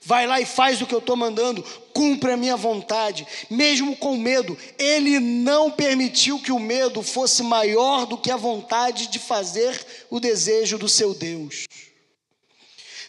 vai 0.00 0.26
lá 0.26 0.40
e 0.40 0.46
faz 0.46 0.80
o 0.80 0.86
que 0.86 0.94
eu 0.94 1.00
estou 1.00 1.16
mandando, 1.16 1.62
cumpre 1.92 2.32
a 2.32 2.36
minha 2.36 2.56
vontade, 2.56 3.26
mesmo 3.50 3.96
com 3.96 4.16
medo. 4.16 4.56
Ele 4.78 5.18
não 5.18 5.70
permitiu 5.70 6.38
que 6.38 6.52
o 6.52 6.58
medo 6.58 7.02
fosse 7.02 7.42
maior 7.42 8.06
do 8.06 8.16
que 8.16 8.30
a 8.30 8.36
vontade 8.36 9.08
de 9.08 9.18
fazer 9.18 9.78
o 10.10 10.20
desejo 10.20 10.78
do 10.78 10.88
seu 10.88 11.14
Deus. 11.14 11.66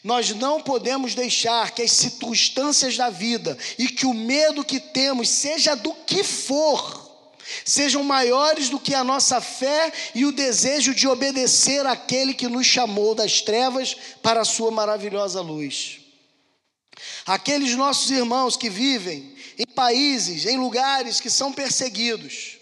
Nós 0.04 0.30
não 0.30 0.62
podemos 0.62 1.14
deixar 1.14 1.72
que 1.72 1.82
as 1.82 1.92
circunstâncias 1.92 2.96
da 2.96 3.10
vida 3.10 3.58
e 3.78 3.88
que 3.88 4.06
o 4.06 4.14
medo 4.14 4.64
que 4.64 4.80
temos, 4.80 5.28
seja 5.30 5.76
do 5.76 5.94
que 5.94 6.24
for, 6.24 7.10
sejam 7.66 8.02
maiores 8.04 8.70
do 8.70 8.80
que 8.80 8.94
a 8.94 9.04
nossa 9.04 9.42
fé 9.42 9.92
e 10.16 10.26
o 10.26 10.32
desejo 10.32 10.96
de 10.96 11.08
obedecer 11.08 11.86
àquele 11.86 12.34
que 12.34 12.48
nos 12.48 12.66
chamou 12.66 13.14
das 13.14 13.42
trevas 13.42 13.96
para 14.22 14.42
a 14.42 14.46
sua 14.46 14.72
maravilhosa 14.72 15.42
luz. 15.42 15.99
Aqueles 17.26 17.76
nossos 17.76 18.10
irmãos 18.12 18.58
que 18.58 18.70
vivem 18.70 19.36
em 19.58 19.66
países, 19.66 20.46
em 20.46 20.58
lugares 20.58 21.20
que 21.20 21.30
são 21.30 21.52
perseguidos, 21.52 22.58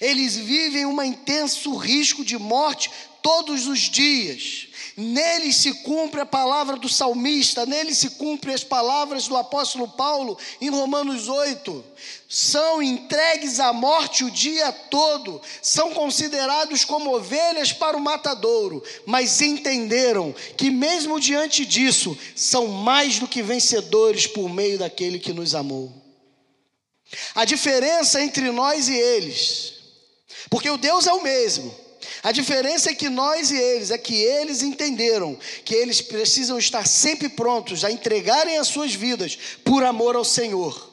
eles 0.00 0.36
vivem 0.36 0.86
um 0.86 1.02
intenso 1.02 1.74
risco 1.76 2.24
de 2.24 2.38
morte 2.38 2.90
todos 3.22 3.66
os 3.66 3.80
dias. 3.80 4.68
Neles 4.96 5.56
se 5.56 5.72
cumpre 5.72 6.20
a 6.20 6.26
palavra 6.26 6.76
do 6.76 6.88
salmista, 6.88 7.64
neles 7.64 7.98
se 7.98 8.10
cumpre 8.10 8.52
as 8.52 8.62
palavras 8.62 9.26
do 9.26 9.36
apóstolo 9.36 9.88
Paulo 9.88 10.36
em 10.60 10.68
Romanos 10.68 11.28
8. 11.28 11.84
São 12.28 12.82
entregues 12.82 13.58
à 13.58 13.72
morte 13.72 14.24
o 14.24 14.30
dia 14.30 14.70
todo, 14.70 15.40
são 15.62 15.92
considerados 15.94 16.84
como 16.84 17.14
ovelhas 17.14 17.72
para 17.72 17.96
o 17.96 18.00
matadouro, 18.00 18.82
mas 19.06 19.40
entenderam 19.40 20.34
que, 20.56 20.70
mesmo 20.70 21.18
diante 21.18 21.64
disso, 21.64 22.16
são 22.36 22.66
mais 22.66 23.18
do 23.18 23.28
que 23.28 23.42
vencedores 23.42 24.26
por 24.26 24.48
meio 24.48 24.78
daquele 24.78 25.18
que 25.18 25.32
nos 25.32 25.54
amou. 25.54 25.92
A 27.34 27.44
diferença 27.44 28.22
entre 28.22 28.50
nós 28.50 28.88
e 28.88 28.94
eles, 28.94 29.74
porque 30.50 30.68
o 30.68 30.78
Deus 30.78 31.06
é 31.06 31.12
o 31.12 31.22
mesmo, 31.22 31.81
a 32.22 32.30
diferença 32.30 32.90
é 32.90 32.94
que 32.94 33.08
nós 33.08 33.50
e 33.50 33.56
eles, 33.56 33.90
é 33.90 33.98
que 33.98 34.14
eles 34.14 34.62
entenderam 34.62 35.36
que 35.64 35.74
eles 35.74 36.00
precisam 36.00 36.56
estar 36.56 36.86
sempre 36.86 37.28
prontos 37.28 37.84
a 37.84 37.90
entregarem 37.90 38.58
as 38.58 38.68
suas 38.68 38.94
vidas 38.94 39.36
por 39.64 39.82
amor 39.82 40.14
ao 40.14 40.24
Senhor. 40.24 40.90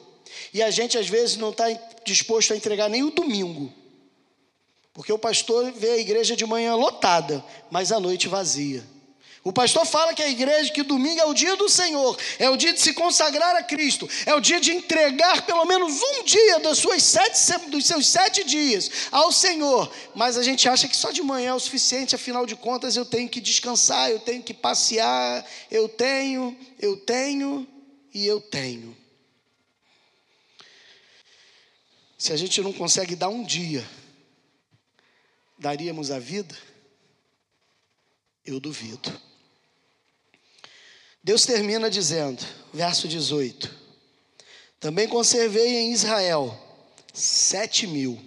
E 0.52 0.60
a 0.60 0.70
gente 0.70 0.98
às 0.98 1.08
vezes 1.08 1.36
não 1.36 1.50
está 1.50 1.66
disposto 2.04 2.52
a 2.52 2.56
entregar 2.56 2.88
nem 2.88 3.04
o 3.04 3.10
domingo. 3.10 3.72
Porque 4.92 5.12
o 5.12 5.18
pastor 5.18 5.70
vê 5.70 5.90
a 5.90 5.98
igreja 5.98 6.34
de 6.34 6.44
manhã 6.44 6.74
lotada, 6.74 7.44
mas 7.70 7.92
à 7.92 8.00
noite 8.00 8.26
vazia. 8.26 8.84
O 9.42 9.52
pastor 9.54 9.86
fala 9.86 10.12
que 10.12 10.22
a 10.22 10.28
igreja, 10.28 10.70
que 10.70 10.82
domingo 10.82 11.18
é 11.18 11.24
o 11.24 11.32
dia 11.32 11.56
do 11.56 11.66
Senhor, 11.66 12.18
é 12.38 12.50
o 12.50 12.58
dia 12.58 12.74
de 12.74 12.80
se 12.80 12.92
consagrar 12.92 13.56
a 13.56 13.62
Cristo, 13.62 14.06
é 14.26 14.34
o 14.34 14.40
dia 14.40 14.60
de 14.60 14.70
entregar 14.70 15.46
pelo 15.46 15.64
menos 15.64 15.98
um 16.02 16.24
dia 16.24 16.58
dos, 16.58 16.76
suas 16.76 17.02
sete, 17.02 17.70
dos 17.70 17.86
seus 17.86 18.06
sete 18.06 18.44
dias 18.44 19.08
ao 19.10 19.32
Senhor. 19.32 19.90
Mas 20.14 20.36
a 20.36 20.42
gente 20.42 20.68
acha 20.68 20.86
que 20.86 20.96
só 20.96 21.10
de 21.10 21.22
manhã 21.22 21.50
é 21.50 21.54
o 21.54 21.60
suficiente, 21.60 22.14
afinal 22.14 22.44
de 22.44 22.54
contas 22.54 22.96
eu 22.96 23.06
tenho 23.06 23.30
que 23.30 23.40
descansar, 23.40 24.10
eu 24.10 24.20
tenho 24.20 24.42
que 24.42 24.52
passear, 24.52 25.46
eu 25.70 25.88
tenho, 25.88 26.54
eu 26.78 26.98
tenho 26.98 27.66
e 28.12 28.26
eu 28.26 28.42
tenho. 28.42 28.94
Se 32.18 32.30
a 32.30 32.36
gente 32.36 32.60
não 32.60 32.74
consegue 32.74 33.16
dar 33.16 33.30
um 33.30 33.42
dia, 33.42 33.88
daríamos 35.58 36.10
a 36.10 36.18
vida? 36.18 36.54
Eu 38.44 38.60
duvido. 38.60 39.29
Deus 41.30 41.46
termina 41.46 41.88
dizendo, 41.88 42.44
verso 42.74 43.06
18: 43.06 43.72
Também 44.80 45.06
conservei 45.06 45.76
em 45.76 45.92
Israel 45.92 46.60
sete 47.14 47.86
mil, 47.86 48.20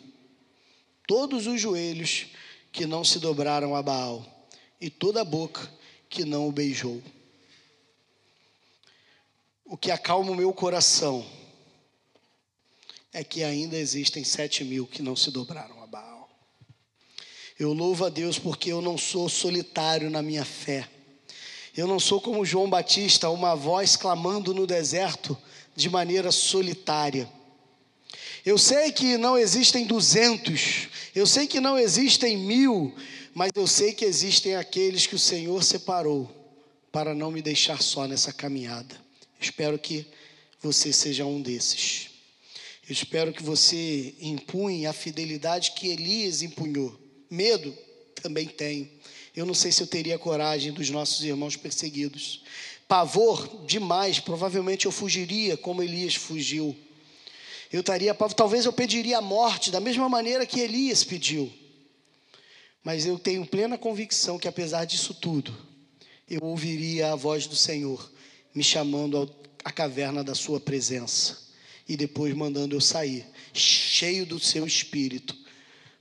todos 1.05 1.45
os 1.45 1.59
joelhos 1.59 2.27
que 2.71 2.85
não 2.85 3.03
se 3.03 3.19
dobraram 3.19 3.75
a 3.75 3.83
Baal, 3.83 4.25
e 4.79 4.89
toda 4.89 5.19
a 5.19 5.25
boca 5.25 5.69
que 6.07 6.23
não 6.23 6.47
o 6.47 6.51
beijou. 6.53 7.03
O 9.65 9.75
que 9.75 9.91
acalma 9.91 10.31
o 10.31 10.35
meu 10.35 10.53
coração 10.53 11.29
é 13.11 13.21
que 13.21 13.43
ainda 13.43 13.75
existem 13.75 14.23
sete 14.23 14.63
mil 14.63 14.87
que 14.87 15.01
não 15.01 15.17
se 15.17 15.29
dobraram 15.29 15.83
a 15.83 15.87
Baal. 15.87 16.29
Eu 17.59 17.73
louvo 17.73 18.05
a 18.05 18.09
Deus 18.09 18.39
porque 18.39 18.71
eu 18.71 18.81
não 18.81 18.97
sou 18.97 19.27
solitário 19.27 20.09
na 20.09 20.21
minha 20.21 20.45
fé. 20.45 20.92
Eu 21.75 21.87
não 21.87 21.99
sou 21.99 22.21
como 22.21 22.45
João 22.45 22.69
Batista, 22.69 23.29
uma 23.29 23.55
voz 23.55 23.95
clamando 23.95 24.53
no 24.53 24.67
deserto 24.67 25.35
de 25.75 25.89
maneira 25.89 26.31
solitária. 26.31 27.27
Eu 28.45 28.57
sei 28.59 28.91
que 28.91 29.17
não 29.17 29.37
existem 29.37 29.85
duzentos, 29.85 30.87
eu 31.15 31.25
sei 31.25 31.47
que 31.47 31.59
não 31.59 31.77
existem 31.77 32.37
mil, 32.37 32.93
mas 33.33 33.51
eu 33.55 33.65
sei 33.65 33.91
que 33.91 34.05
existem 34.05 34.55
aqueles 34.55 35.07
que 35.07 35.15
o 35.15 35.19
Senhor 35.19 35.63
separou 35.63 36.29
para 36.91 37.15
não 37.15 37.31
me 37.31 37.41
deixar 37.41 37.81
só 37.81 38.05
nessa 38.05 38.31
caminhada. 38.31 38.95
Espero 39.39 39.79
que 39.79 40.05
você 40.61 40.93
seja 40.93 41.25
um 41.25 41.41
desses. 41.41 42.09
Eu 42.87 42.93
espero 42.93 43.33
que 43.33 43.41
você 43.41 44.13
empunhe 44.19 44.85
a 44.85 44.93
fidelidade 44.93 45.71
que 45.71 45.87
Elias 45.87 46.43
empunhou. 46.43 46.95
Medo 47.31 47.75
também 48.21 48.45
tenho. 48.45 48.87
Eu 49.35 49.45
não 49.45 49.53
sei 49.53 49.71
se 49.71 49.81
eu 49.81 49.87
teria 49.87 50.19
coragem 50.19 50.71
dos 50.71 50.89
nossos 50.89 51.23
irmãos 51.23 51.55
perseguidos. 51.55 52.43
Pavor 52.87 53.65
demais, 53.65 54.19
provavelmente 54.19 54.85
eu 54.85 54.91
fugiria 54.91 55.57
como 55.57 55.81
Elias 55.81 56.15
fugiu. 56.15 56.75
Eu 57.71 57.79
estaria, 57.79 58.13
talvez 58.13 58.65
eu 58.65 58.73
pediria 58.73 59.17
a 59.17 59.21
morte 59.21 59.71
da 59.71 59.79
mesma 59.79 60.07
maneira 60.07 60.45
que 60.45 60.59
Elias 60.59 61.03
pediu. 61.03 61.51
Mas 62.83 63.05
eu 63.05 63.17
tenho 63.17 63.45
plena 63.45 63.77
convicção 63.77 64.37
que 64.37 64.47
apesar 64.47 64.85
disso 64.85 65.15
tudo, 65.15 65.55
eu 66.29 66.41
ouviria 66.43 67.13
a 67.13 67.15
voz 67.15 67.47
do 67.47 67.55
Senhor 67.55 68.11
me 68.53 68.63
chamando 68.63 69.33
à 69.63 69.71
caverna 69.71 70.23
da 70.23 70.35
sua 70.35 70.59
presença 70.59 71.41
e 71.89 71.97
depois 71.97 72.33
mandando 72.35 72.75
eu 72.75 72.81
sair, 72.81 73.25
cheio 73.51 74.25
do 74.25 74.39
seu 74.39 74.67
espírito, 74.67 75.35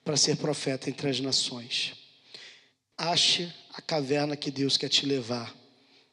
para 0.04 0.16
ser 0.16 0.36
profeta 0.36 0.90
entre 0.90 1.08
as 1.08 1.20
nações. 1.20 2.01
Ache 3.04 3.52
a 3.74 3.82
caverna 3.82 4.36
que 4.36 4.48
Deus 4.48 4.76
quer 4.76 4.88
te 4.88 5.04
levar, 5.04 5.52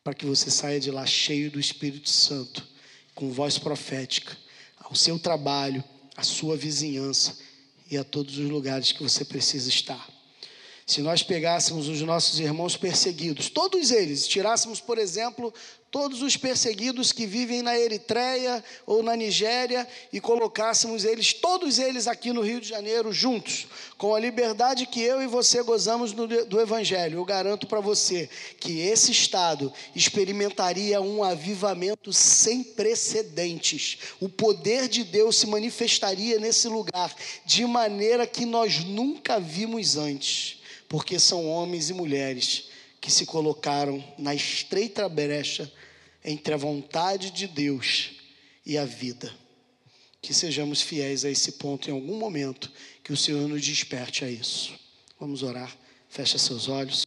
para 0.03 0.15
que 0.15 0.25
você 0.25 0.49
saia 0.49 0.79
de 0.79 0.89
lá 0.89 1.05
cheio 1.05 1.51
do 1.51 1.59
Espírito 1.59 2.09
Santo, 2.09 2.67
com 3.13 3.31
voz 3.31 3.59
profética, 3.59 4.35
ao 4.75 4.95
seu 4.95 5.19
trabalho, 5.19 5.83
à 6.17 6.23
sua 6.23 6.57
vizinhança 6.57 7.37
e 7.91 7.95
a 7.95 8.03
todos 8.03 8.39
os 8.39 8.49
lugares 8.49 8.91
que 8.91 9.03
você 9.03 9.23
precisa 9.23 9.69
estar. 9.69 10.09
Se 10.89 11.03
nós 11.03 11.21
pegássemos 11.21 11.87
os 11.87 12.01
nossos 12.01 12.39
irmãos 12.39 12.75
perseguidos, 12.75 13.47
todos 13.47 13.91
eles, 13.91 14.27
tirássemos, 14.27 14.81
por 14.81 14.97
exemplo, 14.97 15.53
todos 15.91 16.23
os 16.23 16.35
perseguidos 16.35 17.11
que 17.11 17.27
vivem 17.27 17.61
na 17.61 17.77
Eritreia 17.77 18.63
ou 18.87 19.03
na 19.03 19.15
Nigéria 19.15 19.87
e 20.11 20.19
colocássemos 20.19 21.05
eles, 21.05 21.31
todos 21.31 21.77
eles 21.77 22.07
aqui 22.07 22.33
no 22.33 22.41
Rio 22.41 22.59
de 22.59 22.67
Janeiro, 22.67 23.13
juntos, 23.13 23.67
com 23.99 24.15
a 24.15 24.19
liberdade 24.19 24.87
que 24.87 24.99
eu 24.99 25.21
e 25.21 25.27
você 25.27 25.61
gozamos 25.61 26.11
do, 26.11 26.59
Evangelho, 26.59 27.19
eu 27.19 27.25
garanto 27.25 27.67
para 27.67 27.79
você 27.79 28.27
que 28.59 28.79
esse 28.79 29.11
Estado 29.11 29.71
experimentaria 29.95 30.99
um 30.99 31.23
avivamento 31.23 32.11
sem 32.11 32.63
precedentes. 32.63 33.99
O 34.19 34.27
poder 34.27 34.87
de 34.87 35.03
Deus 35.03 35.35
se 35.35 35.45
manifestaria 35.45 36.39
nesse 36.39 36.67
lugar 36.67 37.15
de 37.45 37.63
maneira 37.67 38.25
que 38.25 38.43
nós 38.43 38.83
nunca 38.83 39.39
vimos 39.39 39.95
antes 39.95 40.57
porque 40.89 41.19
são 41.19 41.47
homens 41.47 41.91
e 41.91 41.93
mulheres 41.93 42.67
que 42.99 43.11
se 43.11 43.25
colocaram 43.25 44.03
na 44.17 44.33
estreita 44.33 45.07
brecha 45.07 45.71
entre 46.25 46.53
a 46.53 46.57
vontade 46.57 47.29
de 47.29 47.47
Deus 47.47 48.15
e 48.65 48.75
a 48.77 48.83
vida. 48.83 49.31
Que 50.19 50.33
sejamos 50.33 50.81
fiéis 50.81 51.23
a 51.23 51.29
esse 51.29 51.53
ponto 51.53 51.89
em 51.89 51.93
algum 51.93 52.17
momento, 52.17 52.69
que 53.03 53.13
o 53.13 53.17
Senhor 53.17 53.47
nos 53.47 53.63
desperte 53.63 54.25
a 54.25 54.29
isso. 54.29 54.73
Vamos 55.19 55.43
orar, 55.43 55.73
fecha 56.09 56.37
seus 56.37 56.67
olhos 56.67 57.05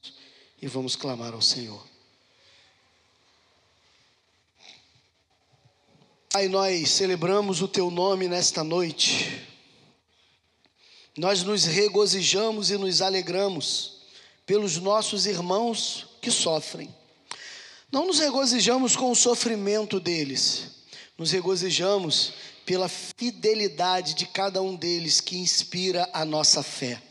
e 0.62 0.66
vamos 0.68 0.96
clamar 0.96 1.34
ao 1.34 1.42
Senhor. 1.42 1.84
Pai, 6.32 6.48
nós 6.48 6.88
celebramos 6.88 7.60
o 7.60 7.68
Teu 7.68 7.90
nome 7.90 8.28
nesta 8.28 8.64
noite 8.64 9.51
nós 11.16 11.42
nos 11.42 11.64
regozijamos 11.64 12.70
e 12.70 12.76
nos 12.78 13.02
alegramos 13.02 13.98
pelos 14.46 14.78
nossos 14.78 15.26
irmãos 15.26 16.06
que 16.20 16.30
sofrem. 16.30 16.92
Não 17.90 18.06
nos 18.06 18.18
regozijamos 18.18 18.96
com 18.96 19.10
o 19.10 19.16
sofrimento 19.16 20.00
deles, 20.00 20.68
nos 21.18 21.30
regozijamos 21.30 22.32
pela 22.64 22.88
fidelidade 22.88 24.14
de 24.14 24.24
cada 24.26 24.62
um 24.62 24.74
deles 24.74 25.20
que 25.20 25.36
inspira 25.36 26.08
a 26.12 26.24
nossa 26.24 26.62
fé. 26.62 27.02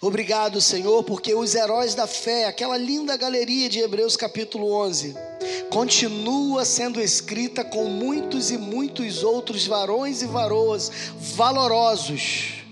Obrigado, 0.00 0.60
Senhor, 0.60 1.02
porque 1.04 1.34
os 1.34 1.54
heróis 1.54 1.94
da 1.94 2.06
fé, 2.06 2.46
aquela 2.46 2.76
linda 2.76 3.16
galeria 3.16 3.68
de 3.68 3.80
Hebreus 3.80 4.16
capítulo 4.16 4.72
11, 4.72 5.14
continua 5.70 6.64
sendo 6.64 7.00
escrita 7.00 7.64
com 7.64 7.84
muitos 7.84 8.50
e 8.50 8.58
muitos 8.58 9.22
outros 9.22 9.66
varões 9.66 10.22
e 10.22 10.26
varoas 10.26 10.90
valorosos, 11.34 12.62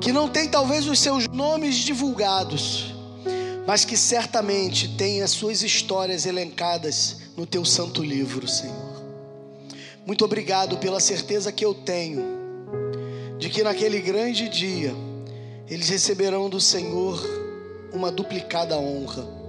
que 0.00 0.12
não 0.12 0.28
tem 0.28 0.48
talvez 0.48 0.86
os 0.86 0.98
seus 0.98 1.26
nomes 1.28 1.76
divulgados, 1.76 2.94
mas 3.66 3.84
que 3.84 3.96
certamente 3.96 4.96
tem 4.96 5.22
as 5.22 5.30
suas 5.30 5.62
histórias 5.62 6.26
elencadas 6.26 7.18
no 7.36 7.46
teu 7.46 7.64
santo 7.64 8.02
livro, 8.02 8.46
Senhor. 8.46 8.92
Muito 10.04 10.24
obrigado 10.24 10.78
pela 10.78 11.00
certeza 11.00 11.52
que 11.52 11.64
eu 11.64 11.72
tenho 11.72 12.40
de 13.38 13.48
que 13.48 13.62
naquele 13.62 14.00
grande 14.00 14.48
dia 14.48 14.94
eles 15.72 15.88
receberão 15.88 16.50
do 16.50 16.60
Senhor 16.60 17.20
uma 17.92 18.10
duplicada 18.10 18.76
honra 18.76 19.42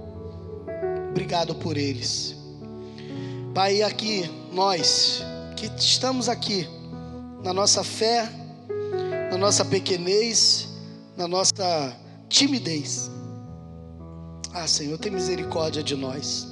Obrigado 1.14 1.54
por 1.54 1.76
eles. 1.76 2.34
Pai, 3.54 3.82
aqui 3.82 4.28
nós 4.52 5.22
que 5.56 5.70
estamos 5.78 6.28
aqui 6.28 6.68
na 7.40 7.54
nossa 7.54 7.84
fé, 7.84 8.28
na 9.30 9.38
nossa 9.38 9.64
pequenez, 9.64 10.68
na 11.16 11.28
nossa 11.28 11.96
timidez. 12.28 13.12
Ah, 14.52 14.66
Senhor, 14.66 14.98
tem 14.98 15.12
misericórdia 15.12 15.84
de 15.84 15.94
nós. 15.94 16.48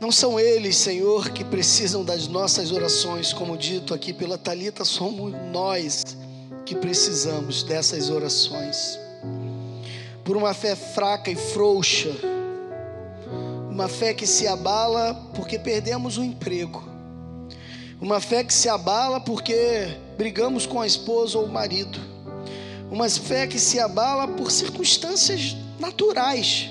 Não 0.00 0.10
são 0.10 0.40
eles, 0.40 0.74
Senhor, 0.74 1.28
que 1.28 1.44
precisam 1.44 2.02
das 2.02 2.26
nossas 2.26 2.72
orações, 2.72 3.34
como 3.34 3.54
dito 3.58 3.92
aqui 3.92 4.14
pela 4.14 4.38
Talita, 4.38 4.82
somos 4.82 5.34
nós 5.52 6.16
que 6.68 6.74
precisamos 6.74 7.62
dessas 7.62 8.10
orações. 8.10 9.00
Por 10.22 10.36
uma 10.36 10.52
fé 10.52 10.76
fraca 10.76 11.30
e 11.30 11.34
frouxa, 11.34 12.10
uma 13.70 13.88
fé 13.88 14.12
que 14.12 14.26
se 14.26 14.46
abala 14.46 15.14
porque 15.34 15.58
perdemos 15.58 16.18
o 16.18 16.22
emprego. 16.22 16.86
Uma 17.98 18.20
fé 18.20 18.44
que 18.44 18.52
se 18.52 18.68
abala 18.68 19.18
porque 19.18 19.96
brigamos 20.18 20.66
com 20.66 20.78
a 20.78 20.86
esposa 20.86 21.38
ou 21.38 21.46
o 21.46 21.50
marido. 21.50 21.98
Uma 22.90 23.08
fé 23.08 23.46
que 23.46 23.58
se 23.58 23.80
abala 23.80 24.28
por 24.28 24.50
circunstâncias 24.50 25.56
naturais 25.80 26.68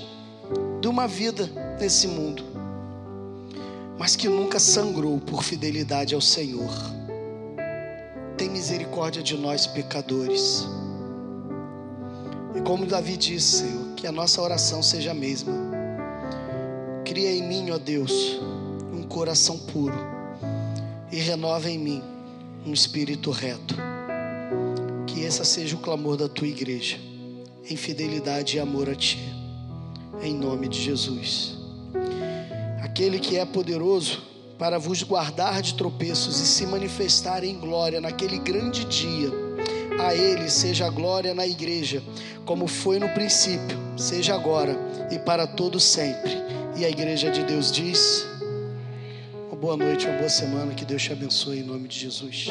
de 0.80 0.86
uma 0.86 1.08
vida 1.08 1.50
nesse 1.80 2.06
mundo. 2.06 2.44
Mas 3.98 4.14
que 4.14 4.28
nunca 4.28 4.60
sangrou 4.60 5.18
por 5.18 5.42
fidelidade 5.42 6.14
ao 6.14 6.20
Senhor. 6.20 6.97
Tem 8.38 8.48
misericórdia 8.48 9.22
de 9.22 9.36
nós 9.36 9.66
pecadores. 9.66 10.66
E 12.56 12.60
como 12.62 12.86
Davi 12.86 13.16
disse, 13.16 13.64
que 13.96 14.06
a 14.06 14.12
nossa 14.12 14.40
oração 14.40 14.80
seja 14.82 15.10
a 15.10 15.14
mesma 15.14 15.52
Cria 17.08 17.32
em 17.32 17.42
mim, 17.42 17.70
ó 17.70 17.78
Deus, 17.78 18.38
um 18.92 19.02
coração 19.02 19.58
puro 19.58 19.98
e 21.10 21.16
renova 21.16 21.70
em 21.70 21.78
mim 21.78 22.02
um 22.66 22.72
espírito 22.72 23.30
reto. 23.30 23.74
Que 25.06 25.22
esse 25.22 25.42
seja 25.44 25.74
o 25.74 25.78
clamor 25.78 26.18
da 26.18 26.28
tua 26.28 26.46
igreja, 26.46 26.98
em 27.68 27.76
fidelidade 27.76 28.58
e 28.58 28.60
amor 28.60 28.90
a 28.90 28.94
ti, 28.94 29.18
em 30.22 30.34
nome 30.34 30.68
de 30.68 30.78
Jesus. 30.78 31.56
Aquele 32.82 33.18
que 33.18 33.38
é 33.38 33.44
poderoso 33.46 34.22
para 34.58 34.78
vos 34.78 35.02
guardar 35.02 35.62
de 35.62 35.74
tropeços 35.74 36.40
e 36.40 36.46
se 36.46 36.66
manifestar 36.66 37.44
em 37.44 37.58
glória 37.58 38.00
naquele 38.00 38.38
grande 38.38 38.84
dia. 38.86 39.30
A 40.00 40.14
Ele 40.14 40.50
seja 40.50 40.86
a 40.86 40.90
glória 40.90 41.34
na 41.34 41.46
igreja, 41.46 42.02
como 42.44 42.66
foi 42.66 42.98
no 42.98 43.08
princípio, 43.10 43.78
seja 43.96 44.34
agora 44.34 44.76
e 45.10 45.18
para 45.18 45.46
todo 45.46 45.80
sempre 45.80 46.30
E 46.76 46.84
a 46.84 46.88
igreja 46.88 47.30
de 47.30 47.42
Deus 47.44 47.72
diz: 47.72 48.26
uma 49.48 49.56
boa 49.56 49.76
noite, 49.76 50.06
uma 50.06 50.16
boa 50.16 50.28
semana, 50.28 50.74
que 50.74 50.84
Deus 50.84 51.02
te 51.02 51.12
abençoe 51.12 51.60
em 51.60 51.64
nome 51.64 51.88
de 51.88 51.98
Jesus. 51.98 52.48